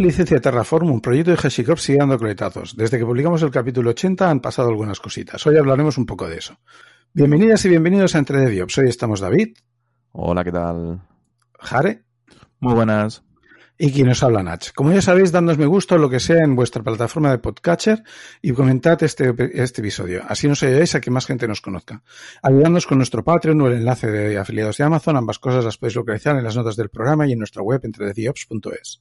de 0.00 0.06
licencia 0.06 0.36
de 0.36 0.40
Terraform, 0.40 0.90
un 0.90 1.00
proyecto 1.00 1.30
de 1.30 1.36
HashiCorp 1.36 1.78
sigue 1.78 1.98
dando 1.98 2.18
coletazos. 2.18 2.74
Desde 2.76 2.98
que 2.98 3.04
publicamos 3.04 3.42
el 3.42 3.50
capítulo 3.50 3.90
80 3.90 4.30
han 4.30 4.40
pasado 4.40 4.68
algunas 4.68 4.98
cositas. 4.98 5.46
Hoy 5.46 5.56
hablaremos 5.58 5.98
un 5.98 6.06
poco 6.06 6.26
de 6.28 6.38
eso. 6.38 6.56
Bienvenidas 7.12 7.64
y 7.66 7.68
bienvenidos 7.68 8.14
a 8.14 8.18
Entre 8.18 8.40
de 8.40 8.48
Diops. 8.48 8.78
Hoy 8.78 8.88
estamos 8.88 9.20
David. 9.20 9.56
Hola, 10.12 10.42
¿qué 10.42 10.52
tal? 10.52 11.02
Jare. 11.58 12.02
Muy 12.60 12.74
buenas. 12.74 13.22
Y 13.76 13.92
quien 13.92 14.08
nos 14.08 14.22
habla, 14.22 14.42
Nach. 14.42 14.72
Como 14.74 14.92
ya 14.92 15.02
sabéis, 15.02 15.32
dadnos 15.32 15.58
me 15.58 15.66
gusta 15.66 15.96
lo 15.96 16.08
que 16.08 16.20
sea 16.20 16.44
en 16.44 16.54
vuestra 16.54 16.82
plataforma 16.82 17.30
de 17.30 17.38
podcatcher 17.38 18.02
y 18.42 18.52
comentad 18.52 19.02
este, 19.02 19.34
este 19.54 19.80
episodio. 19.80 20.22
Así 20.28 20.48
nos 20.48 20.62
ayudáis 20.62 20.94
a 20.94 21.00
que 21.00 21.10
más 21.10 21.26
gente 21.26 21.48
nos 21.48 21.60
conozca. 21.60 22.02
Ayudadnos 22.42 22.86
con 22.86 22.98
nuestro 22.98 23.24
Patreon 23.24 23.60
o 23.60 23.68
el 23.68 23.78
enlace 23.78 24.10
de 24.10 24.38
afiliados 24.38 24.76
de 24.76 24.84
Amazon. 24.84 25.16
Ambas 25.16 25.38
cosas 25.38 25.64
las 25.64 25.78
podéis 25.78 25.96
localizar 25.96 26.36
en 26.36 26.44
las 26.44 26.56
notas 26.56 26.76
del 26.76 26.90
programa 26.90 27.26
y 27.26 27.32
en 27.32 27.38
nuestra 27.38 27.62
web 27.62 27.80
entrediops.es. 27.82 29.00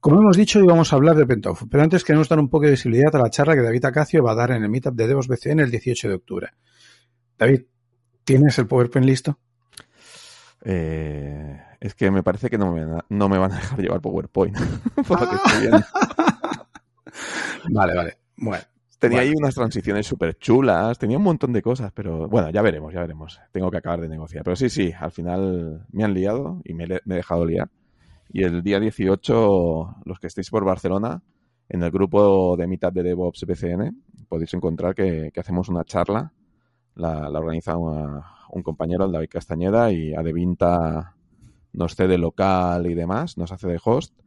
Como 0.00 0.20
hemos 0.20 0.36
dicho, 0.36 0.60
hoy 0.60 0.66
vamos 0.66 0.92
a 0.92 0.96
hablar 0.96 1.16
de 1.16 1.26
Pentofu, 1.26 1.68
pero 1.68 1.82
antes 1.82 2.04
queremos 2.04 2.28
dar 2.28 2.38
un 2.38 2.48
poco 2.48 2.66
de 2.66 2.72
visibilidad 2.72 3.14
a 3.16 3.18
la 3.18 3.30
charla 3.30 3.56
que 3.56 3.62
David 3.62 3.84
Acacio 3.84 4.22
va 4.22 4.30
a 4.32 4.36
dar 4.36 4.52
en 4.52 4.62
el 4.62 4.68
Meetup 4.68 4.94
de 4.94 5.08
Devos 5.08 5.26
BCN 5.26 5.58
el 5.58 5.72
18 5.72 6.08
de 6.08 6.14
octubre. 6.14 6.50
David, 7.36 7.62
¿tienes 8.22 8.56
el 8.58 8.68
PowerPoint 8.68 9.06
listo? 9.06 9.38
Eh, 10.62 11.60
es 11.80 11.94
que 11.94 12.12
me 12.12 12.22
parece 12.22 12.48
que 12.48 12.58
no 12.58 12.72
me, 12.72 12.86
no 13.08 13.28
me 13.28 13.38
van 13.38 13.52
a 13.52 13.56
dejar 13.56 13.80
llevar 13.80 14.00
PowerPoint. 14.00 14.56
vale, 17.70 17.94
vale. 17.94 18.18
Bueno. 18.36 18.62
Tenía 19.00 19.20
ahí 19.20 19.32
unas 19.36 19.54
transiciones 19.54 20.06
súper 20.06 20.36
chulas, 20.38 20.98
tenía 20.98 21.18
un 21.18 21.22
montón 21.22 21.52
de 21.52 21.62
cosas, 21.62 21.92
pero 21.92 22.28
bueno, 22.28 22.50
ya 22.50 22.62
veremos, 22.62 22.92
ya 22.92 23.00
veremos. 23.00 23.40
Tengo 23.52 23.70
que 23.70 23.76
acabar 23.78 24.00
de 24.00 24.08
negociar. 24.08 24.42
Pero 24.42 24.56
sí, 24.56 24.68
sí, 24.68 24.92
al 24.98 25.12
final 25.12 25.86
me 25.92 26.02
han 26.02 26.14
liado 26.14 26.60
y 26.64 26.74
me, 26.74 26.86
me 26.86 27.14
he 27.14 27.18
dejado 27.18 27.44
liar. 27.44 27.68
Y 28.30 28.42
el 28.42 28.62
día 28.62 28.78
18, 28.78 29.96
los 30.04 30.18
que 30.18 30.26
estéis 30.26 30.50
por 30.50 30.64
Barcelona, 30.64 31.22
en 31.68 31.82
el 31.82 31.90
grupo 31.90 32.56
de 32.56 32.66
mitad 32.66 32.92
de 32.92 33.02
DevOps 33.02 33.44
BCN, 33.46 34.02
podéis 34.28 34.52
encontrar 34.54 34.94
que, 34.94 35.32
hacemos 35.36 35.68
una 35.68 35.84
charla. 35.84 36.32
La, 36.94 37.28
organiza 37.28 37.76
un 37.76 38.62
compañero, 38.62 39.06
el 39.06 39.12
David 39.12 39.28
Castañeda, 39.30 39.92
y 39.92 40.14
Adevinta 40.14 41.14
nos 41.72 41.94
cede 41.94 42.18
local 42.18 42.86
y 42.86 42.94
demás, 42.94 43.38
nos 43.38 43.52
hace 43.52 43.68
de 43.68 43.80
host. 43.82 44.18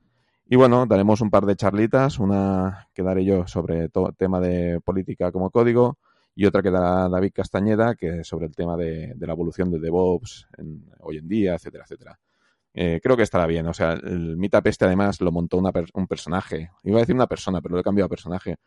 Y 0.48 0.56
bueno, 0.56 0.86
daremos 0.86 1.22
un 1.22 1.30
par 1.30 1.46
de 1.46 1.56
charlitas, 1.56 2.20
una 2.20 2.88
que 2.94 3.04
daré 3.04 3.24
yo 3.24 3.48
sobre 3.48 3.90
todo 3.90 4.12
tema 4.14 4.40
de 4.40 4.80
política 4.82 5.32
como 5.32 5.50
código 5.50 5.98
y 6.36 6.46
otra 6.46 6.62
que 6.62 6.72
dará 6.72 7.08
David 7.10 7.32
Castañeda, 7.34 7.96
que 7.96 8.20
es 8.20 8.28
sobre 8.28 8.48
el 8.48 8.56
tema 8.56 8.76
de, 8.78 9.16
la 9.18 9.34
evolución 9.34 9.72
de 9.72 9.80
DevOps 9.80 10.48
hoy 11.00 11.18
en 11.18 11.28
día, 11.28 11.56
etcétera, 11.56 11.84
etcétera. 11.86 12.20
Eh, 12.74 13.00
creo 13.04 13.18
que 13.18 13.24
estará 13.24 13.46
bien. 13.46 13.68
O 13.68 13.74
sea, 13.74 13.94
el 13.94 14.38
Meetup 14.38 14.68
este 14.68 14.86
además 14.86 15.20
lo 15.22 15.32
montó 15.32 15.58
un 15.58 16.08
personaje. 16.08 16.72
Iba 16.84 16.98
a 16.98 17.02
decir 17.02 17.16
una 17.16 17.28
persona, 17.28 17.62
pero 17.62 17.76
lo 17.76 17.82
he 17.82 17.84
cambiado 17.84 18.06
a 18.06 18.10
personaje. 18.10 18.58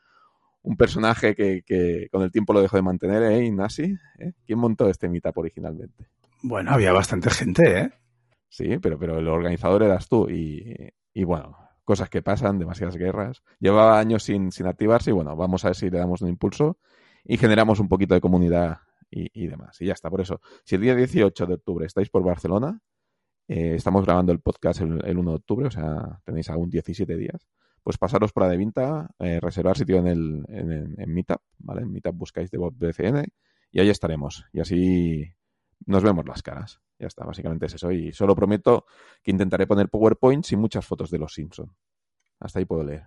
Un 0.62 0.76
personaje 0.76 1.34
que, 1.34 2.08
con 2.10 2.22
el 2.22 2.30
tiempo 2.30 2.52
lo 2.52 2.62
dejó 2.62 2.76
de 2.76 2.82
mantener, 2.82 3.22
¿eh, 3.22 3.50
Nasi? 3.50 3.94
¿Eh? 4.18 4.32
¿Quién 4.46 4.58
montó 4.58 4.88
este 4.88 5.08
Meetup 5.08 5.36
originalmente? 5.36 6.08
Bueno, 6.42 6.72
había 6.72 6.92
bastante 6.92 7.30
gente, 7.30 7.80
¿eh? 7.80 7.90
Sí, 8.48 8.78
pero, 8.78 8.98
pero 8.98 9.18
el 9.18 9.28
organizador 9.28 9.82
eras 9.82 10.08
tú. 10.08 10.28
Y, 10.30 11.24
bueno, 11.24 11.56
cosas 11.84 12.08
que 12.08 12.22
pasan, 12.22 12.58
demasiadas 12.58 12.96
guerras. 12.96 13.42
Llevaba 13.58 13.98
años 13.98 14.22
sin, 14.22 14.52
sin 14.52 14.66
activarse 14.66 15.10
y 15.10 15.12
bueno, 15.12 15.36
vamos 15.36 15.64
a 15.64 15.68
ver 15.68 15.76
si 15.76 15.90
le 15.90 15.98
damos 15.98 16.22
un 16.22 16.28
impulso 16.28 16.78
y 17.24 17.36
generamos 17.36 17.80
un 17.80 17.88
poquito 17.88 18.14
de 18.14 18.20
comunidad 18.20 18.78
y, 19.10 19.28
y 19.42 19.48
demás. 19.48 19.80
Y 19.80 19.86
ya 19.86 19.94
está, 19.94 20.08
por 20.08 20.20
eso. 20.20 20.40
Si 20.64 20.76
el 20.76 20.82
día 20.82 20.94
18 20.94 21.46
de 21.46 21.54
octubre 21.54 21.86
estáis 21.86 22.10
por 22.10 22.22
Barcelona, 22.22 22.80
eh, 23.46 23.74
estamos 23.74 24.04
grabando 24.04 24.32
el 24.32 24.40
podcast 24.40 24.80
el, 24.80 25.18
1 25.18 25.30
de 25.30 25.36
octubre, 25.36 25.66
o 25.66 25.70
sea, 25.70 26.20
tenéis 26.24 26.48
aún 26.50 26.70
17 26.70 27.16
días. 27.16 27.46
Pues 27.82 27.98
pasaros 27.98 28.32
por 28.32 28.44
la 28.44 28.48
de 28.48 28.56
Vinta, 28.56 29.10
eh, 29.18 29.38
reservar 29.40 29.76
sitio 29.76 29.98
en 29.98 30.06
el 30.06 30.44
en, 30.48 31.12
Meetup, 31.12 31.42
¿vale? 31.58 31.82
En 31.82 31.92
Meetup 31.92 32.16
buscáis 32.16 32.50
de 32.50 32.58
BCN 32.58 33.26
y 33.70 33.80
ahí 33.80 33.90
estaremos. 33.90 34.46
Y 34.52 34.60
así 34.60 35.34
nos 35.84 36.02
vemos 36.02 36.26
las 36.26 36.42
caras. 36.42 36.80
Ya 36.98 37.08
está, 37.08 37.26
básicamente 37.26 37.66
es 37.66 37.74
eso. 37.74 37.92
Y 37.92 38.12
solo 38.12 38.34
prometo 38.34 38.86
que 39.22 39.30
intentaré 39.30 39.66
poner 39.66 39.90
PowerPoints 39.90 40.52
y 40.52 40.56
muchas 40.56 40.86
fotos 40.86 41.10
de 41.10 41.18
los 41.18 41.34
Simpson. 41.34 41.74
Hasta 42.40 42.58
ahí 42.58 42.64
puedo 42.64 42.84
leer. 42.84 43.04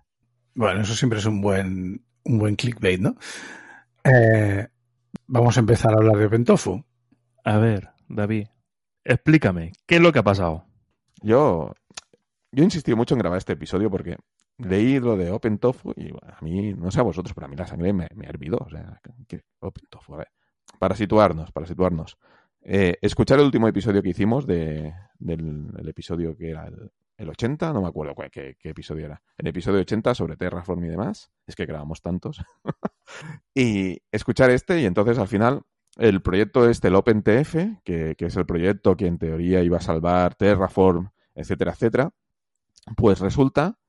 Bueno, 0.53 0.81
eso 0.81 0.93
siempre 0.93 1.19
es 1.19 1.25
un 1.25 1.41
buen, 1.41 2.05
un 2.23 2.37
buen 2.37 2.55
clickbait, 2.55 2.99
¿no? 2.99 3.15
Eh, 4.03 4.67
vamos 5.25 5.57
a 5.57 5.59
empezar 5.59 5.93
a 5.93 5.97
hablar 5.97 6.17
de 6.17 6.29
Pentofu. 6.29 6.83
A 7.43 7.57
ver, 7.57 7.89
David, 8.07 8.47
Explícame, 9.07 9.72
¿qué 9.85 9.95
es 9.95 10.01
lo 10.01 10.12
que 10.12 10.19
ha 10.19 10.23
pasado? 10.23 10.66
Yo, 11.22 11.72
yo 12.51 12.62
he 12.62 12.66
insistido 12.66 12.97
mucho 12.97 13.16
en 13.16 13.19
grabar 13.19 13.38
este 13.38 13.53
episodio 13.53 13.90
porque 13.90 14.18
leí 14.57 15.00
lo 15.00 15.16
de 15.16 15.31
Open 15.31 15.59
Tofu 15.59 15.94
y 15.95 16.09
a 16.09 16.41
mí, 16.41 16.73
no 16.73 16.91
sé 16.91 17.00
a 17.00 17.03
vosotros, 17.03 17.34
pero 17.34 17.46
a 17.46 17.50
mí 17.50 17.56
la 17.56 17.66
sangre 17.66 17.94
me, 17.94 18.03
ha 18.03 18.29
hervido. 18.29 18.57
O 18.57 18.69
sea, 18.69 19.00
Open 19.62 19.85
Tofu, 19.90 20.13
a 20.13 20.17
ver. 20.17 20.28
Para 20.78 20.94
situarnos, 20.94 21.53
para 21.53 21.66
situarnos. 21.66 22.17
Eh, 22.62 22.97
escuchar 23.01 23.40
el 23.40 23.46
último 23.46 23.69
episodio 23.69 24.03
que 24.03 24.09
hicimos 24.09 24.46
de, 24.46 24.94
del 25.19 25.88
episodio 25.88 26.35
que 26.35 26.50
era 26.50 26.67
el, 27.17 27.29
80, 27.29 27.72
no 27.72 27.81
me 27.81 27.88
acuerdo 27.88 28.13
qué, 28.29 28.57
qué, 28.59 28.69
episodio 28.69 29.06
era. 29.06 29.22
El 29.38 29.47
episodio 29.47 29.79
80 29.79 30.16
sobre 30.16 30.35
Terraform 30.35 30.84
y 30.84 30.90
demás. 30.90 31.31
Es 31.46 31.56
que 31.56 31.66
grabamos 31.66 32.01
tantos. 32.01 32.44
y 33.56 34.01
escuchar 34.12 34.51
este 34.51 34.81
y 34.81 34.85
entonces 34.85 35.17
al 35.17 35.29
final 35.29 35.63
el 35.97 36.22
proyecto 36.22 36.69
este, 36.69 36.88
el 36.90 36.96
OpenTF, 36.96 37.81
que, 37.84 38.16
es 38.18 38.35
el 38.35 38.46
proyecto 38.46 38.96
que 38.96 39.08
en 39.08 39.18
teoría 39.18 39.63
iba 39.63 39.78
a 39.78 39.81
salvar 39.81 40.35
Terraform, 40.35 41.09
etcétera, 41.34 41.72
etcétera, 41.72 42.12
pues 42.96 43.19
resulta 43.19 43.80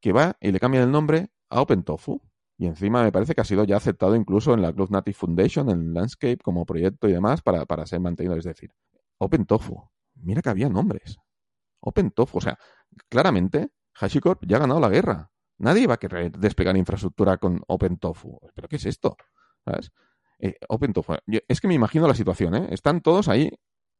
que 0.00 0.12
va 0.12 0.36
y 0.40 0.52
le 0.52 0.60
cambian 0.60 0.84
el 0.84 0.90
nombre 0.90 1.30
a 1.48 1.60
OpenTofu. 1.60 2.20
Y 2.56 2.66
encima 2.66 3.02
me 3.02 3.12
parece 3.12 3.34
que 3.34 3.40
ha 3.40 3.44
sido 3.44 3.64
ya 3.64 3.76
aceptado 3.76 4.14
incluso 4.14 4.52
en 4.52 4.60
la 4.60 4.72
Cloud 4.72 4.90
Native 4.90 5.14
Foundation, 5.14 5.70
en 5.70 5.94
Landscape, 5.94 6.38
como 6.42 6.66
proyecto 6.66 7.08
y 7.08 7.12
demás, 7.12 7.40
para, 7.40 7.64
para 7.64 7.86
ser 7.86 8.00
mantenido. 8.00 8.36
Es 8.36 8.44
decir, 8.44 8.70
OpenTofu. 9.18 9.82
Mira 10.16 10.42
que 10.42 10.50
había 10.50 10.68
nombres. 10.68 11.18
OpenTofu. 11.80 12.36
O 12.36 12.40
sea, 12.40 12.58
claramente, 13.08 13.70
HashiCorp 13.94 14.44
ya 14.46 14.58
ha 14.58 14.60
ganado 14.60 14.78
la 14.78 14.90
guerra. 14.90 15.30
Nadie 15.56 15.86
va 15.86 15.94
a 15.94 15.98
querer 15.98 16.32
desplegar 16.32 16.76
infraestructura 16.76 17.38
con 17.38 17.62
OpenTofu. 17.66 18.38
¿Pero 18.54 18.68
qué 18.68 18.76
es 18.76 18.84
esto? 18.84 19.16
¿Sabes? 19.64 19.90
Eh, 20.40 20.56
OpenTofu. 20.68 21.14
Es 21.48 21.60
que 21.60 21.68
me 21.68 21.74
imagino 21.74 22.08
la 22.08 22.14
situación, 22.14 22.54
¿eh? 22.54 22.68
Están 22.70 23.02
todos 23.02 23.28
ahí 23.28 23.50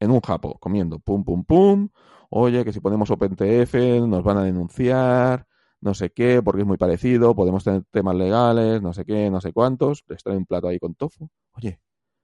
en 0.01 0.11
un 0.11 0.21
japo, 0.21 0.59
comiendo, 0.59 0.99
pum, 0.99 1.23
pum, 1.23 1.45
pum. 1.45 1.91
Oye, 2.31 2.65
que 2.65 2.73
si 2.73 2.81
ponemos 2.81 3.11
OpenTF 3.11 3.75
nos 4.07 4.23
van 4.23 4.39
a 4.39 4.45
denunciar, 4.45 5.47
no 5.81 5.95
sé 5.95 6.11
qué, 6.13 6.43
porque 6.43 6.63
es 6.63 6.67
muy 6.67 6.79
parecido, 6.79 7.35
podemos 7.35 7.65
tener 7.65 7.85
temas 7.91 8.17
legales, 8.17 8.81
no 8.81 8.93
sé 8.95 9.05
qué, 9.05 9.31
no 9.31 9.41
sé 9.41 9.53
cuántos. 9.53 10.05
Les 10.09 10.23
traen 10.23 10.39
un 10.39 10.47
plato 10.47 10.69
ahí 10.69 10.79
con 10.79 10.95
tofu. 10.95 11.29
Oye, 11.53 11.81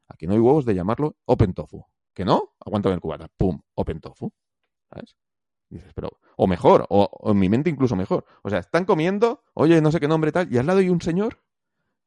aquí 0.09 0.27
no 0.27 0.33
hay 0.33 0.39
huevos 0.39 0.65
de 0.65 0.75
llamarlo 0.75 1.17
OpenTofu. 1.27 1.85
¿Que 2.15 2.25
no? 2.25 2.55
Aguántame 2.65 2.95
el 2.95 3.01
cubata. 3.01 3.29
Pum, 3.37 3.61
OpenTofu. 3.75 4.33
¿Sabes? 4.91 5.17
Dices, 5.69 5.93
pero, 5.95 6.11
o 6.37 6.47
mejor, 6.47 6.87
o, 6.89 7.03
o, 7.11 7.33
en 7.33 7.39
mi 7.39 7.49
mente 7.51 7.69
incluso 7.69 7.97
mejor. 7.97 8.25
O 8.43 8.49
sea, 8.49 8.61
están 8.61 8.87
comiendo, 8.87 9.43
oye, 9.53 9.83
no 9.83 9.91
sé 9.91 10.01
qué 10.01 10.09
nombre 10.09 10.33
tal, 10.33 10.51
y 10.51 10.59
al 10.59 10.67
lado 10.67 10.79
hay 10.79 10.89
un 10.89 11.01
señor 11.01 11.41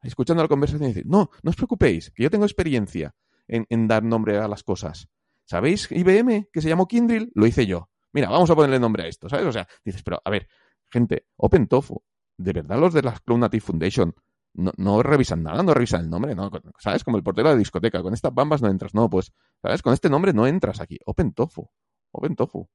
escuchando 0.01 0.43
la 0.43 0.49
conversación 0.49 0.85
y 0.85 0.93
decir, 0.93 1.05
no, 1.05 1.29
no 1.43 1.49
os 1.49 1.55
preocupéis, 1.55 2.11
que 2.11 2.23
yo 2.23 2.29
tengo 2.29 2.45
experiencia 2.45 3.15
en, 3.47 3.87
dar 3.87 4.03
nombre 4.03 4.37
a 4.37 4.47
las 4.47 4.63
cosas. 4.63 5.09
¿Sabéis 5.45 5.91
IBM 5.91 6.49
que 6.53 6.61
se 6.61 6.69
llamó 6.69 6.87
Kindle? 6.87 7.29
Lo 7.33 7.47
hice 7.47 7.65
yo. 7.65 7.89
Mira, 8.13 8.29
vamos 8.29 8.50
a 8.50 8.56
ponerle 8.56 8.79
nombre 8.79 9.03
a 9.03 9.07
esto, 9.07 9.29
¿sabes? 9.29 9.45
O 9.45 9.51
sea, 9.51 9.68
dices, 9.83 10.03
pero 10.03 10.21
a 10.24 10.29
ver, 10.29 10.47
gente, 10.89 11.25
OpenTofu, 11.35 12.01
¿de 12.38 12.53
verdad 12.53 12.79
los 12.79 12.94
de 12.94 13.01
la 13.01 13.18
Cloud 13.19 13.39
Native 13.39 13.62
Foundation 13.62 14.13
no, 14.53 14.71
no, 14.77 15.03
revisan 15.03 15.44
nada, 15.44 15.62
no 15.62 15.74
revisan 15.74 16.01
el 16.01 16.09
nombre, 16.09 16.35
¿no? 16.35 16.51
¿Sabes? 16.79 17.03
Como 17.03 17.18
el 17.18 17.24
portero 17.24 17.50
de 17.50 17.56
la 17.56 17.59
discoteca, 17.59 18.01
con 18.01 18.13
estas 18.13 18.33
bambas 18.33 18.62
no 18.62 18.69
entras. 18.69 18.94
No, 18.94 19.09
pues, 19.09 19.31
¿sabes? 19.62 19.81
Con 19.81 19.94
este 19.94 20.09
nombre 20.09 20.33
no 20.33 20.47
entras 20.47 20.81
aquí. 20.81 20.97
OpenTofu. 21.06 21.69
OpenTofu. 22.12 22.68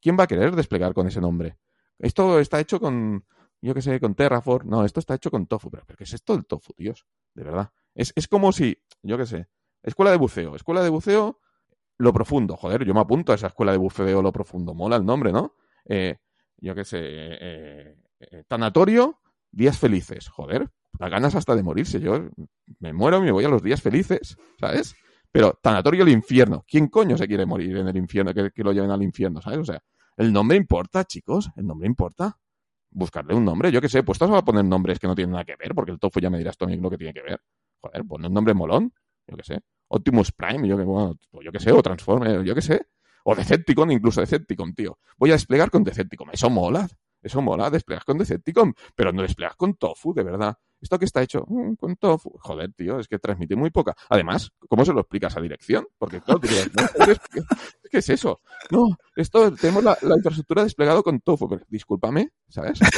¿Quién 0.00 0.16
va 0.18 0.24
a 0.24 0.26
querer 0.26 0.54
desplegar 0.54 0.94
con 0.94 1.08
ese 1.08 1.20
nombre? 1.20 1.58
Esto 1.98 2.38
está 2.38 2.60
hecho 2.60 2.78
con, 2.78 3.24
yo 3.60 3.74
qué 3.74 3.82
sé, 3.82 4.00
con 4.00 4.14
Terraform. 4.14 4.68
No, 4.68 4.84
esto 4.84 5.00
está 5.00 5.14
hecho 5.14 5.30
con 5.30 5.46
tofu. 5.46 5.70
Pero, 5.70 5.84
¿qué 5.96 6.04
es 6.04 6.12
esto 6.12 6.34
del 6.34 6.46
tofu, 6.46 6.72
Dios? 6.76 7.06
De 7.34 7.44
verdad. 7.44 7.70
Es, 7.94 8.12
es 8.16 8.28
como 8.28 8.52
si, 8.52 8.76
yo 9.02 9.16
qué 9.16 9.26
sé, 9.26 9.48
escuela 9.82 10.10
de 10.10 10.18
buceo. 10.18 10.54
Escuela 10.56 10.82
de 10.82 10.90
buceo, 10.90 11.40
lo 11.98 12.12
profundo. 12.12 12.56
Joder, 12.56 12.84
yo 12.84 12.94
me 12.94 13.00
apunto 13.00 13.32
a 13.32 13.34
esa 13.34 13.48
escuela 13.48 13.72
de 13.72 13.78
buceo, 13.78 14.22
lo 14.22 14.32
profundo. 14.32 14.74
Mola 14.74 14.96
el 14.96 15.04
nombre, 15.04 15.32
¿no? 15.32 15.54
Eh, 15.84 16.16
yo 16.58 16.74
qué 16.74 16.84
sé, 16.84 17.00
eh, 17.02 17.96
eh, 18.20 18.44
tanatorio, 18.46 19.20
días 19.50 19.78
felices. 19.78 20.28
Joder, 20.28 20.70
las 20.98 21.10
ganas 21.10 21.34
hasta 21.34 21.54
de 21.56 21.62
morirse. 21.62 22.00
Yo 22.00 22.28
me 22.80 22.92
muero 22.92 23.18
y 23.18 23.22
me 23.22 23.32
voy 23.32 23.44
a 23.44 23.48
los 23.48 23.62
días 23.62 23.80
felices, 23.80 24.36
¿sabes? 24.60 24.94
Pero 25.32 25.58
tanatorio 25.62 26.02
el 26.02 26.10
infierno. 26.10 26.64
¿Quién 26.66 26.88
coño 26.88 27.16
se 27.16 27.26
quiere 27.26 27.46
morir 27.46 27.76
en 27.76 27.88
el 27.88 27.96
infierno? 27.96 28.32
Que, 28.32 28.50
que 28.50 28.62
lo 28.62 28.72
lleven 28.72 28.90
al 28.90 29.02
infierno, 29.02 29.40
¿sabes? 29.40 29.58
O 29.58 29.64
sea, 29.64 29.82
el 30.16 30.32
nombre 30.32 30.56
importa, 30.56 31.04
chicos. 31.04 31.50
El 31.56 31.66
nombre 31.66 31.86
importa 31.86 32.38
buscarle 32.96 33.34
un 33.34 33.44
nombre. 33.44 33.70
Yo 33.70 33.80
qué 33.80 33.88
sé, 33.88 34.02
pues 34.02 34.18
vas 34.18 34.30
a 34.30 34.42
poner 34.42 34.64
nombres 34.64 34.98
que 34.98 35.06
no 35.06 35.14
tienen 35.14 35.32
nada 35.32 35.44
que 35.44 35.54
ver, 35.56 35.74
porque 35.74 35.92
el 35.92 35.98
tofu 35.98 36.18
ya 36.18 36.30
me 36.30 36.38
dirás 36.38 36.56
tú 36.56 36.66
lo 36.66 36.90
que 36.90 36.96
tiene 36.96 37.12
que 37.12 37.22
ver. 37.22 37.40
Joder, 37.80 38.04
pon 38.04 38.24
un 38.24 38.32
nombre 38.32 38.54
molón, 38.54 38.92
yo 39.26 39.36
qué 39.36 39.44
sé. 39.44 39.60
Optimus 39.88 40.32
Prime, 40.32 40.66
yo 40.66 40.76
que, 40.76 40.82
bueno, 40.82 41.16
yo 41.44 41.52
qué 41.52 41.60
sé, 41.60 41.70
o 41.70 41.82
Transformer, 41.82 42.42
yo 42.42 42.54
qué 42.54 42.62
sé. 42.62 42.86
O 43.24 43.34
Decepticon, 43.34 43.90
incluso 43.90 44.20
Decepticon, 44.20 44.74
tío. 44.74 44.98
Voy 45.18 45.30
a 45.30 45.34
desplegar 45.34 45.70
con 45.70 45.84
Decepticon. 45.84 46.30
Eso 46.32 46.48
mola. 46.48 46.88
Eso 47.22 47.42
mola, 47.42 47.70
desplegas 47.70 48.04
con 48.04 48.18
Decepticon, 48.18 48.74
pero 48.94 49.12
no 49.12 49.22
desplegas 49.22 49.56
con 49.56 49.74
Tofu, 49.74 50.14
de 50.14 50.22
verdad. 50.22 50.56
¿Esto 50.80 50.98
qué 50.98 51.04
está 51.06 51.22
hecho? 51.22 51.44
Mm, 51.48 51.74
con 51.74 51.96
Tofu. 51.96 52.36
Joder, 52.38 52.72
tío, 52.74 52.98
es 53.00 53.08
que 53.08 53.18
transmite 53.18 53.56
muy 53.56 53.70
poca. 53.70 53.94
Además, 54.08 54.52
¿cómo 54.68 54.84
se 54.84 54.92
lo 54.92 55.00
explicas 55.00 55.36
a 55.36 55.40
dirección? 55.40 55.86
Porque, 55.98 56.20
claro, 56.20 56.40
dirías, 56.40 56.70
no, 56.74 56.82
¿qué 57.90 57.98
es 57.98 58.08
eso? 58.10 58.40
No, 58.70 58.96
esto, 59.16 59.52
tenemos 59.54 59.82
la, 59.82 59.96
la 60.02 60.16
infraestructura 60.16 60.64
desplegado 60.64 61.02
con 61.02 61.20
Tofu. 61.20 61.48
Pero, 61.48 61.64
discúlpame, 61.68 62.30
¿sabes? 62.48 62.78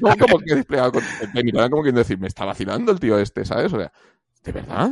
¿Cómo, 0.00 0.16
cómo 0.16 0.38
que 0.38 0.54
desplegado 0.54 0.92
con 0.92 1.02
Me 1.34 1.42
miraban 1.42 1.70
como 1.70 1.82
quien 1.82 1.94
decir, 1.94 2.18
me 2.18 2.28
está 2.28 2.44
vacilando 2.44 2.92
el 2.92 3.00
tío 3.00 3.18
este, 3.18 3.44
¿sabes? 3.44 3.72
O 3.72 3.78
sea, 3.78 3.92
¿de 4.44 4.52
verdad? 4.52 4.90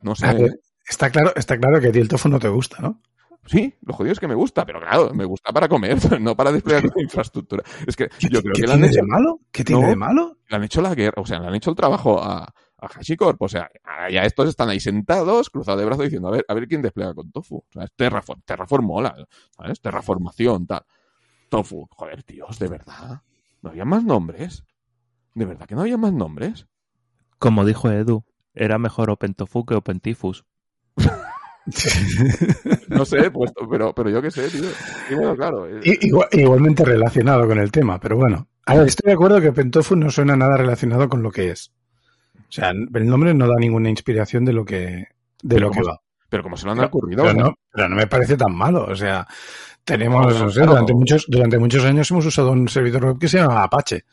No 0.00 0.14
sé. 0.14 0.26
A 0.26 0.32
ver, 0.32 0.60
está 0.88 1.10
claro, 1.10 1.32
está 1.36 1.58
claro 1.58 1.80
que 1.80 1.88
a 1.88 1.92
ti 1.92 1.98
el 1.98 2.08
tofu 2.08 2.28
no 2.28 2.38
te 2.38 2.48
gusta, 2.48 2.78
¿no? 2.80 3.02
Sí, 3.46 3.74
lo 3.82 3.94
jodido 3.94 4.12
es 4.12 4.20
que 4.20 4.28
me 4.28 4.34
gusta, 4.34 4.66
pero 4.66 4.80
claro, 4.80 5.12
me 5.14 5.24
gusta 5.24 5.52
para 5.52 5.68
comer, 5.68 5.96
no 6.20 6.36
para 6.36 6.52
desplegar 6.52 6.84
la 6.96 7.02
infraestructura. 7.02 7.62
Es 7.86 7.96
que 7.96 8.08
¿Qué, 8.08 8.28
yo 8.28 8.40
creo 8.42 8.52
qué 8.54 8.62
que 8.62 8.66
le 8.66 8.72
han 8.74 8.78
tiene 8.80 8.92
hecho, 8.92 9.02
de 9.02 9.06
malo? 9.08 9.40
¿Qué 9.52 9.64
tiene 9.64 9.82
No. 9.82 9.88
de 9.88 9.96
malo? 9.96 10.38
le 10.48 10.56
han 10.56 10.64
hecho 10.64 10.80
la 10.82 10.94
guerra, 10.94 11.22
o 11.22 11.26
sea, 11.26 11.40
le 11.40 11.48
han 11.48 11.54
hecho 11.54 11.70
el 11.70 11.76
trabajo 11.76 12.22
a, 12.22 12.44
a 12.44 12.86
HashiCorp. 12.86 13.40
O 13.42 13.48
sea, 13.48 13.68
ahora 13.84 14.10
ya 14.10 14.22
estos 14.22 14.48
están 14.48 14.68
ahí 14.68 14.78
sentados, 14.80 15.50
cruzados 15.50 15.80
de 15.80 15.86
brazos, 15.86 16.04
diciendo, 16.04 16.28
a 16.28 16.32
ver, 16.32 16.44
a 16.48 16.54
ver 16.54 16.68
quién 16.68 16.82
despliega 16.82 17.14
con 17.14 17.30
Tofu. 17.32 17.56
O 17.56 17.66
sea, 17.72 17.84
es 17.84 17.92
Terraform, 17.96 18.42
Terraform 18.44 18.84
mola, 18.86 19.14
¿sabes? 19.56 19.80
Terraformación, 19.80 20.66
tal. 20.66 20.82
Tofu, 21.48 21.86
joder, 21.90 22.22
tíos, 22.22 22.58
de 22.58 22.68
verdad. 22.68 23.22
¿No 23.62 23.70
había 23.70 23.84
más 23.84 24.04
nombres? 24.04 24.64
¿De 25.34 25.44
verdad 25.44 25.66
que 25.66 25.74
no 25.74 25.82
había 25.82 25.96
más 25.96 26.12
nombres? 26.12 26.66
Como 27.38 27.64
dijo 27.64 27.90
Edu, 27.90 28.24
era 28.54 28.78
mejor 28.78 29.10
OpenTofu 29.10 29.66
que 29.66 29.74
OpenTifus. 29.74 30.44
No 32.88 33.04
sé, 33.04 33.30
pues, 33.30 33.52
pero, 33.70 33.92
pero 33.94 34.10
yo 34.10 34.22
qué 34.22 34.30
sé, 34.30 34.48
tío. 34.48 34.64
Y 35.10 35.14
bueno, 35.14 35.36
claro. 35.36 35.66
eh, 35.68 35.80
igual- 36.00 36.28
igualmente 36.32 36.84
relacionado 36.84 37.46
con 37.46 37.58
el 37.58 37.70
tema, 37.70 37.98
pero 37.98 38.16
bueno. 38.16 38.46
A 38.66 38.74
ver, 38.74 38.86
estoy 38.88 39.08
de 39.08 39.14
acuerdo 39.14 39.40
que 39.40 39.52
Pentofu 39.52 39.96
no 39.96 40.10
suena 40.10 40.36
nada 40.36 40.56
relacionado 40.56 41.08
con 41.08 41.22
lo 41.22 41.30
que 41.30 41.50
es. 41.50 41.72
O 42.48 42.52
sea, 42.52 42.70
el 42.70 43.06
nombre 43.06 43.34
no 43.34 43.46
da 43.48 43.54
ninguna 43.58 43.90
inspiración 43.90 44.44
de 44.44 44.52
lo 44.52 44.64
que, 44.64 45.06
de 45.42 45.60
lo 45.60 45.70
que 45.70 45.82
va. 45.82 46.00
pero 46.28 46.42
como 46.42 46.56
se 46.56 46.64
lo 46.66 46.72
han 46.72 46.78
Pero, 46.78 46.88
ocurrido. 46.88 47.24
pero 47.24 47.34
no, 47.34 47.54
pero 47.72 47.88
no 47.88 47.96
me 47.96 48.06
parece 48.06 48.36
tan 48.36 48.54
malo. 48.54 48.84
O 48.84 48.94
sea, 48.96 49.26
tenemos, 49.84 50.56
No, 50.56 50.66
durante 50.66 50.94
muchos, 50.94 51.26
durante 51.28 51.58
muchos 51.58 51.84
años 51.84 52.10
hemos 52.10 52.26
usado 52.26 52.52
un 52.52 52.68
servidor 52.68 53.04
web 53.04 53.18
que 53.18 53.28
se 53.28 53.38
llama 53.38 53.62
Apache. 53.62 54.04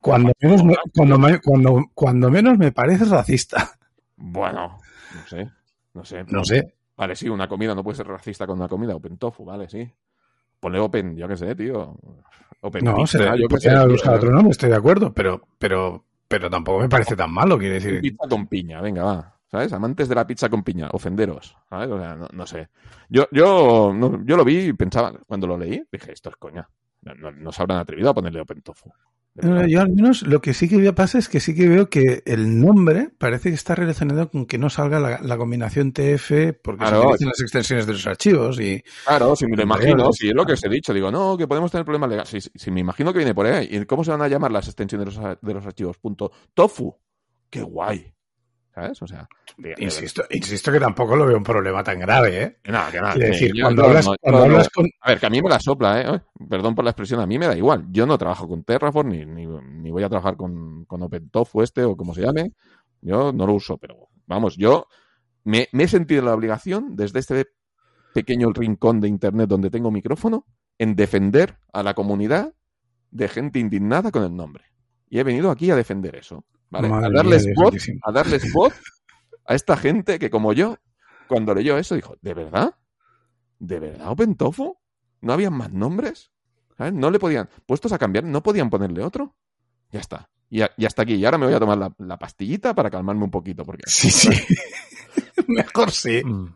Cuando 0.00 0.32
menos 0.40 0.64
me, 0.64 0.74
cuando, 0.96 1.18
me- 1.18 1.40
cuando, 1.40 1.84
cuando 1.94 2.30
menos 2.30 2.58
me 2.58 2.72
parece 2.72 3.04
racista. 3.04 3.72
Bueno, 4.16 4.78
no 5.14 5.26
sé. 5.28 5.48
No 5.94 6.04
sé. 6.04 6.24
No 6.28 6.44
sé. 6.44 6.74
Vale, 6.96 7.16
sí, 7.16 7.28
una 7.28 7.48
comida 7.48 7.74
no 7.74 7.82
puede 7.82 7.96
ser 7.96 8.06
racista 8.06 8.46
con 8.46 8.58
una 8.58 8.68
comida. 8.68 8.94
Open 8.94 9.16
tofu, 9.18 9.44
vale, 9.44 9.68
sí. 9.68 9.90
Ponle 10.60 10.78
open, 10.78 11.16
yo 11.16 11.26
qué 11.26 11.36
sé, 11.36 11.54
tío. 11.54 11.96
Open 12.60 12.84
No, 12.84 12.94
pizza, 12.96 13.18
se 13.18 13.24
le 13.30 13.42
yo 13.42 13.48
qué 13.48 13.60
sé. 13.60 13.86
buscado 13.88 14.16
otro 14.16 14.30
nombre, 14.30 14.50
estoy 14.52 14.70
de 14.70 14.76
acuerdo, 14.76 15.12
pero, 15.12 15.42
pero, 15.58 16.04
pero 16.28 16.48
tampoco 16.48 16.80
me 16.80 16.88
parece 16.88 17.16
tan 17.16 17.32
malo, 17.32 17.58
quiere 17.58 17.74
decir. 17.74 18.00
Pizza 18.00 18.28
con 18.28 18.46
piña, 18.46 18.80
venga, 18.80 19.02
va. 19.02 19.38
¿Sabes? 19.50 19.72
Amantes 19.72 20.08
de 20.08 20.14
la 20.14 20.26
pizza 20.26 20.48
con 20.48 20.62
piña, 20.62 20.88
ofenderos. 20.92 21.56
¿Sabes? 21.68 21.90
O 21.90 21.98
sea, 21.98 22.14
no, 22.14 22.28
no 22.32 22.46
sé. 22.46 22.68
Yo, 23.08 23.26
yo, 23.32 23.92
no- 23.94 24.24
yo 24.24 24.36
lo 24.36 24.44
vi 24.44 24.58
y 24.68 24.72
pensaba, 24.72 25.12
cuando 25.26 25.46
lo 25.46 25.58
leí, 25.58 25.82
dije, 25.90 26.12
esto 26.12 26.30
es 26.30 26.36
coña. 26.36 26.68
No, 27.02 27.14
no- 27.14 27.32
no 27.32 27.52
se 27.52 27.60
habrán 27.62 27.78
atrevido 27.78 28.10
a 28.10 28.14
ponerle 28.14 28.40
open 28.40 28.62
tofu. 28.62 28.90
No. 29.34 29.66
Yo 29.66 29.80
al 29.80 29.90
menos 29.90 30.22
lo 30.22 30.42
que 30.42 30.52
sí 30.52 30.68
que 30.68 30.92
pasa 30.92 31.18
es 31.18 31.28
que 31.28 31.40
sí 31.40 31.54
que 31.54 31.66
veo 31.66 31.88
que 31.88 32.22
el 32.26 32.60
nombre 32.60 33.08
parece 33.16 33.48
que 33.48 33.54
está 33.54 33.74
relacionado 33.74 34.30
con 34.30 34.44
que 34.44 34.58
no 34.58 34.68
salga 34.68 35.00
la, 35.00 35.20
la 35.22 35.38
combinación 35.38 35.92
TF 35.92 36.52
porque 36.62 36.80
Claro. 36.80 37.00
se 37.00 37.06
utilizan 37.06 37.28
las 37.28 37.40
extensiones 37.40 37.86
de 37.86 37.92
los 37.94 38.06
archivos 38.06 38.60
y 38.60 38.82
Claro, 39.06 39.34
si 39.34 39.46
me 39.46 39.56
lo 39.56 39.62
imagino, 39.62 40.12
si 40.12 40.28
es 40.28 40.34
lo 40.34 40.44
que 40.44 40.52
os 40.52 40.64
he 40.64 40.68
dicho, 40.68 40.92
digo, 40.92 41.10
no, 41.10 41.38
que 41.38 41.48
podemos 41.48 41.70
tener 41.70 41.84
problemas 41.86 42.10
legales. 42.10 42.50
Si, 42.54 42.70
me 42.70 42.80
imagino 42.80 43.10
que 43.12 43.18
viene 43.20 43.34
por 43.34 43.46
ahí, 43.46 43.68
¿y 43.70 43.84
cómo 43.86 44.04
se 44.04 44.10
van 44.10 44.20
a 44.22 44.28
llamar 44.28 44.52
las 44.52 44.66
extensiones 44.68 45.14
de 45.14 45.20
los, 45.22 45.38
de 45.40 45.54
los 45.54 45.64
archivos? 45.64 45.96
Punto 45.96 46.30
tofu. 46.52 46.94
Qué 47.48 47.62
guay. 47.62 48.12
¿Sabes? 48.74 49.02
O 49.02 49.06
sea, 49.06 49.28
de- 49.58 49.74
de- 49.74 49.84
insisto, 49.84 50.22
insisto 50.30 50.72
que 50.72 50.80
tampoco 50.80 51.14
lo 51.14 51.26
veo 51.26 51.36
un 51.36 51.42
problema 51.42 51.84
tan 51.84 51.98
grave, 51.98 52.42
¿eh? 52.42 52.56
nada, 52.70 52.90
que 52.90 53.00
nada. 53.00 53.14
Que 53.14 53.20
decir, 53.26 53.52
yo- 53.54 53.64
cuando 53.64 53.82
yo 53.82 53.88
hablas, 53.88 54.06
no- 54.06 54.14
cuando 54.20 54.38
no- 54.40 54.44
hablas 54.46 54.68
con 54.70 54.86
A 55.02 55.10
ver, 55.10 55.20
que 55.20 55.26
a 55.26 55.30
mí 55.30 55.42
me 55.42 55.48
la 55.50 55.60
sopla, 55.60 56.00
¿eh? 56.00 56.20
Perdón 56.48 56.74
por 56.74 56.84
la 56.84 56.90
expresión, 56.92 57.20
a 57.20 57.26
mí 57.26 57.38
me 57.38 57.46
da 57.46 57.56
igual. 57.56 57.84
Yo 57.90 58.06
no 58.06 58.16
trabajo 58.16 58.48
con 58.48 58.64
Terraform 58.64 59.10
ni, 59.10 59.26
ni, 59.26 59.46
ni 59.46 59.90
voy 59.90 60.02
a 60.04 60.08
trabajar 60.08 60.36
con, 60.36 60.86
con 60.86 61.02
OpenTofu 61.02 61.60
este 61.62 61.84
o 61.84 61.96
como 61.96 62.14
se 62.14 62.22
llame. 62.22 62.52
Yo 63.02 63.30
no 63.32 63.46
lo 63.46 63.52
uso, 63.54 63.76
pero 63.76 64.08
vamos, 64.26 64.56
yo 64.56 64.86
me, 65.44 65.68
me 65.72 65.84
he 65.84 65.88
sentido 65.88 66.22
la 66.24 66.32
obligación 66.34 66.96
desde 66.96 67.18
este 67.18 67.48
pequeño 68.14 68.52
rincón 68.52 69.00
de 69.00 69.08
Internet 69.08 69.48
donde 69.48 69.70
tengo 69.70 69.90
micrófono 69.90 70.46
en 70.78 70.96
defender 70.96 71.58
a 71.74 71.82
la 71.82 71.92
comunidad 71.94 72.54
de 73.10 73.28
gente 73.28 73.58
indignada 73.58 74.10
con 74.10 74.22
el 74.22 74.34
nombre. 74.34 74.64
Y 75.10 75.18
he 75.18 75.24
venido 75.24 75.50
aquí 75.50 75.70
a 75.70 75.76
defender 75.76 76.16
eso. 76.16 76.46
A 76.72 76.80
voz, 77.54 77.64
santísimo. 77.70 78.00
a 78.04 78.12
darles 78.12 78.52
voz 78.52 78.74
a 79.46 79.54
esta 79.54 79.76
gente 79.76 80.18
que 80.18 80.30
como 80.30 80.52
yo, 80.52 80.78
cuando 81.28 81.54
leyó 81.54 81.76
eso, 81.78 81.94
dijo, 81.94 82.16
¿de 82.22 82.34
verdad? 82.34 82.74
¿De 83.58 83.78
verdad 83.80 84.08
OpenTofu? 84.10 84.76
¿No 85.20 85.32
habían 85.32 85.52
más 85.54 85.72
nombres? 85.72 86.30
¿Sabes? 86.76 86.92
No 86.94 87.10
le 87.10 87.18
podían, 87.18 87.48
puestos 87.66 87.92
a 87.92 87.98
cambiar, 87.98 88.24
no 88.24 88.42
podían 88.42 88.70
ponerle 88.70 89.02
otro. 89.02 89.36
Ya 89.90 90.00
está. 90.00 90.30
Y, 90.48 90.62
a- 90.62 90.70
y 90.76 90.84
hasta 90.84 91.02
aquí. 91.02 91.14
Y 91.14 91.24
ahora 91.24 91.38
me 91.38 91.46
voy 91.46 91.54
a 91.54 91.60
tomar 91.60 91.78
la, 91.78 91.94
la 91.98 92.18
pastillita 92.18 92.74
para 92.74 92.90
calmarme 92.90 93.24
un 93.24 93.30
poquito, 93.30 93.64
porque 93.64 93.82
Sí, 93.86 94.10
sí. 94.10 94.30
Mejor 95.48 95.90
sí. 95.90 96.22
Mm. 96.24 96.54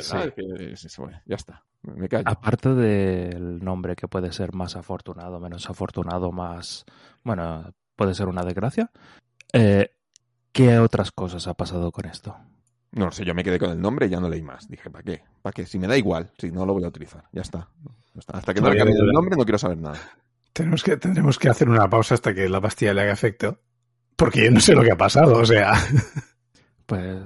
Sí. 0.00 0.16
es 0.16 0.32
que 0.34 1.00
bueno, 1.02 1.20
ya 1.26 1.36
está. 1.36 1.64
Me 1.82 2.08
callo. 2.08 2.24
Aparte 2.28 2.74
del 2.74 3.62
nombre 3.64 3.94
que 3.96 4.08
puede 4.08 4.32
ser 4.32 4.54
más 4.54 4.76
afortunado, 4.76 5.38
menos 5.40 5.68
afortunado, 5.70 6.32
más... 6.32 6.84
Bueno, 7.24 7.72
puede 7.96 8.14
ser 8.14 8.26
una 8.28 8.42
desgracia. 8.44 8.90
Eh, 9.52 9.90
¿Qué 10.52 10.78
otras 10.78 11.12
cosas 11.12 11.46
ha 11.46 11.54
pasado 11.54 11.92
con 11.92 12.06
esto? 12.06 12.36
No 12.92 13.04
lo 13.06 13.12
sé, 13.12 13.24
yo 13.24 13.34
me 13.34 13.44
quedé 13.44 13.58
con 13.58 13.70
el 13.70 13.80
nombre 13.80 14.06
y 14.06 14.08
ya 14.08 14.18
no 14.18 14.28
leí 14.28 14.42
más. 14.42 14.66
Dije, 14.68 14.90
¿para 14.90 15.04
qué? 15.04 15.22
¿Para 15.42 15.52
qué? 15.52 15.66
Si 15.66 15.78
me 15.78 15.86
da 15.86 15.96
igual, 15.96 16.30
si 16.38 16.50
no 16.50 16.64
lo 16.66 16.72
voy 16.72 16.84
a 16.84 16.88
utilizar. 16.88 17.24
Ya 17.32 17.42
está. 17.42 17.68
Ya 18.14 18.20
está. 18.20 18.38
Hasta 18.38 18.54
que 18.54 18.60
no 18.60 18.70
le 18.70 18.84
me- 18.84 18.90
el 18.92 19.12
nombre 19.12 19.36
no 19.36 19.44
quiero 19.44 19.58
saber 19.58 19.76
nada. 19.78 19.98
Tenemos 20.52 20.82
que, 20.82 20.96
tendremos 20.96 21.38
que 21.38 21.48
hacer 21.48 21.68
una 21.68 21.88
pausa 21.88 22.14
hasta 22.14 22.34
que 22.34 22.48
la 22.48 22.60
pastilla 22.60 22.94
le 22.94 23.02
haga 23.02 23.12
efecto. 23.12 23.60
Porque 24.16 24.44
yo 24.46 24.50
no 24.50 24.58
sé 24.60 24.74
lo 24.74 24.82
que 24.82 24.90
ha 24.90 24.96
pasado, 24.96 25.36
o 25.38 25.44
sea. 25.44 25.74
Pues, 26.86 27.18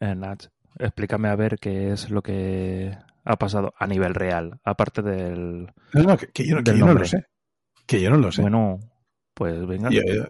eh, 0.00 0.14
Nach, 0.16 0.44
explícame 0.78 1.28
a 1.28 1.36
ver 1.36 1.58
qué 1.60 1.92
es 1.92 2.10
lo 2.10 2.20
que 2.22 2.92
ha 3.24 3.36
pasado 3.36 3.72
a 3.78 3.86
nivel 3.86 4.14
real, 4.14 4.60
aparte 4.64 5.00
del... 5.02 5.70
No, 5.94 6.02
no, 6.02 6.16
que, 6.18 6.26
que 6.28 6.46
yo, 6.46 6.56
no- 6.56 6.64
que 6.64 6.70
Del 6.72 6.80
yo 6.80 6.86
no 6.86 6.92
lo 6.92 6.94
nombre. 6.98 7.08
sé. 7.08 7.26
Que 7.86 8.00
yo 8.00 8.10
no 8.10 8.16
lo 8.18 8.32
sé. 8.32 8.42
Bueno, 8.42 8.80
pues 9.40 9.66
venga. 9.66 9.88
Yo, 9.88 10.02
yo- 10.02 10.24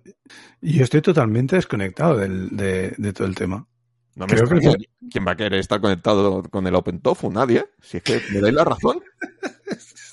yo 0.60 0.84
estoy 0.84 1.02
totalmente 1.02 1.56
desconectado 1.56 2.16
del, 2.16 2.56
de, 2.56 2.94
de 2.96 3.12
todo 3.12 3.26
el 3.26 3.34
tema. 3.34 3.66
No 4.14 4.28
me 4.28 4.34
Creo 4.36 4.60
que-. 4.60 4.84
¿Quién 5.10 5.26
va 5.26 5.32
a 5.32 5.36
querer 5.36 5.58
estar 5.58 5.80
conectado 5.80 6.44
con 6.44 6.64
el 6.68 6.76
OpenTofu? 6.76 7.28
Nadie. 7.32 7.64
Si 7.82 7.96
es 7.96 8.04
que 8.04 8.20
me 8.32 8.40
dais 8.40 8.54
la 8.54 8.62
razón. 8.62 9.00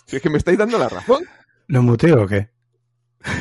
Si 0.07 0.15
es 0.15 0.21
que 0.23 0.31
me 0.31 0.39
estáis 0.39 0.57
dando 0.57 0.79
la 0.79 0.89
razón. 0.89 1.23
¿Lo 1.67 1.83
muteo 1.83 2.23
o 2.23 2.27
qué? 2.27 2.49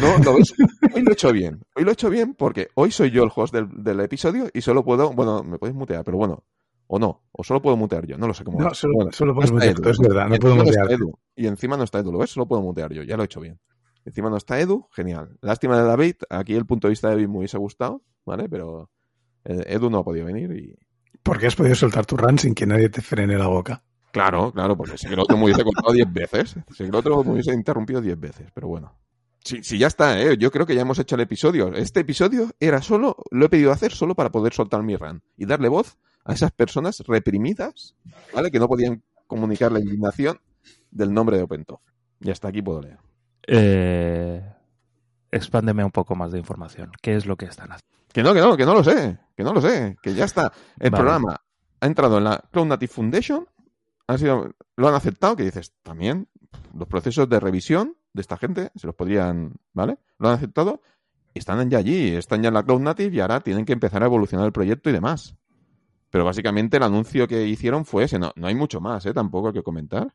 No, 0.03 0.19
¿lo 0.23 0.35
ves? 0.37 0.53
Hoy 0.95 1.01
lo 1.03 1.11
he 1.11 1.15
hecho 1.15 1.33
bien. 1.33 1.63
Hoy 1.75 1.85
lo 1.85 1.91
he 1.91 1.95
hecho 1.95 2.11
bien 2.11 2.35
porque 2.35 2.69
hoy 2.75 2.91
soy 2.91 3.11
yo 3.11 3.23
el 3.25 3.31
host 3.35 3.55
del, 3.55 3.69
del 3.83 4.01
episodio 4.01 4.51
y 4.53 4.61
solo 4.61 4.85
puedo. 4.85 5.11
Bueno, 5.15 5.43
me 5.43 5.59
podéis 5.59 5.75
mutear, 5.75 6.05
pero 6.05 6.19
bueno. 6.19 6.45
O 6.87 6.99
no. 6.99 7.25
O 7.33 7.43
solo 7.43 7.63
puedo 7.63 7.79
mutear 7.79 8.07
yo. 8.07 8.19
No 8.19 8.27
lo 8.27 8.35
sé 8.35 8.45
cómo. 8.45 8.61
No, 8.61 8.75
solo, 8.75 8.93
Bueno, 8.97 9.13
solo 9.13 9.33
no 9.33 9.37
puedes 9.37 9.51
está 9.51 9.55
mutear. 9.55 9.81
Edu. 9.81 9.91
Es 9.91 9.99
verdad, 9.99 10.29
no 10.29 10.35
Y 10.35 10.39
puedo 10.39 10.55
encima 10.57 10.65
mutear. 10.83 10.93
Edu. 10.93 11.19
Y 11.35 11.47
encima 11.47 11.77
no 11.79 11.85
está 11.85 12.01
Edu. 12.01 12.13
¿Lo 12.13 12.19
ves? 12.19 12.31
Solo 12.31 12.47
puedo 12.47 12.61
mutear 12.63 12.93
yo. 12.93 13.03
Ya 13.03 13.17
lo 13.17 13.23
he 13.23 13.27
hecho 13.27 13.41
bien. 13.41 13.59
Encima 14.07 14.31
no 14.31 14.37
está 14.37 14.59
Edu. 14.61 14.89
Genial. 14.93 15.37
Lástima 15.43 15.77
de 15.77 15.85
David. 15.85 16.15
Aquí 16.31 16.55
el 16.55 16.65
punto 16.65 16.87
de 16.87 16.93
vista 16.93 17.09
de 17.09 17.17
David 17.17 17.29
me 17.29 17.39
hubiese 17.39 17.59
gustado. 17.59 18.03
¿Vale? 18.25 18.49
Pero 18.49 18.89
eh, 19.45 19.65
Edu 19.67 19.91
no 19.91 19.99
ha 19.99 20.05
podido 20.05 20.27
venir 20.27 20.51
y. 20.53 20.79
Porque 21.23 21.49
has 21.49 21.57
podido 21.57 21.75
soltar 21.75 22.07
tu 22.07 22.17
run 22.17 22.39
sin 22.39 22.55
que 22.55 22.67
nadie 22.67 22.89
te 22.89 23.03
frene 23.03 23.37
la 23.37 23.49
boca. 23.49 23.83
Claro, 24.13 24.53
claro, 24.53 24.77
porque 24.77 24.95
que 24.95 25.13
el 25.13 25.19
otro 25.19 25.37
me 25.37 25.45
hubiese 25.45 25.65
contado 25.65 25.93
10 25.93 26.13
veces. 26.13 26.51
Sé 26.71 26.85
que 26.85 26.85
el 26.85 26.95
otro 26.95 27.23
me 27.23 27.33
hubiese 27.33 27.53
interrumpido 27.53 28.01
10 28.01 28.19
veces, 28.19 28.47
pero 28.55 28.69
bueno. 28.69 28.97
Sí, 29.45 29.63
sí, 29.63 29.77
ya 29.77 29.89
está, 29.89 30.21
¿eh? 30.21 30.37
Yo 30.39 30.51
creo 30.51 30.65
que 30.65 30.75
ya 30.75 30.81
hemos 30.83 30.99
hecho 30.99 31.17
el 31.17 31.21
episodio. 31.21 31.73
Este 31.75 32.01
episodio 32.01 32.51
era 32.59 32.81
solo, 32.81 33.17
lo 33.31 33.45
he 33.45 33.49
pedido 33.49 33.73
hacer 33.73 33.93
solo 33.93 34.15
para 34.15 34.31
poder 34.31 34.55
soltar 34.55 34.83
mi 34.83 34.97
run 34.97 35.23
y 35.37 35.45
darle 35.45 35.69
voz 35.69 35.99
a 36.25 36.33
esas 36.33 36.51
personas 36.53 37.01
reprimidas, 37.07 37.95
¿vale? 38.33 38.51
Que 38.51 38.59
no 38.59 38.69
podían 38.69 39.03
comunicar 39.27 39.71
la 39.71 39.81
indignación 39.81 40.41
del 40.91 41.13
nombre 41.13 41.37
de 41.37 41.43
OpenTOF. 41.43 41.81
Y 42.21 42.31
hasta 42.31 42.49
aquí 42.49 42.63
puedo 42.63 42.81
leer. 42.81 43.06
Eh, 43.47 44.43
expándeme 45.31 45.85
un 45.85 45.91
poco 45.91 46.15
más 46.15 46.33
de 46.33 46.39
información. 46.39 46.91
¿Qué 47.01 47.17
es 47.17 47.27
lo 47.27 47.37
que 47.37 47.47
están 47.47 47.71
haciendo? 47.73 47.87
Que 48.13 48.23
no, 48.23 48.35
que 48.35 48.41
no, 48.41 48.57
que 48.57 48.65
no 48.65 48.75
lo 48.75 48.83
sé, 48.83 49.19
que 49.37 49.45
no 49.45 49.53
lo 49.53 49.61
sé, 49.61 49.97
que 50.03 50.15
ya 50.15 50.25
está. 50.25 50.53
El 50.79 50.91
Vale. 50.91 51.03
programa 51.03 51.41
ha 51.81 51.87
entrado 51.87 52.19
en 52.19 52.25
la 52.25 52.43
Cloud 52.51 52.67
Native 52.67 52.93
Foundation, 52.93 53.47
han 54.07 54.19
sido, 54.19 54.55
lo 54.77 54.89
han 54.89 54.95
aceptado, 54.95 55.37
que 55.37 55.45
dices, 55.45 55.75
también 55.83 56.29
los 56.75 56.89
procesos 56.89 57.29
de 57.29 57.41
revisión 57.41 57.97
de 58.15 58.23
esta 58.23 58.37
gente 58.39 58.71
se 58.75 58.87
los 58.87 58.97
podrían, 58.97 59.53
¿vale? 59.73 59.99
Lo 60.19 60.29
han 60.29 60.35
aceptado 60.35 60.81
y 61.35 61.39
están 61.39 61.69
ya 61.69 61.79
allí, 61.79 62.15
están 62.15 62.43
ya 62.43 62.49
en 62.49 62.55
la 62.55 62.63
Cloud 62.63 62.81
Native 62.81 63.15
y 63.15 63.21
ahora 63.21 63.41
tienen 63.41 63.67
que 63.67 63.75
empezar 63.75 64.03
a 64.03 64.07
evolucionar 64.07 64.47
el 64.47 64.53
proyecto 64.53 64.89
y 64.89 64.95
demás. 64.95 65.37
Pero 66.09 66.25
básicamente 66.25 66.79
el 66.79 66.83
anuncio 66.83 67.29
que 67.29 67.47
hicieron 67.47 67.85
fue 67.85 68.05
ese, 68.05 68.19
no, 68.19 68.33
no 68.37 68.47
hay 68.47 68.55
mucho 68.55 68.81
más, 68.81 69.05
¿eh? 69.05 69.13
Tampoco 69.13 69.53
que 69.53 69.63
comentar. 69.63 70.15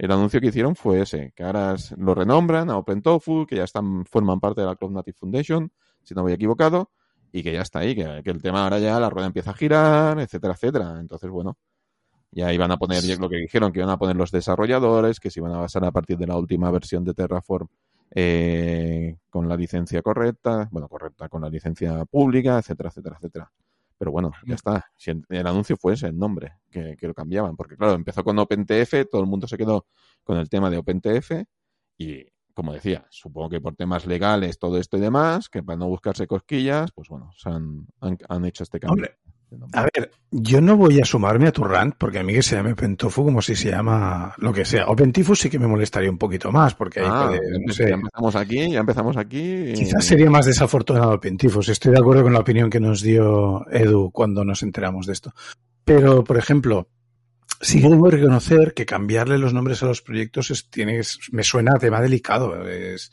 El 0.00 0.10
anuncio 0.10 0.40
que 0.40 0.46
hicieron 0.46 0.74
fue 0.74 1.02
ese, 1.02 1.32
que 1.36 1.42
ahora 1.42 1.76
lo 1.98 2.14
renombran 2.14 2.70
a 2.70 2.78
OpenTofu, 2.78 3.44
que 3.46 3.56
ya 3.56 3.64
están, 3.64 4.06
forman 4.06 4.40
parte 4.40 4.62
de 4.62 4.66
la 4.66 4.74
Cloud 4.74 4.92
Native 4.92 5.14
Foundation, 5.18 5.70
si 6.02 6.14
no 6.14 6.26
he 6.26 6.32
equivocado, 6.32 6.90
y 7.30 7.42
que 7.42 7.52
ya 7.52 7.60
está 7.60 7.80
ahí, 7.80 7.94
que, 7.94 8.22
que 8.24 8.30
el 8.30 8.40
tema 8.40 8.64
ahora 8.64 8.78
ya 8.78 8.98
la 8.98 9.10
rueda 9.10 9.26
empieza 9.26 9.50
a 9.50 9.54
girar, 9.54 10.18
etcétera, 10.18 10.54
etcétera. 10.54 10.96
Entonces, 10.98 11.28
bueno, 11.28 11.58
ya 12.30 12.50
iban 12.50 12.70
a 12.70 12.78
poner 12.78 13.04
lo 13.18 13.28
que 13.28 13.36
dijeron, 13.36 13.72
que 13.72 13.80
iban 13.80 13.90
a 13.90 13.98
poner 13.98 14.16
los 14.16 14.30
desarrolladores, 14.30 15.20
que 15.20 15.30
se 15.30 15.40
iban 15.40 15.52
a 15.52 15.58
basar 15.58 15.84
a 15.84 15.90
partir 15.90 16.16
de 16.16 16.26
la 16.26 16.38
última 16.38 16.70
versión 16.70 17.04
de 17.04 17.12
Terraform 17.12 17.68
eh, 18.12 19.18
con 19.28 19.50
la 19.50 19.56
licencia 19.56 20.00
correcta, 20.00 20.66
bueno, 20.70 20.88
correcta, 20.88 21.28
con 21.28 21.42
la 21.42 21.50
licencia 21.50 22.06
pública, 22.06 22.58
etcétera, 22.58 22.88
etcétera, 22.88 23.16
etcétera. 23.18 23.52
Pero 24.00 24.12
bueno, 24.12 24.32
ya 24.46 24.54
está. 24.54 24.86
Si 24.96 25.10
el, 25.10 25.22
el 25.28 25.46
anuncio 25.46 25.76
fue 25.76 25.92
ese, 25.92 26.06
el 26.06 26.16
nombre, 26.16 26.54
que, 26.70 26.96
que 26.98 27.06
lo 27.06 27.12
cambiaban. 27.12 27.54
Porque 27.54 27.76
claro, 27.76 27.92
empezó 27.92 28.24
con 28.24 28.38
OpenTF, 28.38 28.94
todo 29.10 29.20
el 29.20 29.26
mundo 29.26 29.46
se 29.46 29.58
quedó 29.58 29.86
con 30.24 30.38
el 30.38 30.48
tema 30.48 30.70
de 30.70 30.78
OpenTF 30.78 31.32
y, 31.98 32.24
como 32.54 32.72
decía, 32.72 33.06
supongo 33.10 33.50
que 33.50 33.60
por 33.60 33.76
temas 33.76 34.06
legales, 34.06 34.58
todo 34.58 34.78
esto 34.78 34.96
y 34.96 35.00
demás, 35.00 35.50
que 35.50 35.62
para 35.62 35.76
no 35.76 35.86
buscarse 35.86 36.26
cosquillas, 36.26 36.92
pues 36.92 37.10
bueno, 37.10 37.30
se 37.36 37.50
han, 37.50 37.88
han, 38.00 38.16
han 38.26 38.46
hecho 38.46 38.62
este 38.62 38.80
cambio. 38.80 39.04
Hombre, 39.04 39.18
a 39.72 39.82
ver, 39.82 40.10
yo 40.30 40.60
no 40.60 40.76
voy 40.76 41.00
a 41.00 41.04
sumarme 41.04 41.48
a 41.48 41.52
tu 41.52 41.64
rant, 41.64 41.94
porque 41.98 42.18
a 42.20 42.22
mí 42.22 42.32
que 42.32 42.42
se 42.42 42.54
llame 42.56 42.72
OpenTofu 42.72 43.24
como 43.24 43.42
si 43.42 43.54
se 43.56 43.70
llama 43.70 44.34
lo 44.38 44.52
que 44.52 44.64
sea. 44.64 44.86
OpenTifu 44.88 45.34
sí 45.34 45.50
que 45.50 45.58
me 45.58 45.66
molestaría 45.66 46.10
un 46.10 46.18
poquito 46.18 46.52
más, 46.52 46.74
porque 46.74 47.00
ahí 47.00 47.06
Ah, 47.08 47.26
puede, 47.28 47.40
ya 47.52 47.58
no 47.66 47.72
sé, 47.72 47.88
ya 47.88 47.94
empezamos 47.94 48.36
aquí, 48.36 48.70
ya 48.70 48.80
empezamos 48.80 49.16
aquí. 49.16 49.72
quizás 49.74 50.04
sería 50.04 50.30
más 50.30 50.46
desafortunado 50.46 51.12
OpenTifu. 51.12 51.62
si 51.62 51.72
Estoy 51.72 51.92
de 51.92 51.98
acuerdo 51.98 52.22
con 52.22 52.32
la 52.32 52.40
opinión 52.40 52.70
que 52.70 52.80
nos 52.80 53.02
dio 53.02 53.66
Edu 53.70 54.10
cuando 54.12 54.44
nos 54.44 54.62
enteramos 54.62 55.06
de 55.06 55.12
esto. 55.14 55.32
Pero, 55.84 56.22
por 56.22 56.36
ejemplo, 56.36 56.88
sí 57.60 57.80
que 57.82 57.88
debo 57.88 58.10
reconocer 58.10 58.72
que 58.74 58.86
cambiarle 58.86 59.36
los 59.38 59.52
nombres 59.52 59.82
a 59.82 59.86
los 59.86 60.00
proyectos 60.02 60.50
es, 60.50 60.70
tiene, 60.70 60.98
es- 61.00 61.18
me 61.32 61.42
suena 61.42 61.72
a 61.74 61.78
tema 61.78 62.00
delicado. 62.00 62.66
Es, 62.68 63.10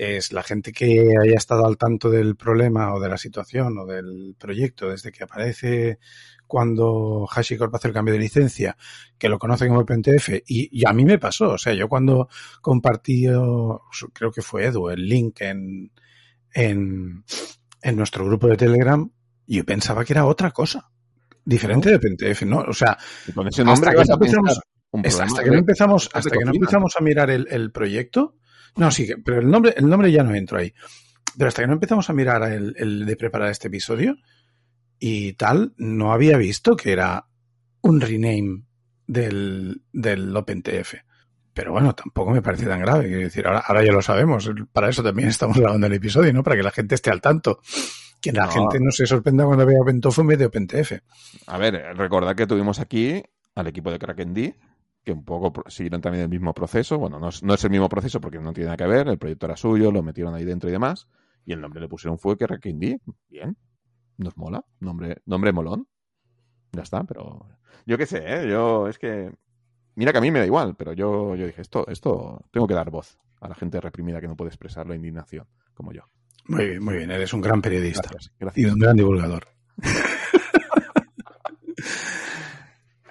es 0.00 0.32
la 0.32 0.42
gente 0.42 0.72
que 0.72 1.12
haya 1.22 1.36
estado 1.36 1.66
al 1.66 1.76
tanto 1.76 2.08
del 2.08 2.34
problema 2.34 2.94
o 2.94 3.00
de 3.00 3.10
la 3.10 3.18
situación 3.18 3.76
o 3.76 3.84
del 3.84 4.34
proyecto 4.38 4.88
desde 4.88 5.12
que 5.12 5.24
aparece 5.24 5.98
cuando 6.46 7.28
HashiCorp 7.30 7.74
hace 7.74 7.88
el 7.88 7.94
cambio 7.94 8.14
de 8.14 8.20
licencia, 8.20 8.78
que 9.18 9.28
lo 9.28 9.38
conoce 9.38 9.68
como 9.68 9.80
OpenTF, 9.80 10.30
y, 10.46 10.70
y 10.72 10.88
a 10.88 10.94
mí 10.94 11.04
me 11.04 11.18
pasó, 11.18 11.50
o 11.50 11.58
sea, 11.58 11.74
yo 11.74 11.86
cuando 11.86 12.28
compartí, 12.62 13.26
creo 13.26 14.32
que 14.34 14.40
fue 14.40 14.64
Edu, 14.64 14.88
el 14.88 15.06
link 15.06 15.42
en, 15.42 15.92
en, 16.54 17.22
en 17.82 17.96
nuestro 17.96 18.24
grupo 18.24 18.48
de 18.48 18.56
Telegram, 18.56 19.08
yo 19.46 19.64
pensaba 19.64 20.02
que 20.02 20.14
era 20.14 20.24
otra 20.24 20.50
cosa, 20.50 20.90
diferente 21.44 21.90
de 21.90 21.96
OpenTF, 21.96 22.42
¿no? 22.44 22.60
O 22.60 22.72
sea, 22.72 22.96
Y 23.28 23.32
con 23.32 23.46
ese 23.46 23.62
nombre 23.62 23.90
hasta 23.90 24.02
que 24.02 24.10
no 24.10 24.14
empezamos, 24.14 24.60
hasta 24.94 25.44
que 25.44 25.50
no 25.50 25.58
empezamos, 25.58 26.10
hasta 26.12 26.30
que 26.30 26.44
no 26.44 26.52
empezamos 26.52 26.96
a 26.96 27.00
mirar 27.02 27.30
el, 27.30 27.46
el 27.50 27.70
proyecto, 27.70 28.39
no, 28.76 28.90
sí, 28.90 29.08
pero 29.24 29.40
el 29.40 29.50
nombre, 29.50 29.74
el 29.76 29.88
nombre 29.88 30.10
ya 30.12 30.22
no 30.22 30.34
entro 30.34 30.58
ahí. 30.58 30.72
Pero 31.36 31.48
hasta 31.48 31.62
que 31.62 31.68
no 31.68 31.74
empezamos 31.74 32.08
a 32.10 32.12
mirar 32.12 32.42
el, 32.50 32.74
el 32.76 33.06
de 33.06 33.16
preparar 33.16 33.50
este 33.50 33.68
episodio 33.68 34.16
y 34.98 35.32
tal, 35.34 35.72
no 35.76 36.12
había 36.12 36.36
visto 36.36 36.76
que 36.76 36.92
era 36.92 37.26
un 37.82 38.00
rename 38.00 38.64
del, 39.06 39.82
del 39.92 40.36
OpenTF. 40.36 40.94
Pero 41.52 41.72
bueno, 41.72 41.94
tampoco 41.94 42.30
me 42.30 42.42
parece 42.42 42.66
tan 42.66 42.80
grave. 42.80 43.06
Quiero 43.06 43.22
decir, 43.22 43.46
ahora, 43.46 43.60
ahora 43.66 43.84
ya 43.84 43.92
lo 43.92 44.02
sabemos. 44.02 44.50
Para 44.72 44.88
eso 44.88 45.02
también 45.02 45.28
estamos 45.28 45.56
grabando 45.58 45.86
el 45.86 45.92
episodio, 45.94 46.32
¿no? 46.32 46.42
Para 46.42 46.56
que 46.56 46.62
la 46.62 46.70
gente 46.70 46.94
esté 46.94 47.10
al 47.10 47.20
tanto. 47.20 47.60
Que 48.20 48.32
la 48.32 48.46
No. 48.46 48.52
gente 48.52 48.78
no 48.80 48.90
se 48.90 49.06
sorprenda 49.06 49.44
cuando 49.44 49.66
vea 49.66 49.80
OpenTofu 49.80 50.20
en 50.20 50.26
vez 50.28 50.38
de 50.38 50.46
OpenTF. 50.46 50.92
A 51.46 51.58
ver, 51.58 51.82
recordad 51.96 52.36
que 52.36 52.46
tuvimos 52.46 52.78
aquí 52.78 53.22
al 53.54 53.66
equipo 53.66 53.90
de 53.90 53.98
KrakenD, 53.98 54.54
que 55.04 55.12
un 55.12 55.24
poco 55.24 55.68
siguieron 55.70 56.00
también 56.00 56.24
el 56.24 56.28
mismo 56.28 56.52
proceso. 56.52 56.98
Bueno, 56.98 57.18
no 57.18 57.28
es, 57.28 57.42
no 57.42 57.54
es 57.54 57.64
el 57.64 57.70
mismo 57.70 57.88
proceso 57.88 58.20
porque 58.20 58.38
no 58.38 58.52
tiene 58.52 58.66
nada 58.66 58.76
que 58.76 58.86
ver, 58.86 59.08
el 59.08 59.18
proyecto 59.18 59.46
era 59.46 59.56
suyo, 59.56 59.90
lo 59.90 60.02
metieron 60.02 60.34
ahí 60.34 60.44
dentro 60.44 60.68
y 60.68 60.72
demás, 60.72 61.08
y 61.44 61.52
el 61.52 61.60
nombre 61.60 61.80
le 61.80 61.88
pusieron 61.88 62.18
fue 62.18 62.36
KrakenD. 62.36 62.98
Bien, 63.28 63.56
nos 64.18 64.36
mola, 64.36 64.64
nombre, 64.80 65.22
nombre 65.26 65.52
molón. 65.52 65.86
Ya 66.72 66.82
está, 66.82 67.04
pero 67.04 67.46
yo 67.86 67.98
qué 67.98 68.06
sé, 68.06 68.22
¿eh? 68.24 68.48
yo 68.48 68.88
es 68.88 68.98
que... 68.98 69.32
Mira 69.96 70.12
que 70.12 70.18
a 70.18 70.20
mí 70.20 70.30
me 70.30 70.38
da 70.38 70.46
igual, 70.46 70.76
pero 70.76 70.92
yo, 70.92 71.34
yo 71.34 71.46
dije, 71.46 71.60
esto, 71.60 71.86
esto 71.88 72.44
tengo 72.52 72.66
que 72.66 72.74
dar 72.74 72.90
voz 72.90 73.18
a 73.40 73.48
la 73.48 73.54
gente 73.54 73.80
reprimida 73.80 74.20
que 74.20 74.28
no 74.28 74.36
puede 74.36 74.50
expresar 74.50 74.86
la 74.86 74.94
indignación, 74.94 75.46
como 75.74 75.92
yo. 75.92 76.02
Muy 76.46 76.66
bien, 76.66 76.84
muy 76.84 76.96
bien. 76.96 77.10
Eres 77.10 77.32
un 77.32 77.40
gran 77.40 77.60
periodista. 77.60 78.08
Gracias, 78.38 78.56
y 78.56 78.70
un 78.70 78.78
gran 78.78 78.96
divulgador. 78.96 79.48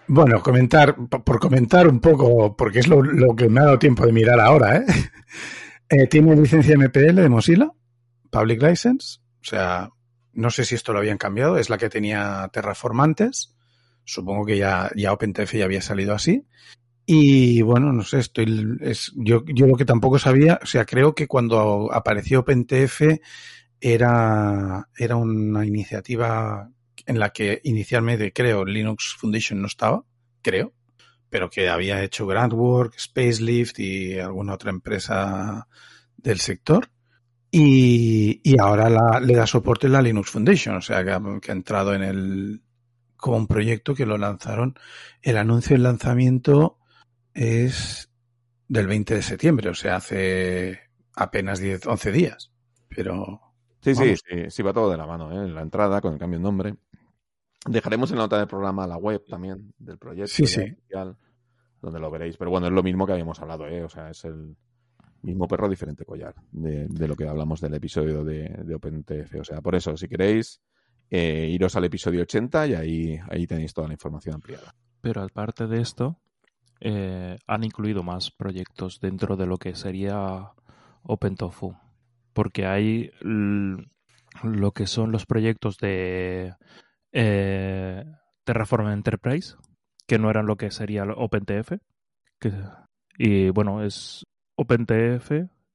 bueno, 0.10 0.42
comentar, 0.42 0.96
por 0.96 1.40
comentar 1.40 1.88
un 1.88 2.00
poco, 2.00 2.56
porque 2.56 2.80
es 2.80 2.88
lo, 2.88 3.02
lo 3.04 3.36
que 3.36 3.48
me 3.48 3.62
ha 3.62 3.66
dado 3.66 3.80
tiempo 3.80 4.06
de 4.06 4.12
mirar 4.12 4.40
ahora, 4.40 4.78
¿eh? 4.78 4.86
Eh, 5.92 6.06
Tiene 6.06 6.36
licencia 6.36 6.78
MPL 6.78 7.16
de 7.16 7.30
Mozilla, 7.30 7.72
Public 8.30 8.62
License, 8.62 9.22
o 9.42 9.44
sea, 9.44 9.90
no 10.34 10.52
sé 10.52 10.64
si 10.64 10.76
esto 10.76 10.94
lo 10.94 11.00
habían 11.00 11.18
cambiado, 11.18 11.58
es 11.58 11.72
la 11.72 11.80
que 11.80 11.90
tenía 11.90 12.48
Terraform 12.54 13.00
antes, 13.00 13.56
supongo 14.04 14.46
que 14.46 14.60
ya, 14.60 14.92
ya 14.96 15.14
OpenTF 15.14 15.52
ya 15.54 15.66
había 15.66 15.82
salido 15.82 16.14
así. 16.14 16.46
Y 17.08 17.64
bueno, 17.64 17.92
no 17.92 18.04
sé, 18.04 18.20
estoy, 18.20 18.78
es, 18.82 19.12
yo, 19.16 19.44
yo 19.48 19.66
lo 19.66 19.76
que 19.76 19.86
tampoco 19.86 20.20
sabía, 20.20 20.60
o 20.62 20.68
sea, 20.68 20.86
creo 20.86 21.16
que 21.16 21.26
cuando 21.26 21.90
apareció 21.92 22.42
OpenTF 22.42 23.02
era, 23.82 24.88
era 24.96 25.16
una 25.16 25.66
iniciativa 25.66 26.70
en 27.10 27.20
la 27.20 27.32
que 27.32 27.62
inicialmente 27.64 28.32
creo 28.34 28.66
Linux 28.66 29.16
Foundation 29.20 29.62
no 29.62 29.68
estaba, 29.68 30.04
creo, 30.42 30.74
pero 31.30 31.50
que 31.50 31.70
había 31.70 32.04
hecho 32.04 32.28
Grantwork, 32.28 32.98
Spacelift 33.00 33.80
y 33.80 34.20
alguna 34.20 34.54
otra 34.56 34.72
empresa 34.72 35.68
del 36.18 36.40
sector. 36.40 36.90
Y, 37.52 38.42
y 38.44 38.60
ahora 38.60 38.90
la- 38.90 39.20
le 39.20 39.36
da 39.36 39.48
soporte 39.48 39.90
la 39.90 40.02
Linux 40.02 40.30
Foundation, 40.32 40.76
o 40.78 40.82
sea, 40.82 41.04
que 41.04 41.12
ha, 41.12 41.22
que 41.42 41.52
ha 41.52 41.56
entrado 41.56 41.94
en 41.96 42.04
el, 42.04 42.62
como 43.18 43.38
un 43.38 43.48
proyecto 43.48 43.96
que 43.96 44.06
lo 44.06 44.18
lanzaron. 44.18 44.76
El 45.22 45.38
anuncio 45.38 45.76
del 45.76 45.84
lanzamiento 45.84 46.78
es 47.34 48.12
del 48.68 48.88
20 48.88 49.16
de 49.16 49.22
septiembre, 49.24 49.70
o 49.70 49.74
sea, 49.76 49.96
hace 49.98 50.80
apenas 51.16 51.60
10, 51.60 51.86
11 51.88 52.12
días. 52.12 52.52
Pero 52.90 53.42
Sí, 53.82 53.96
sí, 53.96 54.16
sí, 54.50 54.62
va 54.62 54.74
todo 54.74 54.92
de 54.92 54.98
la 54.98 55.08
mano, 55.08 55.32
¿eh? 55.32 55.48
La 55.50 55.62
entrada 55.62 56.02
con 56.02 56.14
el 56.14 56.20
cambio 56.20 56.38
de 56.40 56.44
nombre. 56.44 56.76
Dejaremos 57.68 58.12
en 58.12 58.18
la 58.18 58.24
nota 58.24 58.38
del 58.38 58.48
programa 58.48 58.88
la 58.88 58.98
web 58.98 59.26
también 59.28 59.74
del 59.78 59.98
proyecto. 59.98 60.32
Sí, 60.32 60.44
ya 60.44 60.48
sí. 60.48 60.62
oficial, 60.72 61.18
donde 61.82 62.00
lo 62.00 62.10
veréis. 62.10 62.38
Pero 62.38 62.52
bueno, 62.52 62.68
es 62.68 62.74
lo 62.74 62.84
mismo 62.84 63.06
que 63.06 63.14
habíamos 63.14 63.40
hablado, 63.42 63.68
¿eh? 63.68 63.84
O 63.84 63.90
sea, 63.90 64.10
es 64.10 64.24
el 64.26 64.56
mismo 65.22 65.48
perro, 65.48 65.68
diferente 65.68 66.06
collar 66.06 66.36
de, 66.52 66.88
de 66.88 67.08
lo 67.08 67.16
que 67.16 67.28
hablamos 67.28 67.60
del 67.60 67.74
episodio 67.74 68.24
de, 68.24 68.48
de 68.48 68.76
OpenTF. 68.76 69.36
O 69.42 69.44
sea, 69.44 69.62
por 69.62 69.76
eso, 69.76 69.98
si 69.98 70.08
queréis, 70.08 70.62
eh, 71.10 71.48
iros 71.50 71.76
al 71.76 71.86
episodio 71.86 72.22
80 72.22 72.68
y 72.68 72.74
ahí, 72.76 73.20
ahí 73.30 73.48
tenéis 73.48 73.74
toda 73.74 73.88
la 73.88 73.94
información 73.94 74.36
ampliada. 74.36 74.76
Pero 75.02 75.22
aparte 75.22 75.68
de 75.68 75.82
esto, 75.82 76.20
eh, 76.80 77.38
han 77.48 77.64
incluido 77.64 78.04
más 78.04 78.32
proyectos 78.32 79.00
dentro 79.00 79.36
de 79.36 79.48
lo 79.48 79.58
que 79.58 79.76
sería 79.76 80.52
OpenTofu. 81.04 81.76
Porque 82.34 82.66
hay 82.66 83.12
lo 83.22 84.72
que 84.72 84.88
son 84.88 85.12
los 85.12 85.26
proyectos 85.26 85.78
de 85.78 86.54
eh, 87.12 88.06
Terraform 88.44 88.90
Enterprise, 88.90 89.56
que 90.08 90.20
no 90.20 90.30
eran 90.30 90.46
lo 90.46 90.58
que 90.58 90.72
sería 90.72 91.04
OpenTF. 91.04 91.74
Y 93.18 93.50
bueno, 93.50 93.84
es 93.84 94.26
OpenTF 94.56 95.32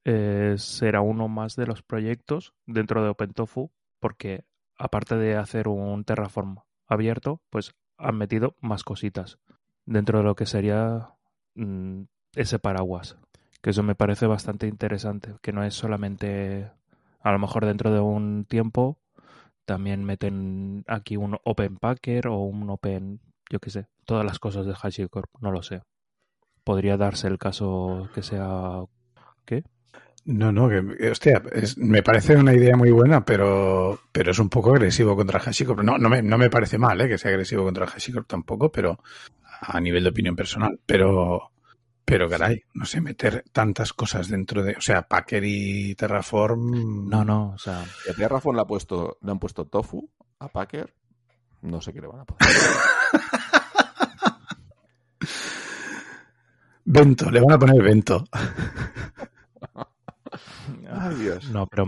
eh, 0.07 0.53
será 0.59 1.01
uno 1.01 1.27
más 1.27 1.55
de 1.55 1.65
los 1.65 1.81
proyectos 1.81 2.53
dentro 2.67 3.03
de 3.03 3.09
OpenTofu, 3.09 3.71
porque 3.99 4.45
aparte 4.77 5.15
de 5.15 5.35
hacer 5.35 5.67
un 5.67 6.03
Terraform 6.03 6.57
abierto, 6.85 7.41
pues 7.49 7.73
han 7.97 8.15
metido 8.15 8.55
más 8.61 8.83
cositas 8.83 9.39
dentro 9.85 10.19
de 10.19 10.25
lo 10.25 10.35
que 10.35 10.45
sería 10.45 11.09
mm, 11.55 12.03
ese 12.35 12.59
paraguas. 12.59 13.17
Que 13.63 13.71
eso 13.71 13.81
me 13.81 13.95
parece 13.95 14.27
bastante 14.27 14.67
interesante, 14.67 15.33
que 15.41 15.53
no 15.53 15.63
es 15.63 15.73
solamente, 15.73 16.69
a 17.19 17.31
lo 17.31 17.39
mejor 17.39 17.65
dentro 17.65 17.91
de 17.91 17.99
un 17.99 18.45
tiempo, 18.45 18.99
también 19.65 20.03
meten 20.03 20.83
aquí 20.87 21.17
un 21.17 21.37
Open 21.43 21.77
Packer 21.77 22.27
o 22.27 22.39
un 22.39 22.69
Open, 22.69 23.19
yo 23.49 23.59
qué 23.59 23.69
sé, 23.69 23.87
todas 24.05 24.25
las 24.25 24.39
cosas 24.39 24.65
de 24.65 24.73
HashiCorp, 24.79 25.29
no 25.41 25.51
lo 25.51 25.61
sé. 25.63 25.81
Podría 26.63 26.97
darse 26.97 27.27
el 27.27 27.37
caso 27.37 28.09
que 28.15 28.23
sea... 28.23 28.83
¿Qué? 29.45 29.63
No, 30.25 30.51
no, 30.51 30.67
que, 30.69 31.09
hostia, 31.11 31.41
es- 31.51 31.77
me 31.77 32.01
parece 32.01 32.35
una 32.35 32.53
idea 32.53 32.75
muy 32.75 32.89
buena, 32.91 33.23
pero, 33.23 33.99
pero 34.11 34.31
es 34.31 34.39
un 34.39 34.49
poco 34.49 34.71
agresivo 34.71 35.15
contra 35.15 35.39
HashiCorp. 35.39 35.81
No, 35.83 35.97
no 35.99 36.09
me, 36.09 36.23
no 36.23 36.37
me 36.39 36.49
parece 36.49 36.77
mal, 36.79 36.99
¿eh? 37.01 37.07
que 37.07 37.17
sea 37.19 37.29
agresivo 37.31 37.63
contra 37.63 37.85
HashiCorp 37.85 38.27
tampoco, 38.27 38.71
pero 38.71 38.99
a 39.61 39.79
nivel 39.79 40.03
de 40.03 40.09
opinión 40.09 40.35
personal. 40.35 40.79
Pero, 40.85 41.51
pero 42.05 42.29
caray, 42.29 42.63
no 42.75 42.85
sé, 42.85 43.01
meter 43.01 43.43
tantas 43.51 43.91
cosas 43.91 44.29
dentro 44.29 44.61
de, 44.63 44.75
o 44.77 44.81
sea, 44.81 45.01
Packer 45.07 45.43
y 45.43 45.95
Terraform. 45.95 47.09
No, 47.09 47.25
no, 47.25 47.53
o 47.55 47.57
sea, 47.57 47.81
a 47.81 48.13
Terraform 48.15 48.55
le, 48.55 48.61
ha 48.61 48.65
puesto, 48.65 49.17
le 49.21 49.31
han 49.31 49.39
puesto 49.39 49.65
tofu 49.65 50.07
a 50.39 50.47
Packer, 50.47 50.93
no 51.63 51.81
sé 51.81 51.91
qué 51.91 52.01
le 52.01 52.07
van 52.07 52.19
a 52.21 52.25
poner. 52.25 52.47
Vento, 56.87 57.31
le 57.31 57.41
van 57.41 57.53
a 57.53 57.57
poner 57.57 57.81
Vento. 57.81 58.23
Ay, 60.91 61.15
Dios. 61.15 61.49
No, 61.49 61.65
pero, 61.65 61.87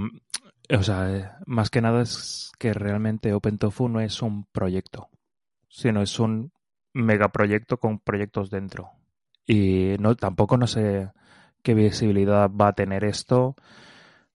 o 0.70 0.84
sea, 0.84 1.16
eh, 1.16 1.30
más 1.46 1.70
que 1.70 1.82
nada 1.82 2.02
es 2.02 2.52
que 2.58 2.74
realmente 2.74 3.34
OpenTofu 3.34 3.88
no 3.88 4.02
es 4.02 4.24
un 4.24 4.46
proyecto, 4.46 5.10
sino 5.70 6.02
es 6.02 6.20
un 6.20 6.52
megaproyecto 6.94 7.78
con 7.78 8.00
proyectos 8.00 8.50
dentro. 8.50 8.90
Y 9.48 9.96
no, 10.00 10.16
tampoco 10.16 10.58
no 10.58 10.68
sé 10.68 11.12
qué 11.64 11.74
visibilidad 11.74 12.52
va 12.52 12.68
a 12.68 12.74
tener 12.74 13.06
esto, 13.06 13.56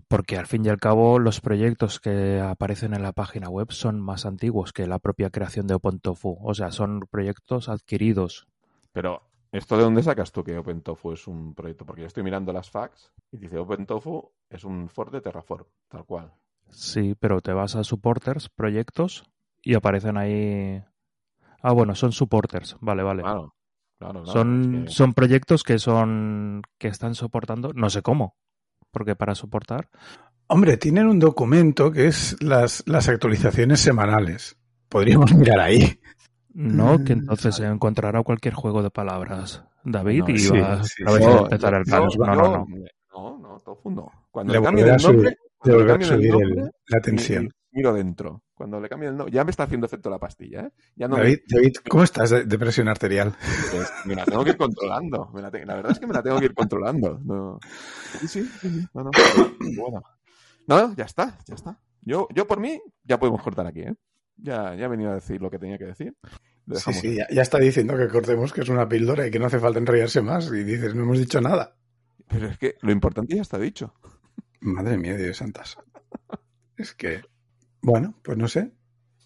porque 0.08 0.38
al 0.38 0.46
fin 0.46 0.64
y 0.64 0.70
al 0.70 0.78
cabo 0.78 1.18
los 1.18 1.40
proyectos 1.40 2.00
que 2.00 2.40
aparecen 2.40 2.94
en 2.94 3.02
la 3.02 3.12
página 3.12 3.48
web 3.48 3.70
son 3.70 4.00
más 4.00 4.26
antiguos 4.26 4.72
que 4.72 4.86
la 4.86 4.98
propia 4.98 5.30
creación 5.30 5.66
de 5.66 5.74
OpenTofu. 5.74 6.38
O 6.42 6.54
sea, 6.54 6.72
son 6.72 7.00
proyectos 7.10 7.68
adquiridos. 7.68 8.46
Pero, 8.92 9.22
¿esto 9.52 9.76
de 9.76 9.84
dónde 9.84 10.02
sacas 10.02 10.32
tú 10.32 10.42
que 10.42 10.58
OpenTofu 10.58 11.12
es 11.12 11.26
un 11.26 11.54
proyecto? 11.54 11.84
Porque 11.84 12.02
yo 12.02 12.06
estoy 12.06 12.22
mirando 12.22 12.52
las 12.52 12.70
facts 12.70 13.12
y 13.30 13.36
dice 13.38 13.58
OpenTofu 13.58 14.32
es 14.48 14.64
un 14.64 14.88
for 14.88 15.10
de 15.10 15.20
Terraform, 15.20 15.66
tal 15.88 16.04
cual. 16.04 16.32
Sí, 16.70 17.14
pero 17.18 17.40
te 17.40 17.52
vas 17.52 17.76
a 17.76 17.84
supporters, 17.84 18.48
proyectos, 18.48 19.24
y 19.62 19.74
aparecen 19.74 20.16
ahí. 20.16 20.82
Ah, 21.62 21.72
bueno, 21.72 21.94
son 21.94 22.12
supporters. 22.12 22.76
Vale, 22.80 23.02
vale. 23.02 23.22
Claro, 23.22 23.54
claro, 24.02 24.22
claro, 24.22 24.26
son, 24.26 24.74
es 24.74 24.84
que- 24.84 24.90
son 24.94 25.14
proyectos 25.14 25.62
que 25.64 25.78
son. 25.78 26.62
que 26.78 26.88
están 26.88 27.14
soportando. 27.14 27.72
No 27.74 27.90
sé 27.90 28.02
cómo. 28.02 28.36
Porque 28.90 29.16
para 29.16 29.34
soportar. 29.34 29.88
Hombre, 30.48 30.76
tienen 30.76 31.06
un 31.06 31.18
documento 31.18 31.90
que 31.90 32.06
es 32.08 32.36
las, 32.42 32.82
las 32.86 33.08
actualizaciones 33.08 33.80
semanales. 33.80 34.56
Podríamos 34.88 35.32
mirar 35.34 35.60
ahí. 35.60 35.98
No, 36.54 37.02
que 37.02 37.14
Mm, 37.16 37.20
entonces 37.20 37.54
se 37.56 37.64
encontrará 37.64 38.22
cualquier 38.22 38.52
juego 38.52 38.82
de 38.82 38.90
palabras. 38.90 39.64
David, 39.84 40.24
No, 40.24 40.28
y 40.28 40.38
sí, 40.38 40.50
va 40.50 40.84
sí, 40.84 41.02
a 41.06 41.10
sí. 41.10 41.22
empezar 41.24 41.74
el 41.74 41.84
caos. 41.86 42.16
No, 42.18 42.26
no, 42.26 42.34
no. 42.34 42.66
No, 43.14 43.38
no, 43.38 43.58
Tofu 43.64 43.90
no. 43.90 44.10
Cuando 44.30 44.52
Le 44.52 44.60
le 44.60 44.66
el 44.90 44.96
nombre, 45.02 45.36
Le 45.64 45.72
volverá 45.72 45.92
a 45.94 45.96
el 45.96 46.04
subir 46.04 46.34
el- 46.34 46.70
la 46.88 47.00
tensión. 47.00 47.50
Mi- 47.72 47.78
miro 47.78 47.92
dentro. 47.92 48.44
Cuando 48.54 48.80
le 48.80 48.88
cambien 48.88 49.12
el 49.12 49.18
nombre, 49.18 49.34
ya 49.34 49.44
me 49.44 49.50
está 49.50 49.64
haciendo 49.64 49.86
efecto 49.86 50.08
la 50.10 50.18
pastilla, 50.18 50.60
¿eh? 50.62 50.70
Ya 50.96 51.08
no 51.08 51.16
me- 51.16 51.22
David, 51.22 51.38
David, 51.48 51.72
¿cómo 51.88 52.02
estás 52.04 52.30
de, 52.30 52.44
de 52.44 52.58
presión 52.58 52.88
arterial? 52.88 53.34
Pues 53.70 53.90
me 54.04 54.14
la 54.14 54.24
tengo 54.24 54.44
que 54.44 54.50
ir 54.50 54.56
controlando. 54.56 55.30
Me 55.34 55.42
la, 55.42 55.50
te- 55.50 55.64
la 55.66 55.74
verdad 55.76 55.92
es 55.92 55.98
que 55.98 56.06
me 56.06 56.14
la 56.14 56.22
tengo 56.22 56.38
que 56.38 56.46
ir 56.46 56.54
controlando. 56.54 57.18
No. 57.24 57.58
Sí, 58.20 58.28
sí, 58.28 58.44
sí, 58.60 58.70
sí. 58.70 58.86
No, 58.94 59.04
no. 59.04 59.10
Bueno. 59.76 60.02
No, 60.68 60.94
ya 60.94 61.04
está, 61.04 61.38
ya 61.46 61.54
está. 61.54 61.78
Yo, 62.02 62.28
yo 62.34 62.46
por 62.46 62.60
mí, 62.60 62.80
ya 63.04 63.18
podemos 63.18 63.42
cortar 63.42 63.66
aquí, 63.66 63.80
¿eh? 63.80 63.94
Ya, 64.36 64.74
ya 64.74 64.86
he 64.86 64.88
venido 64.88 65.10
a 65.10 65.14
decir 65.14 65.40
lo 65.40 65.50
que 65.50 65.58
tenía 65.58 65.78
que 65.78 65.84
decir. 65.86 66.16
Sí, 66.74 66.92
sí, 66.92 67.14
ya, 67.16 67.26
ya 67.30 67.42
está 67.42 67.58
diciendo 67.58 67.96
que 67.96 68.08
cortemos, 68.08 68.52
que 68.52 68.60
es 68.60 68.68
una 68.68 68.88
píldora 68.88 69.26
y 69.26 69.30
que 69.30 69.38
no 69.40 69.46
hace 69.46 69.58
falta 69.58 69.78
enrollarse 69.80 70.22
más. 70.22 70.46
Y 70.52 70.62
dices, 70.64 70.94
no 70.94 71.02
hemos 71.02 71.18
dicho 71.18 71.40
nada. 71.40 71.76
Pero 72.28 72.46
es 72.46 72.56
que 72.58 72.76
lo 72.80 72.92
importante 72.92 73.34
ya 73.36 73.42
está 73.42 73.58
dicho. 73.58 73.92
Madre 74.60 74.96
mía, 74.96 75.16
Dios 75.16 75.36
santas. 75.36 75.76
Es 76.76 76.94
que, 76.94 77.22
bueno, 77.82 78.14
pues 78.22 78.38
no 78.38 78.48
sé. 78.48 78.72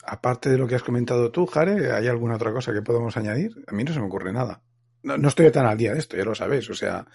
Aparte 0.04 0.50
de 0.50 0.58
lo 0.58 0.66
que 0.66 0.74
has 0.76 0.82
comentado 0.82 1.30
tú, 1.30 1.46
Jare, 1.46 1.92
¿hay 1.92 2.06
alguna 2.06 2.36
otra 2.36 2.52
cosa 2.52 2.72
que 2.72 2.82
podamos 2.82 3.16
añadir? 3.16 3.52
A 3.66 3.72
mí 3.72 3.84
no 3.84 3.92
se 3.92 4.00
me 4.00 4.06
ocurre 4.06 4.32
nada. 4.32 4.62
No, 5.02 5.18
no 5.18 5.28
estoy 5.28 5.50
tan 5.50 5.66
al 5.66 5.76
día 5.76 5.92
de 5.92 5.98
esto, 5.98 6.16
ya 6.16 6.24
lo 6.24 6.34
sabéis. 6.34 6.68
O 6.70 6.74
sea, 6.74 7.06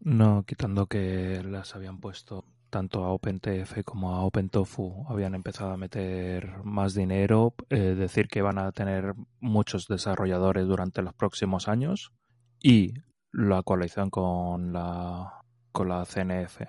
No, 0.00 0.44
quitando 0.46 0.86
que 0.86 1.42
las 1.44 1.74
habían 1.74 2.00
puesto 2.00 2.44
tanto 2.74 3.04
a 3.04 3.10
OpenTF 3.10 3.84
como 3.84 4.14
a 4.14 4.24
OpenTofu, 4.24 5.06
habían 5.08 5.34
empezado 5.36 5.70
a 5.70 5.76
meter 5.76 6.58
más 6.64 6.92
dinero, 6.94 7.54
eh, 7.70 7.94
decir 7.94 8.26
que 8.26 8.42
van 8.42 8.58
a 8.58 8.72
tener 8.72 9.14
muchos 9.38 9.86
desarrolladores 9.86 10.66
durante 10.66 11.00
los 11.00 11.14
próximos 11.14 11.68
años 11.68 12.12
y 12.60 12.94
la 13.30 13.62
coalición 13.62 14.10
con 14.10 14.72
la 14.72 15.40
con 15.70 15.88
la 15.88 16.04
CNF, 16.04 16.62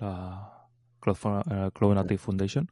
la 0.00 0.66
Cloud, 1.00 1.16
eh, 1.50 1.70
Cloud 1.74 1.94
Native 1.94 2.18
Foundation, 2.18 2.70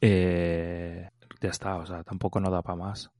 eh, 0.00 1.08
ya 1.40 1.50
está, 1.50 1.76
o 1.76 1.86
sea, 1.86 2.02
tampoco 2.02 2.40
no 2.40 2.50
da 2.50 2.62
para 2.62 2.76
más. 2.76 3.10